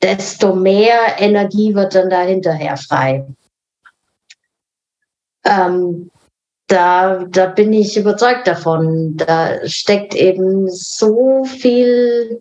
desto 0.00 0.54
mehr 0.54 1.18
Energie 1.18 1.74
wird 1.74 1.94
dann 1.94 2.08
da 2.08 2.22
hinterher 2.22 2.76
frei. 2.76 3.26
Ähm, 5.44 6.10
da, 6.68 7.24
da 7.24 7.46
bin 7.46 7.72
ich 7.72 7.96
überzeugt 7.96 8.46
davon. 8.46 9.16
Da 9.16 9.66
steckt 9.66 10.14
eben 10.14 10.68
so 10.68 11.44
viel 11.44 12.40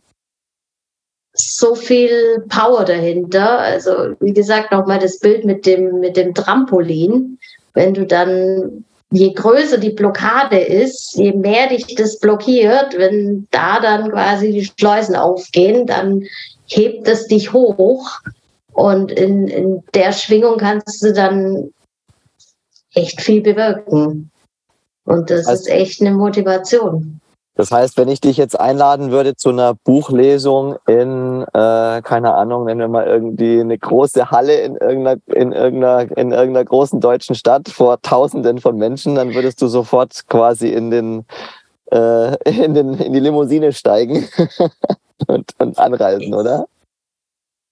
so 1.39 1.75
viel 1.75 2.43
Power 2.49 2.85
dahinter. 2.85 3.59
Also 3.59 4.15
wie 4.19 4.33
gesagt, 4.33 4.71
nochmal 4.71 4.99
das 4.99 5.19
Bild 5.19 5.45
mit 5.45 5.65
dem, 5.65 5.99
mit 5.99 6.17
dem 6.17 6.33
Trampolin. 6.33 7.39
wenn 7.73 7.93
du 7.93 8.05
dann, 8.05 8.85
je 9.11 9.33
größer 9.33 9.77
die 9.77 9.91
Blockade 9.91 10.59
ist, 10.59 11.15
je 11.15 11.31
mehr 11.33 11.69
dich 11.69 11.95
das 11.95 12.19
blockiert, 12.19 12.97
wenn 12.97 13.47
da 13.51 13.79
dann 13.79 14.11
quasi 14.11 14.51
die 14.51 14.65
Schleusen 14.65 15.15
aufgehen, 15.15 15.85
dann 15.85 16.23
hebt 16.65 17.07
es 17.07 17.27
dich 17.27 17.53
hoch. 17.53 18.19
Und 18.73 19.11
in, 19.11 19.47
in 19.47 19.83
der 19.93 20.11
Schwingung 20.11 20.57
kannst 20.57 21.03
du 21.03 21.13
dann 21.13 21.71
echt 22.93 23.21
viel 23.21 23.41
bewirken. 23.41 24.31
Und 25.05 25.29
das 25.29 25.47
also, 25.47 25.61
ist 25.61 25.69
echt 25.69 26.01
eine 26.01 26.11
Motivation. 26.11 27.21
Das 27.57 27.71
heißt, 27.71 27.97
wenn 27.97 28.07
ich 28.07 28.21
dich 28.21 28.37
jetzt 28.37 28.57
einladen 28.59 29.09
würde 29.09 29.35
zu 29.35 29.49
einer 29.49 29.73
Buchlesung 29.73 30.75
in, 30.85 31.41
äh, 31.41 32.01
keine 32.03 32.35
Ahnung, 32.35 32.65
nennen 32.65 32.81
wir 32.81 32.87
mal 32.87 33.07
irgendwie 33.07 33.59
eine 33.59 33.75
große 33.79 34.29
Halle 34.29 34.61
in 34.61 34.75
irgendeiner, 34.75 35.19
in 35.25 35.53
irgendeiner, 35.53 36.01
in 36.15 36.31
irgendeiner 36.31 36.65
großen 36.65 37.01
deutschen 37.01 37.33
Stadt 37.33 37.67
vor 37.67 37.99
Tausenden 38.03 38.61
von 38.61 38.77
Menschen, 38.77 39.15
dann 39.15 39.33
würdest 39.33 39.59
du 39.59 39.67
sofort 39.69 40.27
quasi 40.27 40.67
in 40.67 40.91
den, 40.91 41.25
äh, 41.91 42.35
in 42.63 42.75
den, 42.75 42.93
in 42.93 43.11
die 43.11 43.19
Limousine 43.19 43.73
steigen 43.73 44.29
und, 45.27 45.51
und 45.57 45.79
anreisen, 45.79 46.35
oder? 46.35 46.67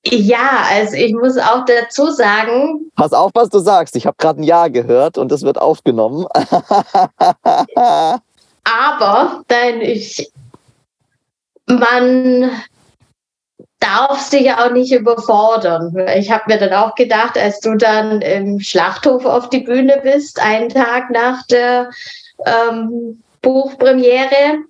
Ja, 0.08 0.64
also 0.72 0.96
ich 0.96 1.14
muss 1.14 1.38
auch 1.38 1.64
dazu 1.66 2.10
sagen. 2.10 2.90
Pass 2.96 3.14
auf, 3.14 3.30
was 3.36 3.50
du 3.50 3.60
sagst. 3.60 3.96
Ich 3.96 4.08
habe 4.08 4.18
gerade 4.18 4.42
ein 4.42 4.44
Ja 4.44 4.68
gehört 4.68 5.20
und 5.20 5.32
das 5.32 5.44
wird 5.44 5.62
aufgenommen. 5.62 6.26
Aber 8.66 9.44
dann 9.48 9.80
ich, 9.80 10.32
man 11.68 12.52
darf 13.80 14.20
sich 14.20 14.52
auch 14.52 14.72
nicht 14.72 14.92
überfordern. 14.92 15.96
Ich 16.16 16.32
habe 16.32 16.44
mir 16.48 16.58
dann 16.58 16.74
auch 16.74 16.96
gedacht, 16.96 17.38
als 17.38 17.60
du 17.60 17.76
dann 17.76 18.22
im 18.22 18.60
Schlachthof 18.60 19.26
auf 19.26 19.50
die 19.50 19.60
Bühne 19.60 20.00
bist, 20.04 20.40
einen 20.40 20.70
Tag 20.70 21.12
nach 21.12 21.46
der 21.48 21.92
ähm, 22.46 23.22
Buchpremiere, 23.42 24.64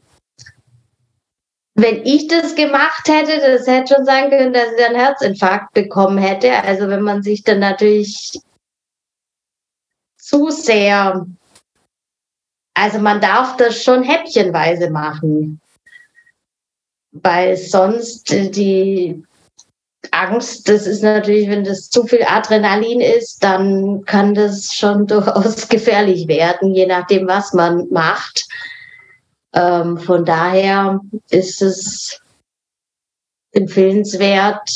wenn 1.76 2.06
ich 2.06 2.28
das 2.28 2.56
gemacht 2.56 3.08
hätte, 3.08 3.40
das 3.40 3.68
hätte 3.68 3.96
schon 3.96 4.06
sagen 4.06 4.30
können, 4.30 4.54
dass 4.54 4.72
ich 4.78 4.86
einen 4.86 4.96
Herzinfarkt 4.96 5.74
bekommen 5.74 6.18
hätte. 6.18 6.52
Also 6.64 6.88
wenn 6.88 7.02
man 7.02 7.22
sich 7.22 7.44
dann 7.44 7.60
natürlich 7.60 8.40
zu 10.18 10.50
sehr 10.50 11.26
also 12.76 13.00
man 13.00 13.22
darf 13.22 13.58
das 13.58 13.82
schon 13.82 14.04
häppchenweise 14.04 14.90
machen, 14.90 15.60
weil 17.12 17.58
sonst 17.58 18.30
die 18.30 19.24
Angst, 20.12 20.70
das 20.70 20.86
ist 20.86 21.02
natürlich, 21.02 21.50
wenn 21.50 21.64
das 21.64 21.90
zu 21.90 22.06
viel 22.06 22.24
Adrenalin 22.24 23.02
ist, 23.02 23.44
dann 23.44 24.04
kann 24.06 24.34
das 24.34 24.74
schon 24.74 25.08
durchaus 25.08 25.68
gefährlich 25.68 26.28
werden, 26.28 26.76
je 26.76 26.86
nachdem, 26.86 27.28
was 27.28 27.54
man 27.54 27.90
macht. 27.90 28.46
Ähm, 29.54 29.98
von 29.98 30.26
daher 30.26 31.00
ist 31.30 31.62
es 31.62 32.22
empfehlenswert, 33.54 34.70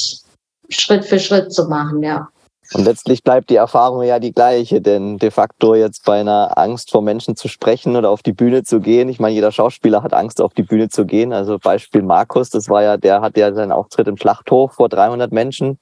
Schritt 0.69 1.03
für 1.03 1.19
Schritt 1.19 1.51
zu 1.51 1.65
machen, 1.67 2.01
ja. 2.01 2.29
Und 2.73 2.85
letztlich 2.85 3.23
bleibt 3.23 3.49
die 3.49 3.55
Erfahrung 3.55 4.03
ja 4.03 4.19
die 4.19 4.31
gleiche, 4.31 4.79
denn 4.79 5.17
de 5.17 5.31
facto 5.31 5.73
jetzt 5.73 6.05
bei 6.05 6.19
einer 6.19 6.55
Angst 6.57 6.91
vor 6.91 7.01
Menschen 7.01 7.35
zu 7.35 7.47
sprechen 7.47 7.95
oder 7.95 8.11
auf 8.11 8.21
die 8.21 8.33
Bühne 8.33 8.63
zu 8.63 8.79
gehen. 8.79 9.09
Ich 9.09 9.19
meine, 9.19 9.33
jeder 9.33 9.51
Schauspieler 9.51 10.03
hat 10.03 10.13
Angst, 10.13 10.39
auf 10.39 10.53
die 10.53 10.63
Bühne 10.63 10.87
zu 10.89 11.05
gehen. 11.05 11.33
Also 11.33 11.57
Beispiel 11.57 12.03
Markus, 12.03 12.51
das 12.51 12.69
war 12.69 12.83
ja, 12.83 12.97
der 12.97 13.21
hat 13.21 13.37
ja 13.37 13.51
seinen 13.53 13.71
Auftritt 13.71 14.07
im 14.07 14.17
Schlachthof 14.17 14.73
vor 14.73 14.87
300 14.87 15.31
Menschen. 15.31 15.79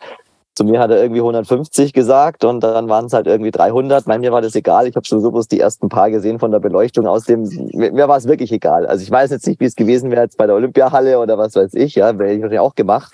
Zu 0.55 0.63
mir 0.63 0.79
hat 0.79 0.89
er 0.89 1.01
irgendwie 1.01 1.19
150 1.19 1.91
gesagt 1.91 2.45
und 2.45 2.61
dann 2.61 2.87
waren 2.87 3.05
es 3.05 3.13
halt 3.13 3.27
irgendwie 3.27 3.51
300. 3.51 4.05
Bei 4.05 4.17
mir 4.17 4.31
war 4.31 4.41
das 4.41 4.55
egal. 4.55 4.87
Ich 4.87 4.95
habe 4.95 5.05
sowieso 5.05 5.29
bloß 5.29 5.49
die 5.49 5.59
ersten 5.59 5.89
paar 5.89 6.09
gesehen 6.09 6.39
von 6.39 6.51
der 6.51 6.59
Beleuchtung. 6.59 7.05
Aus 7.05 7.25
dem 7.25 7.43
mir 7.73 8.07
war 8.07 8.17
es 8.17 8.27
wirklich 8.27 8.51
egal. 8.53 8.87
Also 8.87 9.03
ich 9.03 9.11
weiß 9.11 9.29
jetzt 9.29 9.45
nicht, 9.45 9.59
wie 9.59 9.65
es 9.65 9.75
gewesen 9.75 10.09
wäre 10.09 10.23
jetzt 10.23 10.37
bei 10.37 10.47
der 10.47 10.55
Olympiahalle 10.55 11.19
oder 11.19 11.37
was 11.37 11.53
weiß 11.53 11.73
ich. 11.73 11.95
Ja, 11.95 12.17
wäre 12.17 12.33
ich 12.33 12.59
auch 12.59 12.73
gemacht. 12.73 13.13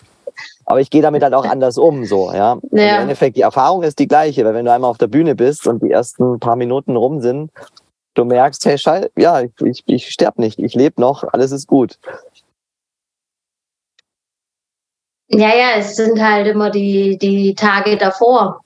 Aber 0.66 0.82
ich 0.82 0.90
gehe 0.90 1.02
damit 1.02 1.24
halt 1.24 1.34
auch 1.34 1.46
anders 1.46 1.78
um, 1.78 2.06
so, 2.06 2.32
ja. 2.32 2.58
ja. 2.72 2.96
Im 2.96 3.02
Endeffekt, 3.04 3.38
die 3.38 3.42
Erfahrung 3.42 3.84
ist 3.84 4.00
die 4.00 4.08
gleiche, 4.08 4.46
weil 4.46 4.54
wenn 4.54 4.66
du 4.66 4.72
einmal 4.72 4.90
auf 4.90 4.98
der 4.98 5.08
Bühne 5.08 5.36
bist 5.36 5.68
und 5.68 5.84
die 5.84 5.92
ersten 5.92 6.40
paar 6.40 6.56
Minuten 6.56 6.96
rum 6.96 7.22
sind, 7.22 7.52
du 8.14 8.26
merkst, 8.26 8.66
hey, 8.66 8.78
Schall, 8.78 9.10
ja, 9.18 9.42
ich, 9.42 9.52
ich, 9.64 9.84
ich 9.88 10.10
sterbe 10.10 10.42
nicht, 10.42 10.60
ich 10.60 10.76
lebe 10.76 11.02
noch, 11.02 11.24
alles 11.24 11.52
ist 11.52 11.68
gut. 11.68 12.00
Ja, 15.30 15.56
ja, 15.56 15.78
es 15.78 15.96
sind 15.96 16.22
halt 16.22 16.48
immer 16.48 16.70
die, 16.70 17.18
die 17.18 17.56
Tage 17.56 17.98
davor. 17.98 18.62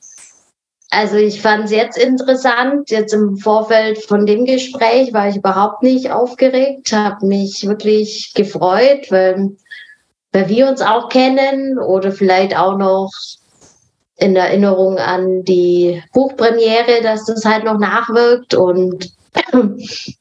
Also 0.90 1.18
ich 1.18 1.42
fand 1.42 1.66
es 1.66 1.72
jetzt 1.72 1.98
interessant. 1.98 2.90
Jetzt 2.90 3.14
im 3.14 3.38
Vorfeld 3.38 3.98
von 4.00 4.26
dem 4.26 4.46
Gespräch 4.46 5.14
war 5.14 5.30
ich 5.30 5.38
überhaupt 5.38 5.84
nicht 5.84 6.12
aufgeregt, 6.12 6.92
habe 6.92 7.26
mich 7.26 7.68
wirklich 7.68 8.34
gefreut, 8.34 9.08
weil 9.10 9.58
weil 10.32 10.50
wir 10.50 10.68
uns 10.68 10.82
auch 10.82 11.10
kennen 11.10 11.78
oder 11.80 12.12
vielleicht 12.12 12.58
auch 12.58 12.78
noch 12.78 13.12
in 14.18 14.36
Erinnerung 14.36 14.98
an 14.98 15.44
die 15.44 16.04
Buchpremiere, 16.14 17.04
dass 17.04 17.26
das 17.26 17.46
halt 17.46 17.64
noch 17.64 17.78
nachwirkt 17.78 18.56
und 18.56 19.14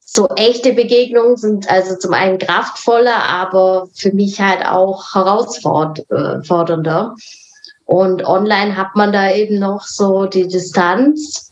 so 0.00 0.28
echte 0.36 0.74
Begegnungen 0.74 1.38
sind 1.38 1.70
also 1.70 1.96
zum 1.96 2.12
einen 2.12 2.36
kraftvoller, 2.38 3.24
aber 3.24 3.88
für 3.94 4.12
mich 4.12 4.38
halt 4.40 4.66
auch 4.66 5.14
herausfordernder. 5.14 7.14
Und 7.86 8.24
online 8.24 8.76
hat 8.76 8.94
man 8.94 9.12
da 9.12 9.32
eben 9.32 9.58
noch 9.58 9.84
so 9.84 10.26
die 10.26 10.48
Distanz 10.48 11.51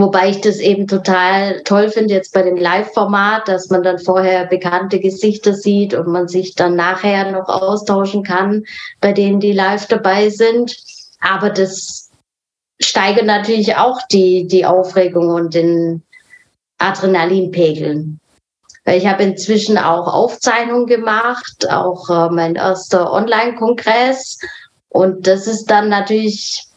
Wobei 0.00 0.30
ich 0.30 0.40
das 0.40 0.58
eben 0.60 0.86
total 0.86 1.60
toll 1.64 1.88
finde 1.88 2.14
jetzt 2.14 2.32
bei 2.32 2.42
dem 2.42 2.54
Live-Format, 2.54 3.48
dass 3.48 3.68
man 3.68 3.82
dann 3.82 3.98
vorher 3.98 4.46
bekannte 4.46 5.00
Gesichter 5.00 5.54
sieht 5.54 5.92
und 5.92 6.06
man 6.06 6.28
sich 6.28 6.54
dann 6.54 6.76
nachher 6.76 7.32
noch 7.32 7.48
austauschen 7.48 8.22
kann, 8.22 8.64
bei 9.00 9.12
denen 9.12 9.40
die 9.40 9.50
live 9.50 9.88
dabei 9.88 10.28
sind. 10.30 10.76
Aber 11.20 11.50
das 11.50 12.10
steigert 12.80 13.26
natürlich 13.26 13.74
auch 13.74 14.00
die, 14.06 14.46
die 14.46 14.64
Aufregung 14.64 15.30
und 15.30 15.54
den 15.54 16.04
Adrenalinpegel. 16.78 18.06
Ich 18.84 19.04
habe 19.04 19.24
inzwischen 19.24 19.78
auch 19.78 20.06
Aufzeichnungen 20.06 20.86
gemacht, 20.86 21.68
auch 21.68 22.08
äh, 22.08 22.30
mein 22.30 22.54
erster 22.54 23.12
Online-Kongress. 23.12 24.38
Und 24.90 25.26
das 25.26 25.48
ist 25.48 25.66
dann 25.66 25.88
natürlich 25.88 26.67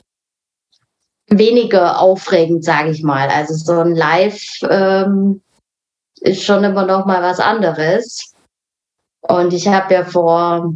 weniger 1.32 2.00
aufregend, 2.00 2.64
sage 2.64 2.92
ich 2.92 3.04
mal. 3.04 3.30
Also 3.30 3.54
so 3.54 3.80
ein 3.80 3.96
Live 3.96 4.44
ähm, 4.70 5.42
ist 6.20 6.44
schon 6.44 6.64
immer 6.64 6.86
noch 6.86 7.06
mal 7.06 7.22
was 7.22 7.40
anderes. 7.40 8.34
Und 9.22 9.54
ich 9.54 9.68
habe 9.68 9.94
ja 9.94 10.04
vor 10.04 10.74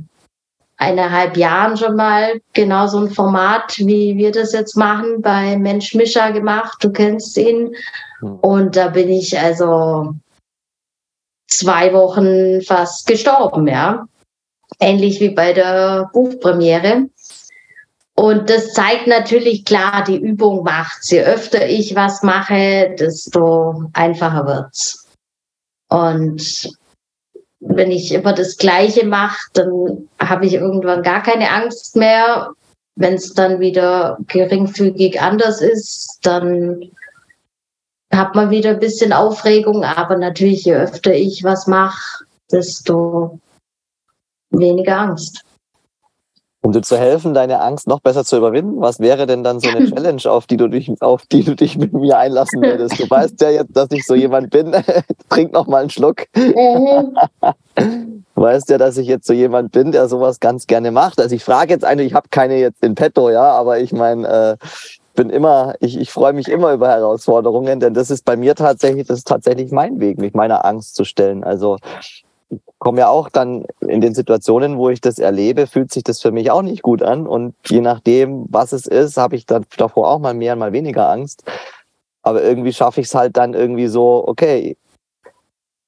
eineinhalb 0.77 1.37
Jahren 1.37 1.77
schon 1.77 1.95
mal 1.95 2.41
genau 2.53 2.87
so 2.87 2.99
ein 2.99 3.11
Format, 3.11 3.77
wie 3.77 4.17
wir 4.17 4.31
das 4.31 4.53
jetzt 4.53 4.75
machen, 4.75 5.21
bei 5.21 5.57
Mensch 5.57 5.93
Mischa 5.95 6.31
gemacht. 6.31 6.77
Du 6.81 6.91
kennst 6.91 7.37
ihn. 7.37 7.75
Hm. 8.19 8.39
Und 8.39 8.75
da 8.75 8.89
bin 8.89 9.09
ich 9.09 9.37
also 9.39 10.15
zwei 11.47 11.93
Wochen 11.93 12.61
fast 12.61 13.07
gestorben, 13.07 13.67
ja. 13.67 14.07
Ähnlich 14.79 15.19
wie 15.19 15.29
bei 15.29 15.53
der 15.53 16.09
Buchpremiere. 16.11 17.09
Und 18.17 18.49
das 18.49 18.73
zeigt 18.73 19.07
natürlich 19.07 19.65
klar, 19.65 20.03
die 20.05 20.17
Übung 20.17 20.63
macht. 20.63 21.11
Je 21.11 21.21
öfter 21.21 21.67
ich 21.67 21.95
was 21.95 22.23
mache, 22.23 22.95
desto 22.97 23.89
einfacher 23.93 24.45
wird's. 24.47 25.05
Und 25.89 26.71
wenn 27.59 27.91
ich 27.91 28.13
immer 28.13 28.33
das 28.33 28.57
Gleiche 28.57 29.05
mache, 29.05 29.49
dann 29.53 30.07
habe 30.19 30.45
ich 30.45 30.53
irgendwann 30.53 31.03
gar 31.03 31.23
keine 31.23 31.51
Angst 31.51 31.95
mehr. 31.95 32.51
Wenn 32.95 33.15
es 33.15 33.33
dann 33.33 33.59
wieder 33.59 34.17
geringfügig 34.27 35.21
anders 35.21 35.61
ist, 35.61 36.19
dann 36.21 36.91
hat 38.13 38.35
man 38.35 38.49
wieder 38.49 38.71
ein 38.71 38.79
bisschen 38.79 39.11
Aufregung. 39.11 39.83
Aber 39.83 40.17
natürlich, 40.17 40.63
je 40.63 40.75
öfter 40.75 41.13
ich 41.13 41.43
was 41.43 41.67
mache, 41.67 42.23
desto 42.49 43.39
weniger 44.51 44.99
Angst. 44.99 45.44
Um 46.65 46.71
dir 46.71 46.81
zu 46.81 46.97
helfen, 46.97 47.35
deine 47.35 47.61
Angst 47.61 47.87
noch 47.87 47.99
besser 47.99 48.25
zu 48.25 48.37
überwinden, 48.37 48.81
was 48.81 48.99
wäre 48.99 49.27
denn 49.27 49.43
dann 49.43 49.59
so 49.59 49.69
eine 49.69 49.85
Challenge, 49.89 50.23
auf 50.25 50.47
die 50.47 50.57
du 50.57 50.67
dich, 50.67 50.91
auf 50.99 51.27
die 51.27 51.43
du 51.43 51.55
dich 51.55 51.77
mit 51.77 51.93
mir 51.93 52.17
einlassen 52.17 52.59
würdest? 52.59 52.99
Du 52.99 53.07
weißt 53.07 53.39
ja 53.41 53.51
jetzt, 53.51 53.77
dass 53.77 53.91
ich 53.91 54.03
so 54.03 54.15
jemand 54.15 54.49
bin. 54.49 54.75
Trink 55.29 55.53
noch 55.53 55.67
mal 55.67 55.81
einen 55.81 55.91
Schluck. 55.91 56.23
Mhm. 56.35 57.15
Du 57.75 58.15
weißt 58.41 58.71
ja, 58.71 58.79
dass 58.79 58.97
ich 58.97 59.07
jetzt 59.07 59.27
so 59.27 59.33
jemand 59.33 59.73
bin, 59.73 59.91
der 59.91 60.07
sowas 60.07 60.39
ganz 60.39 60.65
gerne 60.65 60.89
macht. 60.89 61.19
Also 61.19 61.35
ich 61.35 61.43
frage 61.43 61.71
jetzt 61.71 61.85
eine, 61.85 62.01
ich 62.01 62.15
habe 62.15 62.29
keine 62.31 62.57
jetzt 62.57 62.83
in 62.83 62.95
petto, 62.95 63.29
ja, 63.29 63.51
aber 63.51 63.77
ich 63.77 63.93
meine, 63.93 64.27
äh, 64.27 64.57
bin 65.13 65.29
immer, 65.29 65.75
ich, 65.81 65.99
ich 65.99 66.11
freue 66.11 66.33
mich 66.33 66.47
immer 66.47 66.73
über 66.73 66.87
Herausforderungen, 66.87 67.79
denn 67.79 67.93
das 67.93 68.09
ist 68.09 68.25
bei 68.25 68.37
mir 68.37 68.55
tatsächlich, 68.55 69.05
das 69.05 69.19
ist 69.19 69.27
tatsächlich 69.27 69.71
mein 69.71 69.99
Weg, 69.99 70.17
mich 70.17 70.33
meiner 70.33 70.65
Angst 70.65 70.95
zu 70.95 71.03
stellen. 71.03 71.43
Also 71.43 71.77
komme 72.79 72.99
ja 72.99 73.09
auch 73.09 73.29
dann 73.29 73.65
in 73.81 74.01
den 74.01 74.13
Situationen, 74.13 74.77
wo 74.77 74.89
ich 74.89 75.01
das 75.01 75.19
erlebe, 75.19 75.67
fühlt 75.67 75.91
sich 75.91 76.03
das 76.03 76.21
für 76.21 76.31
mich 76.31 76.51
auch 76.51 76.61
nicht 76.61 76.81
gut 76.81 77.01
an. 77.01 77.27
Und 77.27 77.55
je 77.67 77.81
nachdem, 77.81 78.45
was 78.49 78.73
es 78.73 78.87
ist, 78.87 79.17
habe 79.17 79.35
ich 79.35 79.45
dann 79.45 79.65
davor 79.77 80.09
auch 80.09 80.19
mal 80.19 80.33
mehr, 80.33 80.55
mal 80.55 80.73
weniger 80.73 81.09
Angst. 81.09 81.43
Aber 82.21 82.43
irgendwie 82.43 82.73
schaffe 82.73 83.01
ich 83.01 83.07
es 83.07 83.15
halt 83.15 83.37
dann 83.37 83.53
irgendwie 83.53 83.87
so, 83.87 84.27
okay, 84.27 84.77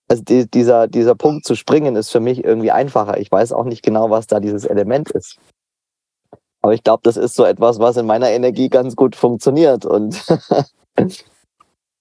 also 0.07 0.23
die, 0.23 0.49
dieser, 0.49 0.87
dieser 0.87 1.15
Punkt 1.15 1.45
zu 1.45 1.55
springen 1.55 1.95
ist 1.95 2.11
für 2.11 2.19
mich 2.19 2.43
irgendwie 2.43 2.71
einfacher. 2.71 3.17
Ich 3.19 3.31
weiß 3.31 3.51
auch 3.51 3.65
nicht 3.65 3.83
genau, 3.83 4.09
was 4.09 4.27
da 4.27 4.39
dieses 4.39 4.65
Element 4.65 5.11
ist. 5.11 5.37
Aber 6.61 6.73
ich 6.73 6.83
glaube, 6.83 7.01
das 7.03 7.17
ist 7.17 7.35
so 7.35 7.43
etwas, 7.43 7.79
was 7.79 7.97
in 7.97 8.05
meiner 8.05 8.29
Energie 8.29 8.69
ganz 8.69 8.95
gut 8.95 9.15
funktioniert. 9.15 9.85
Und 9.85 10.23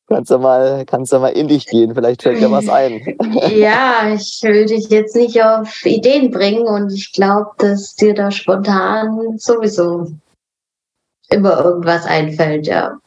kannst 0.09 0.30
du 0.30 0.38
mal, 0.38 0.84
kannst 0.86 1.12
du 1.12 1.18
mal 1.18 1.28
in 1.28 1.48
dich 1.48 1.66
gehen, 1.66 1.94
vielleicht 1.94 2.22
fällt 2.22 2.40
dir 2.40 2.50
was 2.50 2.68
ein. 2.68 3.00
ja, 3.50 4.12
ich 4.14 4.40
will 4.42 4.66
dich 4.66 4.88
jetzt 4.88 5.16
nicht 5.16 5.42
auf 5.42 5.84
Ideen 5.84 6.30
bringen 6.30 6.66
und 6.66 6.92
ich 6.92 7.12
glaube, 7.12 7.50
dass 7.59 7.94
dir 7.94 8.14
da 8.14 8.30
spontan 8.30 9.36
sowieso 9.38 10.07
immer 11.28 11.64
irgendwas 11.64 12.07
einfällt, 12.07 12.66
ja. 12.66 12.98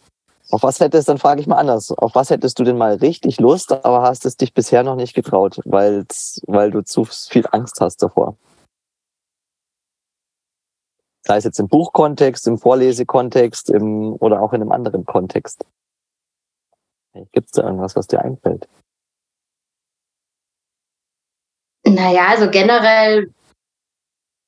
Auf 0.52 0.64
was 0.64 0.80
hättest, 0.80 1.08
dann 1.08 1.20
frage 1.20 1.42
ich 1.42 1.48
mal 1.48 1.58
anders, 1.58 1.92
auf 1.92 2.16
was 2.16 2.32
hättest 2.32 2.58
du 2.58 2.64
denn 2.64 2.78
mal 2.78 2.96
richtig 2.96 3.40
Lust, 3.40 3.72
aber 3.72 4.02
hast 4.02 4.26
es 4.26 4.36
dich 4.36 4.54
bisher 4.54 4.84
noch 4.84 4.96
nicht 4.96 5.14
getraut, 5.14 5.60
weil 5.66 6.06
du 6.06 6.82
zu 6.82 7.06
viel 7.06 7.46
Angst 7.52 7.80
hast 7.80 8.02
davor? 8.02 8.36
Sei 11.22 11.38
es 11.38 11.44
jetzt 11.44 11.60
im 11.60 11.68
Buchkontext, 11.68 12.48
im 12.48 12.58
Vorlesekontext 12.58 13.70
im, 13.70 14.14
oder 14.14 14.42
auch 14.42 14.54
in 14.54 14.62
einem 14.62 14.72
anderen 14.72 15.06
Kontext. 15.06 15.64
Gibt 17.32 17.48
es 17.48 17.52
da 17.52 17.64
irgendwas, 17.64 17.96
was 17.96 18.08
dir 18.08 18.22
einfällt? 18.22 18.68
Naja, 21.86 22.28
also 22.30 22.50
generell 22.50 23.32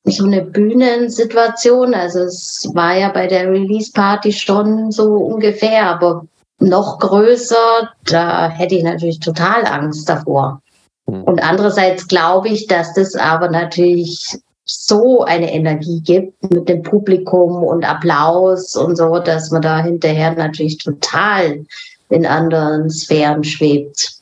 so 0.04 0.26
eine 0.26 0.44
Bühnensituation. 0.44 1.94
Also 1.94 2.20
es 2.22 2.70
war 2.74 2.96
ja 2.98 3.10
bei 3.10 3.28
der 3.28 3.52
Release-Party 3.52 4.32
schon 4.32 4.92
so 4.92 5.16
ungefähr, 5.16 5.88
aber 5.88 6.26
noch 6.60 7.00
größer, 7.00 7.90
da 8.06 8.50
hätte 8.50 8.76
ich 8.76 8.84
natürlich 8.84 9.20
total 9.20 9.66
Angst 9.66 10.08
davor. 10.08 10.62
Mhm. 11.08 11.24
Und 11.24 11.44
andererseits 11.44 12.08
glaube 12.08 12.50
ich, 12.50 12.68
dass 12.68 12.94
das 12.94 13.16
aber 13.16 13.50
natürlich 13.50 14.40
so 14.66 15.24
eine 15.24 15.52
Energie 15.52 16.02
gibt 16.02 16.52
mit 16.52 16.70
dem 16.70 16.84
Publikum 16.84 17.64
und 17.64 17.84
Applaus 17.84 18.76
und 18.76 18.96
so, 18.96 19.20
dass 19.20 19.52
man 19.52 19.62
da 19.62 19.84
hinterher 19.84 20.34
natürlich 20.36 20.78
total 20.78 21.66
in 22.12 22.26
anderen 22.26 22.90
Sphären 22.90 23.44
schwebt. 23.44 24.22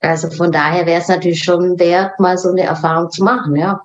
Also 0.00 0.30
von 0.30 0.52
daher 0.52 0.86
wäre 0.86 1.00
es 1.00 1.08
natürlich 1.08 1.42
schon 1.42 1.78
wert, 1.78 2.20
mal 2.20 2.38
so 2.38 2.50
eine 2.50 2.62
Erfahrung 2.62 3.10
zu 3.10 3.24
machen, 3.24 3.56
ja. 3.56 3.82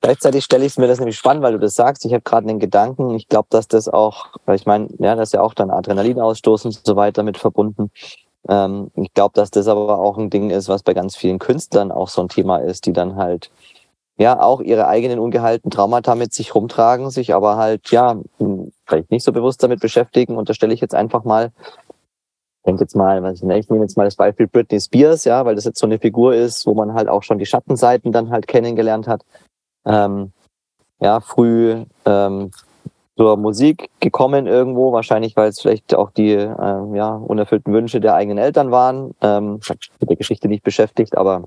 Gleichzeitig 0.00 0.44
stelle 0.44 0.66
ich 0.66 0.76
mir 0.76 0.86
das 0.86 0.98
nämlich 0.98 1.16
spannend, 1.16 1.42
weil 1.42 1.54
du 1.54 1.58
das 1.58 1.74
sagst. 1.74 2.04
Ich 2.04 2.12
habe 2.12 2.22
gerade 2.22 2.46
einen 2.46 2.58
Gedanken. 2.58 3.14
Ich 3.14 3.26
glaube, 3.26 3.46
dass 3.48 3.68
das 3.68 3.88
auch, 3.88 4.26
weil 4.44 4.56
ich 4.56 4.66
meine, 4.66 4.88
ja, 4.98 5.14
das 5.14 5.30
ist 5.30 5.32
ja 5.32 5.40
auch 5.40 5.54
dann 5.54 5.70
Adrenalinausstoß 5.70 6.66
und 6.66 6.80
so 6.84 6.96
weiter 6.96 7.22
mit 7.22 7.38
verbunden. 7.38 7.90
Ähm, 8.46 8.90
ich 8.96 9.14
glaube, 9.14 9.32
dass 9.34 9.50
das 9.50 9.66
aber 9.66 9.98
auch 9.98 10.18
ein 10.18 10.28
Ding 10.28 10.50
ist, 10.50 10.68
was 10.68 10.82
bei 10.82 10.92
ganz 10.92 11.16
vielen 11.16 11.38
Künstlern 11.38 11.90
auch 11.90 12.08
so 12.08 12.20
ein 12.20 12.28
Thema 12.28 12.58
ist, 12.58 12.84
die 12.84 12.92
dann 12.92 13.16
halt 13.16 13.50
ja 14.18 14.40
auch 14.40 14.60
ihre 14.60 14.86
eigenen 14.88 15.18
ungeheilten 15.18 15.70
Traumata 15.70 16.14
mit 16.14 16.34
sich 16.34 16.54
rumtragen, 16.54 17.10
sich 17.10 17.34
aber 17.34 17.56
halt 17.56 17.90
ja 17.90 18.16
vielleicht 18.86 19.10
nicht 19.10 19.24
so 19.24 19.32
bewusst 19.32 19.62
damit 19.62 19.80
beschäftigen. 19.80 20.36
Und 20.36 20.50
da 20.50 20.54
stelle 20.54 20.74
ich 20.74 20.82
jetzt 20.82 20.94
einfach 20.94 21.24
mal, 21.24 21.50
denke 22.66 22.82
jetzt 22.82 22.96
mal, 22.96 23.32
ich, 23.32 23.42
ne, 23.42 23.60
nehme 23.68 23.84
jetzt 23.84 23.96
mal 23.96 24.04
das 24.04 24.16
Beispiel 24.16 24.46
Britney 24.46 24.80
Spears, 24.80 25.24
ja, 25.24 25.44
weil 25.44 25.54
das 25.54 25.64
jetzt 25.64 25.78
so 25.78 25.86
eine 25.86 25.98
Figur 25.98 26.34
ist, 26.34 26.66
wo 26.66 26.74
man 26.74 26.94
halt 26.94 27.08
auch 27.08 27.22
schon 27.22 27.38
die 27.38 27.46
Schattenseiten 27.46 28.12
dann 28.12 28.30
halt 28.30 28.46
kennengelernt 28.46 29.06
hat 29.06 29.24
ähm, 29.84 30.32
ja, 31.00 31.20
früh 31.20 31.84
ähm, 32.04 32.50
zur 33.16 33.36
Musik 33.36 33.90
gekommen 34.00 34.46
irgendwo, 34.46 34.92
wahrscheinlich 34.92 35.36
weil 35.36 35.48
es 35.48 35.60
vielleicht 35.60 35.94
auch 35.94 36.10
die 36.10 36.32
äh, 36.32 36.96
ja, 36.96 37.14
unerfüllten 37.14 37.72
Wünsche 37.72 38.00
der 38.00 38.14
eigenen 38.14 38.38
Eltern 38.38 38.70
waren. 38.70 39.14
Ähm, 39.20 39.58
ich 39.62 39.68
habe 39.68 39.78
mit 40.00 40.10
der 40.10 40.16
Geschichte 40.16 40.48
nicht 40.48 40.64
beschäftigt, 40.64 41.16
aber 41.16 41.44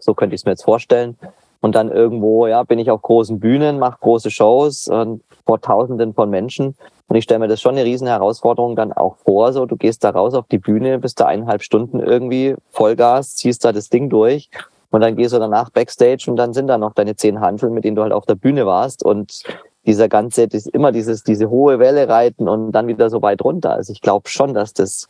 so 0.00 0.14
könnte 0.14 0.34
ich 0.34 0.42
es 0.42 0.44
mir 0.44 0.52
jetzt 0.52 0.64
vorstellen. 0.64 1.18
Und 1.60 1.74
dann 1.74 1.90
irgendwo, 1.90 2.46
ja, 2.46 2.62
bin 2.62 2.78
ich 2.78 2.90
auf 2.90 3.02
großen 3.02 3.40
Bühnen, 3.40 3.80
mache 3.80 3.98
große 4.00 4.30
Shows 4.30 4.86
und 4.86 5.24
vor 5.44 5.60
Tausenden 5.60 6.14
von 6.14 6.30
Menschen. 6.30 6.76
Und 7.08 7.16
ich 7.16 7.24
stelle 7.24 7.40
mir 7.40 7.48
das 7.48 7.60
schon 7.60 7.72
eine 7.72 7.84
riesen 7.84 8.06
Herausforderung 8.06 8.76
dann 8.76 8.92
auch 8.92 9.16
vor. 9.16 9.52
So, 9.52 9.66
du 9.66 9.76
gehst 9.76 10.04
da 10.04 10.10
raus 10.10 10.34
auf 10.34 10.46
die 10.46 10.58
Bühne, 10.58 10.98
bist 10.98 11.20
da 11.20 11.26
eineinhalb 11.26 11.62
Stunden 11.62 12.00
irgendwie 12.00 12.54
Vollgas, 12.70 13.34
ziehst 13.34 13.64
da 13.64 13.72
das 13.72 13.88
Ding 13.88 14.10
durch 14.10 14.50
und 14.90 15.00
dann 15.00 15.16
gehst 15.16 15.32
du 15.34 15.38
danach 15.38 15.70
Backstage 15.70 16.26
und 16.28 16.36
dann 16.36 16.52
sind 16.52 16.66
da 16.66 16.78
noch 16.78 16.92
deine 16.92 17.16
zehn 17.16 17.40
Handeln, 17.40 17.72
mit 17.72 17.84
denen 17.84 17.96
du 17.96 18.02
halt 18.02 18.12
auf 18.12 18.26
der 18.26 18.34
Bühne 18.34 18.66
warst. 18.66 19.02
Und 19.02 19.42
dieser 19.86 20.08
ganze, 20.08 20.48
das 20.48 20.66
immer 20.66 20.92
dieses, 20.92 21.24
diese 21.24 21.48
hohe 21.48 21.78
Welle 21.78 22.08
reiten 22.08 22.48
und 22.48 22.72
dann 22.72 22.88
wieder 22.88 23.08
so 23.08 23.22
weit 23.22 23.42
runter. 23.42 23.72
Also 23.72 23.92
ich 23.92 24.02
glaube 24.02 24.28
schon, 24.28 24.52
dass 24.52 24.74
das 24.74 25.08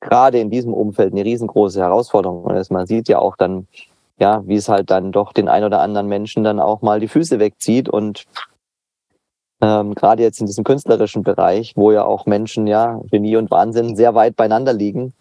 gerade 0.00 0.40
in 0.40 0.50
diesem 0.50 0.74
Umfeld 0.74 1.12
eine 1.12 1.24
riesengroße 1.24 1.80
Herausforderung 1.80 2.50
ist. 2.56 2.70
Man 2.70 2.86
sieht 2.86 3.08
ja 3.08 3.18
auch 3.18 3.36
dann, 3.36 3.68
ja, 4.18 4.42
wie 4.46 4.56
es 4.56 4.68
halt 4.68 4.90
dann 4.90 5.12
doch 5.12 5.32
den 5.32 5.48
ein 5.48 5.62
oder 5.62 5.80
anderen 5.80 6.08
Menschen 6.08 6.42
dann 6.42 6.58
auch 6.58 6.82
mal 6.82 6.98
die 6.98 7.08
Füße 7.08 7.38
wegzieht 7.38 7.88
und 7.88 8.24
ähm, 9.60 9.94
gerade 9.94 10.22
jetzt 10.22 10.40
in 10.40 10.46
diesem 10.46 10.64
künstlerischen 10.64 11.22
Bereich, 11.22 11.74
wo 11.76 11.92
ja 11.92 12.04
auch 12.04 12.26
Menschen, 12.26 12.66
ja, 12.66 13.00
Genie 13.10 13.36
und 13.36 13.50
Wahnsinn 13.50 13.96
sehr 13.96 14.14
weit 14.14 14.36
beieinander 14.36 14.72
liegen. 14.72 15.12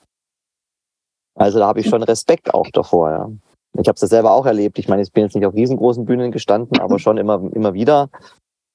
Also 1.36 1.60
da 1.60 1.68
habe 1.68 1.80
ich 1.80 1.90
schon 1.90 2.04
Respekt 2.04 2.54
auch 2.54 2.68
davor, 2.72 3.12
ja. 3.12 3.30
Ich 3.78 3.88
habe 3.88 3.96
es 3.96 4.02
ja 4.02 4.08
selber 4.08 4.32
auch 4.32 4.46
erlebt. 4.46 4.80
Ich 4.80 4.88
meine, 4.88 5.02
ich 5.02 5.12
bin 5.12 5.24
jetzt 5.24 5.36
nicht 5.36 5.46
auf 5.46 5.54
riesengroßen 5.54 6.06
Bühnen 6.06 6.32
gestanden, 6.32 6.80
aber 6.80 7.00
schon 7.00 7.18
immer, 7.18 7.42
immer 7.54 7.74
wieder. 7.74 8.10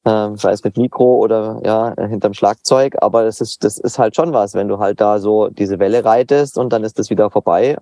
Ähm, 0.06 0.36
sei 0.36 0.52
es 0.52 0.62
mit 0.62 0.76
Mikro 0.76 1.16
oder 1.16 1.60
ja, 1.64 1.94
hinterm 2.06 2.34
Schlagzeug. 2.34 2.94
Aber 3.00 3.24
das 3.24 3.40
ist, 3.40 3.64
das 3.64 3.78
ist 3.78 3.98
halt 3.98 4.14
schon 4.14 4.32
was, 4.32 4.54
wenn 4.54 4.68
du 4.68 4.78
halt 4.78 5.00
da 5.00 5.18
so 5.18 5.48
diese 5.48 5.78
Welle 5.78 6.04
reitest 6.04 6.58
und 6.58 6.72
dann 6.72 6.84
ist 6.84 6.98
das 6.98 7.10
wieder 7.10 7.30
vorbei. 7.30 7.76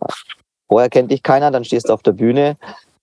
Vorher 0.69 0.89
kennt 0.89 1.11
dich 1.11 1.23
keiner, 1.23 1.51
dann 1.51 1.65
stehst 1.65 1.89
du 1.89 1.93
auf 1.93 2.03
der 2.03 2.13
Bühne, 2.13 2.57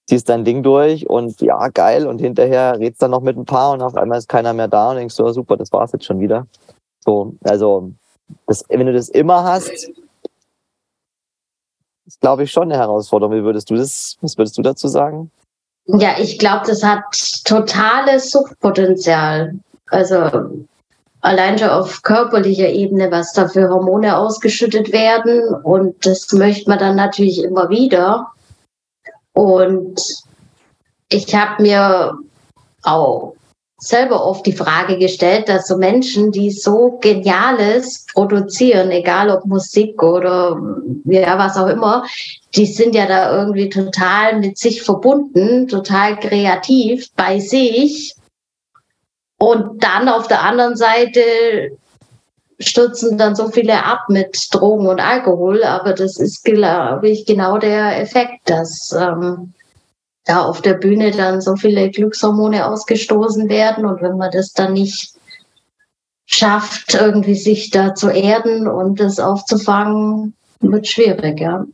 ziehst 0.10 0.28
dein 0.28 0.44
Ding 0.44 0.64
durch 0.64 1.10
und 1.10 1.40
ja, 1.42 1.68
geil. 1.70 2.08
Und 2.08 2.20
hinterher 2.20 2.78
redst 2.80 3.02
dann 3.02 3.12
noch 3.12 3.22
mit 3.22 3.38
ein 3.38 3.46
paar 3.46 3.72
und 3.72 3.82
auf 3.82 3.96
einmal 3.96 4.18
ist 4.18 4.28
keiner 4.28 4.54
mehr 4.54 4.68
da 4.68 4.90
und 4.90 4.98
denkst 4.98 5.16
so, 5.16 5.32
super, 5.32 5.56
das 5.56 5.72
war's 5.72 5.94
jetzt 5.94 6.06
schon 6.06 6.20
wieder. 6.20 6.48
So, 7.06 7.36
also, 7.44 7.92
das, 8.48 8.66
wenn 8.68 8.86
du 8.86 8.94
das 8.94 9.10
immer 9.10 9.44
hast, 9.44 9.92
ist, 12.06 12.20
glaube 12.20 12.44
ich, 12.44 12.52
schon 12.52 12.64
eine 12.64 12.78
Herausforderung. 12.78 13.36
Wie 13.36 13.44
würdest 13.44 13.70
du 13.70 13.76
das, 13.76 14.18
was 14.22 14.38
würdest 14.38 14.58
du 14.58 14.62
dazu 14.62 14.88
sagen? 14.88 15.32
Ja, 15.86 16.20
ich 16.20 16.38
glaube, 16.38 16.66
das 16.68 16.84
hat 16.84 17.04
totales 17.46 18.32
Suchtpotenzial. 18.32 19.56
Also 19.88 20.30
allein 21.22 21.58
schon 21.58 21.70
auf 21.70 22.02
körperlicher 22.02 22.70
Ebene, 22.70 23.12
was 23.12 23.34
da 23.34 23.48
für 23.48 23.70
Hormone 23.70 24.18
ausgeschüttet 24.18 24.92
werden. 24.92 25.54
Und 25.64 26.06
das 26.06 26.32
möchte 26.32 26.70
man 26.70 26.80
dann 26.80 26.96
natürlich 26.96 27.44
immer 27.44 27.70
wieder. 27.70 28.32
Und 29.40 30.02
ich 31.08 31.34
habe 31.34 31.62
mir 31.62 32.18
auch 32.84 33.36
selber 33.78 34.26
oft 34.26 34.46
die 34.46 34.52
Frage 34.52 34.98
gestellt, 34.98 35.48
dass 35.48 35.66
so 35.66 35.78
Menschen, 35.78 36.34
die 36.34 36.52
so 36.52 36.98
Geniales 37.00 38.06
produzieren, 38.14 38.92
egal 38.92 39.30
ob 39.30 39.46
Musik 39.46 40.04
oder 40.04 40.60
ja, 41.06 41.38
was 41.38 41.56
auch 41.56 41.68
immer, 41.68 42.06
die 42.54 42.66
sind 42.66 42.94
ja 42.94 43.06
da 43.06 43.34
irgendwie 43.34 43.70
total 43.70 44.40
mit 44.40 44.58
sich 44.58 44.82
verbunden, 44.82 45.70
total 45.70 46.20
kreativ 46.20 47.08
bei 47.16 47.40
sich. 47.40 48.16
Und 49.38 49.82
dann 49.82 50.10
auf 50.10 50.28
der 50.28 50.44
anderen 50.44 50.76
Seite 50.76 51.22
stürzen 52.60 53.18
dann 53.18 53.36
so 53.36 53.50
viele 53.50 53.86
ab 53.86 54.06
mit 54.10 54.48
Drogen 54.52 54.88
und 54.88 55.00
Alkohol. 55.00 55.64
Aber 55.64 55.94
das 55.94 56.18
ist, 56.18 56.44
glaube 56.44 57.10
ich, 57.10 57.26
genau 57.26 57.58
der 57.58 58.02
Effekt, 58.02 58.50
dass 58.50 58.92
ähm, 58.92 59.54
da 60.26 60.44
auf 60.44 60.62
der 60.62 60.76
Bühne 60.76 61.12
dann 61.12 61.42
so 61.42 61.56
viele 61.56 61.90
Glückshormone 61.90 62.68
ausgestoßen 62.68 63.50
werden 63.50 63.86
und 63.86 64.02
wenn 64.02 64.18
man 64.18 64.32
das 64.32 64.54
dann 64.54 64.74
nicht 64.74 65.14
schafft, 66.26 66.94
irgendwie 66.94 67.36
sich 67.36 67.72
da 67.72 67.96
zu 67.96 68.10
erden 68.10 68.68
und 68.68 69.00
das 69.00 69.20
aufzufangen, 69.20 70.36
wird 70.60 70.88
schwierig, 70.88 71.40
ja. 71.40 71.66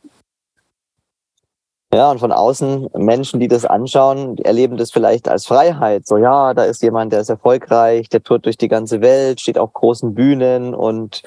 Ja, 1.95 2.11
und 2.11 2.19
von 2.19 2.33
außen 2.33 2.89
Menschen, 2.97 3.39
die 3.39 3.47
das 3.47 3.63
anschauen, 3.63 4.37
erleben 4.39 4.75
das 4.75 4.91
vielleicht 4.91 5.29
als 5.29 5.45
Freiheit. 5.45 6.05
So, 6.05 6.17
ja, 6.17 6.53
da 6.53 6.65
ist 6.65 6.83
jemand, 6.83 7.13
der 7.13 7.21
ist 7.21 7.29
erfolgreich, 7.29 8.09
der 8.09 8.21
tourt 8.21 8.45
durch 8.45 8.57
die 8.57 8.67
ganze 8.67 8.99
Welt, 8.99 9.39
steht 9.39 9.57
auf 9.57 9.71
großen 9.71 10.13
Bühnen 10.13 10.75
und 10.75 11.23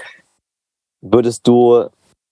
würdest 1.01 1.47
du 1.47 1.87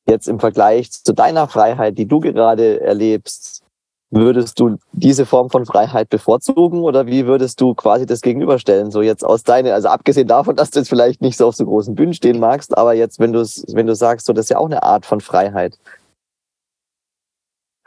jetzt 0.06 0.28
im 0.28 0.38
Vergleich 0.38 0.92
zu 0.92 1.14
deiner 1.14 1.48
Freiheit, 1.48 1.96
die 1.96 2.04
du 2.04 2.20
gerade 2.20 2.82
erlebst, 2.82 3.62
Würdest 4.10 4.60
du 4.60 4.76
diese 4.92 5.26
Form 5.26 5.50
von 5.50 5.66
Freiheit 5.66 6.08
bevorzugen 6.10 6.82
oder 6.82 7.06
wie 7.06 7.26
würdest 7.26 7.60
du 7.60 7.74
quasi 7.74 8.06
das 8.06 8.20
gegenüberstellen? 8.20 8.92
So 8.92 9.02
jetzt 9.02 9.24
aus 9.24 9.42
deiner, 9.42 9.74
also 9.74 9.88
abgesehen 9.88 10.28
davon, 10.28 10.54
dass 10.54 10.70
du 10.70 10.78
jetzt 10.78 10.88
vielleicht 10.88 11.20
nicht 11.22 11.36
so 11.36 11.48
auf 11.48 11.56
so 11.56 11.64
großen 11.64 11.96
Bühnen 11.96 12.14
stehen 12.14 12.38
magst, 12.38 12.78
aber 12.78 12.94
jetzt, 12.94 13.18
wenn 13.18 13.32
du 13.32 13.44
wenn 13.72 13.88
du 13.88 13.96
sagst, 13.96 14.26
so 14.26 14.32
das 14.32 14.44
ist 14.46 14.50
ja 14.50 14.58
auch 14.58 14.66
eine 14.66 14.84
Art 14.84 15.06
von 15.06 15.20
Freiheit. 15.20 15.76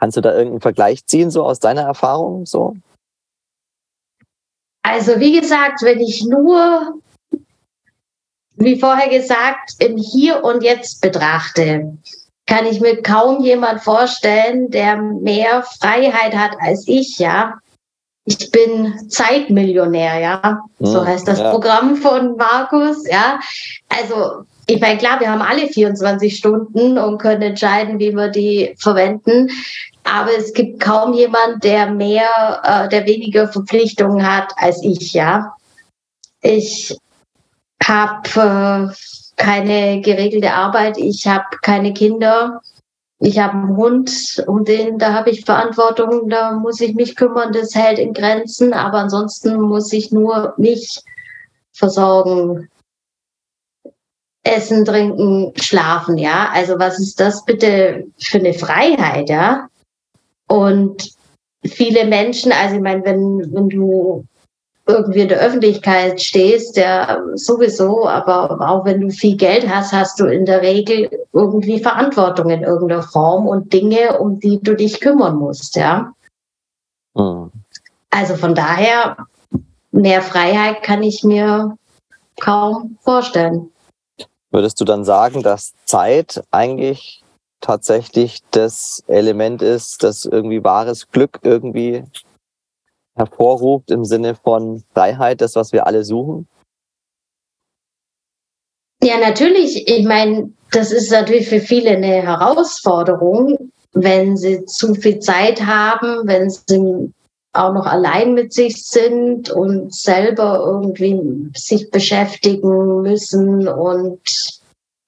Kannst 0.00 0.16
du 0.16 0.20
da 0.20 0.32
irgendeinen 0.32 0.62
Vergleich 0.62 1.06
ziehen, 1.06 1.30
so 1.30 1.44
aus 1.44 1.60
deiner 1.60 1.82
Erfahrung? 1.82 2.46
So? 2.46 2.74
Also 4.82 5.20
wie 5.20 5.38
gesagt, 5.38 5.82
wenn 5.82 6.00
ich 6.00 6.24
nur 6.24 7.00
wie 8.60 8.78
vorher 8.78 9.08
gesagt, 9.08 9.74
im 9.78 9.96
Hier 9.96 10.44
und 10.44 10.62
Jetzt 10.62 11.00
betrachte, 11.00 11.96
kann 12.46 12.66
ich 12.66 12.80
mir 12.80 13.02
kaum 13.02 13.42
jemand 13.42 13.82
vorstellen, 13.82 14.70
der 14.70 14.96
mehr 14.96 15.62
Freiheit 15.62 16.34
hat 16.34 16.56
als 16.60 16.86
ich, 16.86 17.18
ja. 17.18 17.54
Ich 18.26 18.50
bin 18.50 19.08
Zeitmillionär, 19.08 20.20
ja. 20.20 20.60
So 20.78 21.00
hm, 21.00 21.06
heißt 21.06 21.26
das 21.26 21.38
ja. 21.38 21.50
Programm 21.50 21.96
von 21.96 22.36
Markus, 22.36 23.06
ja. 23.08 23.40
Also, 23.88 24.44
ich 24.70 24.80
meine, 24.80 24.98
klar, 24.98 25.18
wir 25.18 25.30
haben 25.30 25.42
alle 25.42 25.66
24 25.66 26.36
Stunden 26.36 26.96
und 26.96 27.18
können 27.18 27.42
entscheiden, 27.42 27.98
wie 27.98 28.12
wir 28.12 28.28
die 28.28 28.74
verwenden. 28.78 29.48
Aber 30.04 30.30
es 30.36 30.52
gibt 30.52 30.80
kaum 30.80 31.12
jemand, 31.12 31.64
der 31.64 31.90
mehr, 31.90 32.60
äh, 32.62 32.88
der 32.88 33.04
weniger 33.04 33.48
Verpflichtungen 33.48 34.24
hat 34.24 34.52
als 34.56 34.82
ich, 34.84 35.12
ja. 35.12 35.54
Ich 36.40 36.96
habe 37.84 38.90
äh, 38.90 38.94
keine 39.36 40.00
geregelte 40.02 40.52
Arbeit, 40.52 40.98
ich 40.98 41.26
habe 41.26 41.46
keine 41.62 41.92
Kinder, 41.92 42.60
ich 43.18 43.38
habe 43.40 43.54
einen 43.54 43.76
Hund, 43.76 44.44
um 44.46 44.64
den, 44.64 44.98
da 44.98 45.12
habe 45.12 45.30
ich 45.30 45.44
Verantwortung, 45.44 46.28
da 46.28 46.52
muss 46.52 46.80
ich 46.80 46.94
mich 46.94 47.16
kümmern, 47.16 47.52
das 47.52 47.74
hält 47.74 47.98
in 47.98 48.12
Grenzen, 48.12 48.72
aber 48.72 48.98
ansonsten 48.98 49.60
muss 49.60 49.92
ich 49.92 50.12
nur 50.12 50.54
mich 50.56 51.02
versorgen. 51.72 52.68
Essen, 54.42 54.84
trinken, 54.84 55.52
schlafen, 55.56 56.16
ja. 56.18 56.50
Also 56.52 56.78
was 56.78 56.98
ist 56.98 57.20
das 57.20 57.44
bitte 57.44 58.06
für 58.18 58.38
eine 58.38 58.54
Freiheit, 58.54 59.28
ja? 59.28 59.68
Und 60.48 61.12
viele 61.64 62.06
Menschen, 62.06 62.52
also 62.52 62.76
ich 62.76 62.82
meine, 62.82 63.04
wenn, 63.04 63.54
wenn 63.54 63.68
du 63.68 64.24
irgendwie 64.86 65.20
in 65.20 65.28
der 65.28 65.40
Öffentlichkeit 65.40 66.20
stehst, 66.20 66.76
ja 66.76 67.22
sowieso, 67.34 68.08
aber 68.08 68.60
auch 68.68 68.84
wenn 68.84 69.00
du 69.00 69.10
viel 69.10 69.36
Geld 69.36 69.68
hast, 69.68 69.92
hast 69.92 70.18
du 70.18 70.26
in 70.26 70.46
der 70.46 70.62
Regel 70.62 71.10
irgendwie 71.32 71.78
Verantwortung 71.80 72.50
in 72.50 72.62
irgendeiner 72.62 73.02
Form 73.02 73.46
und 73.46 73.72
Dinge, 73.72 74.18
um 74.18 74.40
die 74.40 74.60
du 74.60 74.74
dich 74.74 75.00
kümmern 75.00 75.36
musst, 75.36 75.76
ja. 75.76 76.12
Mhm. 77.14 77.50
Also 78.10 78.34
von 78.34 78.54
daher, 78.54 79.16
mehr 79.92 80.22
Freiheit 80.22 80.82
kann 80.82 81.02
ich 81.02 81.22
mir 81.22 81.76
kaum 82.40 82.98
vorstellen. 83.02 83.70
Würdest 84.50 84.80
du 84.80 84.84
dann 84.84 85.04
sagen, 85.04 85.42
dass 85.42 85.74
Zeit 85.84 86.42
eigentlich 86.50 87.22
tatsächlich 87.60 88.40
das 88.50 89.04
Element 89.06 89.62
ist, 89.62 90.02
das 90.02 90.24
irgendwie 90.24 90.64
wahres 90.64 91.08
Glück 91.08 91.40
irgendwie 91.42 92.04
hervorruft 93.16 93.90
im 93.90 94.04
Sinne 94.04 94.34
von 94.34 94.82
Freiheit, 94.94 95.40
das, 95.40 95.54
was 95.56 95.72
wir 95.72 95.86
alle 95.86 96.04
suchen? 96.04 96.48
Ja, 99.02 99.18
natürlich. 99.18 99.88
Ich 99.88 100.04
meine, 100.04 100.52
das 100.72 100.92
ist 100.92 101.10
natürlich 101.10 101.48
für 101.48 101.60
viele 101.60 101.90
eine 101.90 102.22
Herausforderung, 102.22 103.70
wenn 103.92 104.36
sie 104.36 104.64
zu 104.66 104.94
viel 104.94 105.20
Zeit 105.20 105.62
haben, 105.62 106.26
wenn 106.26 106.50
sie 106.50 107.12
auch 107.52 107.72
noch 107.72 107.86
allein 107.86 108.34
mit 108.34 108.52
sich 108.52 108.86
sind 108.86 109.50
und 109.50 109.94
selber 109.94 110.62
irgendwie 110.64 111.50
sich 111.56 111.90
beschäftigen 111.90 113.02
müssen 113.02 113.66
und 113.66 114.20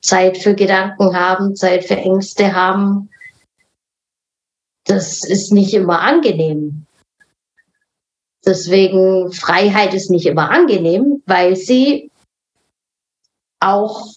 Zeit 0.01 0.39
für 0.39 0.55
Gedanken 0.55 1.17
haben, 1.17 1.55
Zeit 1.55 1.85
für 1.85 1.97
Ängste 1.97 2.55
haben. 2.55 3.09
Das 4.85 5.23
ist 5.25 5.53
nicht 5.53 5.73
immer 5.75 6.01
angenehm. 6.01 6.87
Deswegen 8.45 9.33
Freiheit 9.33 9.95
ist 9.95 10.11
nicht 10.11 10.27
immer 10.27 10.51
angenehm, 10.51 11.23
weil 11.27 11.55
sie 11.55 12.11
auch 13.61 14.09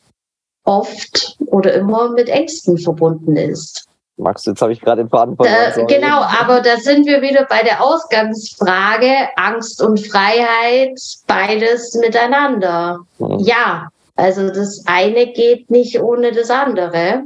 oft 0.63 1.37
oder 1.45 1.75
immer 1.75 2.09
mit 2.09 2.29
Ängsten 2.29 2.79
verbunden 2.79 3.37
ist. 3.37 3.87
Max, 4.17 4.45
jetzt 4.45 4.61
habe 4.61 4.71
ich 4.71 4.79
gerade 4.79 5.03
den 5.03 5.09
Faden 5.09 5.35
verloren. 5.35 5.87
genau, 5.87 6.21
aber 6.21 6.61
da 6.61 6.77
sind 6.77 7.05
wir 7.05 7.21
wieder 7.21 7.45
bei 7.45 7.63
der 7.63 7.83
Ausgangsfrage. 7.83 9.29
Angst 9.35 9.81
und 9.81 9.99
Freiheit, 9.99 10.97
beides 11.27 11.93
miteinander. 11.95 12.99
Mhm. 13.19 13.39
Ja, 13.39 13.89
also 14.15 14.49
das 14.49 14.83
eine 14.85 15.33
geht 15.33 15.69
nicht 15.69 15.99
ohne 15.99 16.31
das 16.31 16.49
andere. 16.49 17.23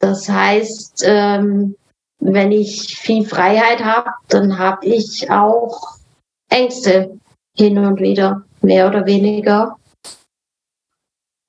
Das 0.00 0.28
heißt, 0.28 1.04
ähm, 1.06 1.76
wenn 2.18 2.50
ich 2.50 2.98
viel 2.98 3.24
Freiheit 3.24 3.84
habe, 3.84 4.10
dann 4.28 4.58
habe 4.58 4.84
ich 4.86 5.30
auch 5.30 5.96
Ängste 6.48 7.18
hin 7.56 7.78
und 7.78 8.00
wieder, 8.00 8.42
mehr 8.62 8.88
oder 8.88 9.06
weniger. 9.06 9.76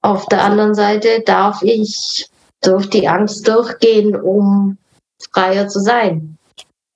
Auf 0.01 0.27
der 0.27 0.43
anderen 0.43 0.75
Seite 0.75 1.21
darf 1.25 1.63
ich 1.63 2.29
durch 2.61 2.89
die 2.89 3.07
Angst 3.07 3.47
durchgehen, 3.47 4.15
um 4.15 4.77
freier 5.31 5.67
zu 5.67 5.79
sein. 5.79 6.37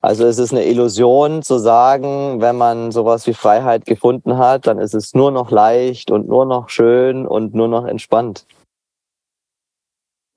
Also 0.02 0.26
es 0.26 0.40
ist 0.40 0.52
eine 0.52 0.66
Illusion 0.66 1.44
zu 1.44 1.60
sagen, 1.60 2.42
wenn 2.42 2.58
man 2.58 2.92
sowas 2.92 3.28
wie 3.28 3.36
Freiheit 3.36 3.86
gefunden 3.86 4.38
hat, 4.38 4.66
dann 4.66 4.80
ist 4.80 4.96
es 4.96 5.14
nur 5.14 5.30
noch 5.30 5.52
leicht 5.52 6.10
und 6.10 6.28
nur 6.28 6.46
noch 6.46 6.70
schön 6.70 7.28
und 7.28 7.54
nur 7.54 7.68
noch 7.68 7.86
entspannt. 7.86 8.46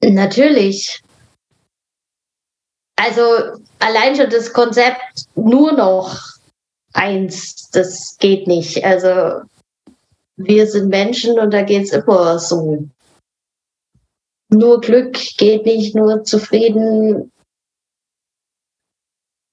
Natürlich. 0.02 1.02
Also 2.96 3.22
allein 3.78 4.14
schon 4.16 4.28
das 4.28 4.52
Konzept 4.52 5.24
nur 5.34 5.72
noch 5.72 6.20
eins, 6.92 7.70
das 7.70 8.16
geht 8.18 8.46
nicht. 8.46 8.84
Also 8.84 9.42
wir 10.36 10.66
sind 10.66 10.88
Menschen 10.88 11.38
und 11.38 11.52
da 11.52 11.62
geht 11.62 11.84
es 11.84 11.92
immer 11.92 12.38
so. 12.38 12.86
Nur 14.54 14.80
Glück 14.80 15.18
geht 15.36 15.66
nicht, 15.66 15.96
nur 15.96 16.22
zufrieden. 16.22 17.32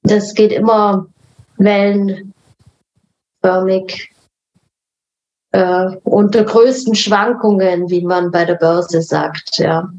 Das 0.03 0.35
geht 0.35 0.51
immer 0.51 1.07
wellenförmig. 1.57 2.33
Äh, 5.53 5.97
unter 6.03 6.43
größten 6.45 6.95
Schwankungen, 6.95 7.89
wie 7.89 8.05
man 8.05 8.31
bei 8.31 8.45
der 8.45 8.55
Börse 8.55 9.01
sagt, 9.01 9.57
ja. 9.57 9.91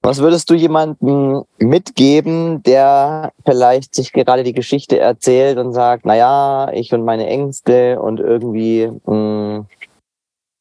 Was 0.00 0.20
würdest 0.20 0.48
du 0.48 0.54
jemandem 0.54 1.44
mitgeben, 1.58 2.62
der 2.62 3.32
vielleicht 3.44 3.94
sich 3.94 4.12
gerade 4.12 4.44
die 4.44 4.52
Geschichte 4.52 4.98
erzählt 4.98 5.58
und 5.58 5.72
sagt, 5.72 6.06
na 6.06 6.14
ja, 6.14 6.70
ich 6.72 6.92
und 6.94 7.04
meine 7.04 7.26
Ängste 7.26 8.00
und 8.00 8.20
irgendwie 8.20 8.86
mh, 9.06 9.06
hm, 9.06 9.66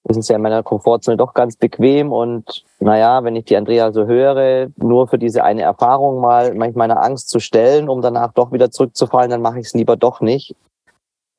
ist 0.10 0.18
es 0.18 0.28
ja 0.28 0.36
in 0.36 0.42
meiner 0.42 0.64
Komfortzone 0.64 1.18
doch 1.18 1.34
ganz 1.34 1.56
bequem 1.56 2.12
und 2.12 2.66
naja, 2.80 3.24
wenn 3.24 3.36
ich 3.36 3.46
die 3.46 3.56
Andrea 3.56 3.92
so 3.92 4.06
höre, 4.06 4.70
nur 4.76 5.08
für 5.08 5.18
diese 5.18 5.44
eine 5.44 5.62
Erfahrung 5.62 6.20
mal 6.20 6.54
meiner 6.54 7.02
Angst 7.02 7.30
zu 7.30 7.40
stellen, 7.40 7.88
um 7.88 8.02
danach 8.02 8.34
doch 8.34 8.52
wieder 8.52 8.70
zurückzufallen, 8.70 9.32
dann 9.32 9.42
mache 9.42 9.60
ich 9.60 9.68
es 9.68 9.74
lieber 9.74 9.96
doch 9.96 10.20
nicht. 10.20 10.56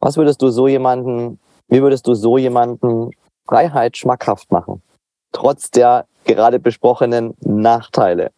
Was 0.00 0.16
würdest 0.16 0.40
du 0.40 0.48
so 0.48 0.66
jemanden, 0.66 1.38
wie 1.68 1.82
würdest 1.82 2.06
du 2.06 2.14
so 2.14 2.38
jemanden 2.38 3.10
Freiheit 3.46 3.96
schmackhaft 3.96 4.50
machen? 4.50 4.82
Trotz 5.32 5.70
der 5.70 6.06
gerade 6.24 6.58
besprochenen 6.58 7.34
Nachteile? 7.40 8.30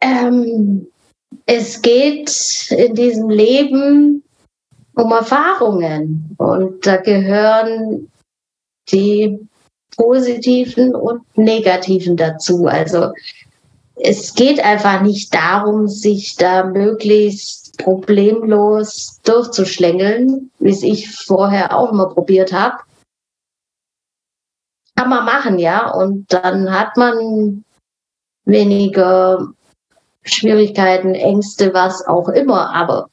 Ähm, 0.00 0.86
es 1.46 1.80
geht 1.80 2.68
in 2.70 2.94
diesem 2.94 3.30
Leben 3.30 4.22
um 4.94 5.12
Erfahrungen 5.12 6.34
und 6.38 6.86
da 6.86 6.96
gehören 6.96 8.10
die 8.90 9.38
positiven 9.96 10.94
und 10.94 11.22
negativen 11.36 12.16
dazu. 12.16 12.66
Also 12.66 13.12
es 13.96 14.34
geht 14.34 14.60
einfach 14.60 15.02
nicht 15.02 15.34
darum, 15.34 15.88
sich 15.88 16.36
da 16.36 16.64
möglichst 16.64 17.78
problemlos 17.78 19.20
durchzuschlängeln, 19.24 20.50
wie 20.58 20.70
es 20.70 20.82
ich 20.82 21.10
vorher 21.10 21.76
auch 21.76 21.92
immer 21.92 22.08
probiert 22.08 22.52
habe, 22.52 22.78
kann 24.96 25.10
man 25.10 25.24
machen, 25.24 25.58
ja. 25.58 25.90
Und 25.90 26.32
dann 26.32 26.70
hat 26.70 26.96
man 26.96 27.64
weniger 28.44 29.48
Schwierigkeiten, 30.22 31.14
Ängste, 31.14 31.74
was 31.74 32.06
auch 32.06 32.28
immer. 32.28 32.72
Aber 32.74 33.08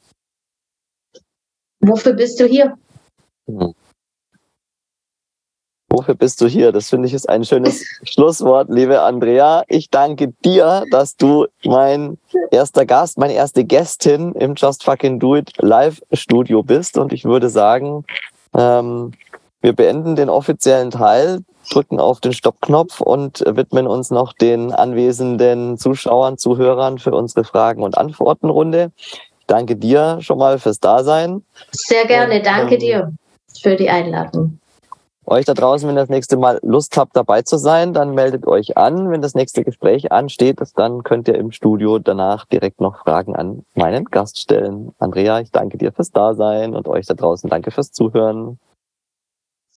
wofür 1.82 2.14
bist 2.14 2.40
du 2.40 2.46
hier? 2.46 2.78
Hm. 3.48 3.74
Wofür 5.94 6.16
bist 6.16 6.40
du 6.40 6.48
hier? 6.48 6.72
Das 6.72 6.90
finde 6.90 7.08
ich 7.08 7.14
ist 7.14 7.28
ein 7.28 7.44
schönes 7.44 7.84
Schlusswort, 8.04 8.70
liebe 8.70 9.02
Andrea. 9.02 9.64
Ich 9.68 9.90
danke 9.90 10.30
dir, 10.46 10.86
dass 10.90 11.18
du 11.18 11.48
mein 11.66 12.18
erster 12.50 12.86
Gast, 12.86 13.18
meine 13.18 13.34
erste 13.34 13.66
Gästin 13.66 14.32
im 14.36 14.56
Just 14.56 14.86
Fucking 14.86 15.20
Do 15.20 15.36
It 15.36 15.52
Live 15.58 16.02
Studio 16.14 16.64
bist. 16.64 16.98
Und 16.98 17.12
ich 17.12 17.26
würde 17.26 17.50
sagen, 17.50 18.06
ähm, 18.56 19.12
wir 19.60 19.74
beenden 19.74 20.16
den 20.16 20.30
offiziellen 20.30 20.92
Teil 20.92 21.42
drücken 21.70 22.00
auf 22.00 22.22
den 22.22 22.34
Stoppknopf 22.34 23.02
und 23.02 23.44
widmen 23.46 23.86
uns 23.86 24.12
noch 24.12 24.32
den 24.32 24.72
anwesenden 24.72 25.78
Zuschauern, 25.78 26.38
Zuhörern 26.38 27.00
für 27.00 27.12
unsere 27.12 27.44
Fragen- 27.44 27.84
und 27.84 27.98
Antwortenrunde. 27.98 28.92
Danke 29.52 29.76
dir 29.76 30.20
schon 30.22 30.38
mal 30.38 30.60
fürs 30.60 30.80
Dasein. 30.80 31.43
Sehr 31.72 32.06
gerne, 32.06 32.38
Und, 32.38 32.45
danke 32.45 32.76
ähm, 32.76 32.80
dir 32.80 33.14
für 33.62 33.76
die 33.76 33.89
Einladung. 33.89 34.60
Euch 35.26 35.43
da 35.43 35.54
draußen, 35.54 35.89
wenn 35.89 35.97
ihr 35.97 36.02
das 36.02 36.10
nächste 36.10 36.38
Mal 36.38 36.60
Lust 36.64 36.95
habt, 36.95 37.18
dabei 37.18 37.41
zu 37.41 37.58
sein, 37.58 37.91
dann 37.91 38.16
meldet 38.16 38.47
euch 38.47 38.78
an. 38.78 39.12
Wenn 39.12 39.22
das 39.22 39.36
nächste 39.36 39.66
Gespräch 39.66 40.14
ansteht, 40.14 40.62
dann 40.78 41.04
könnt 41.04 41.28
ihr 41.28 41.36
im 41.36 41.52
Studio 41.52 41.99
danach 41.99 42.45
direkt 42.45 42.80
noch 42.80 43.04
Fragen 43.04 43.36
an 43.36 43.66
meinen 43.76 44.06
Gast 44.06 44.39
stellen. 44.39 44.93
Andrea, 44.99 45.41
ich 45.41 45.52
danke 45.52 45.78
dir 45.78 45.91
fürs 45.91 46.12
Dasein 46.12 46.74
und 46.74 46.88
euch 46.88 47.06
da 47.06 47.14
draußen 47.14 47.49
danke 47.49 47.72
fürs 47.72 47.91
Zuhören. 47.91 48.58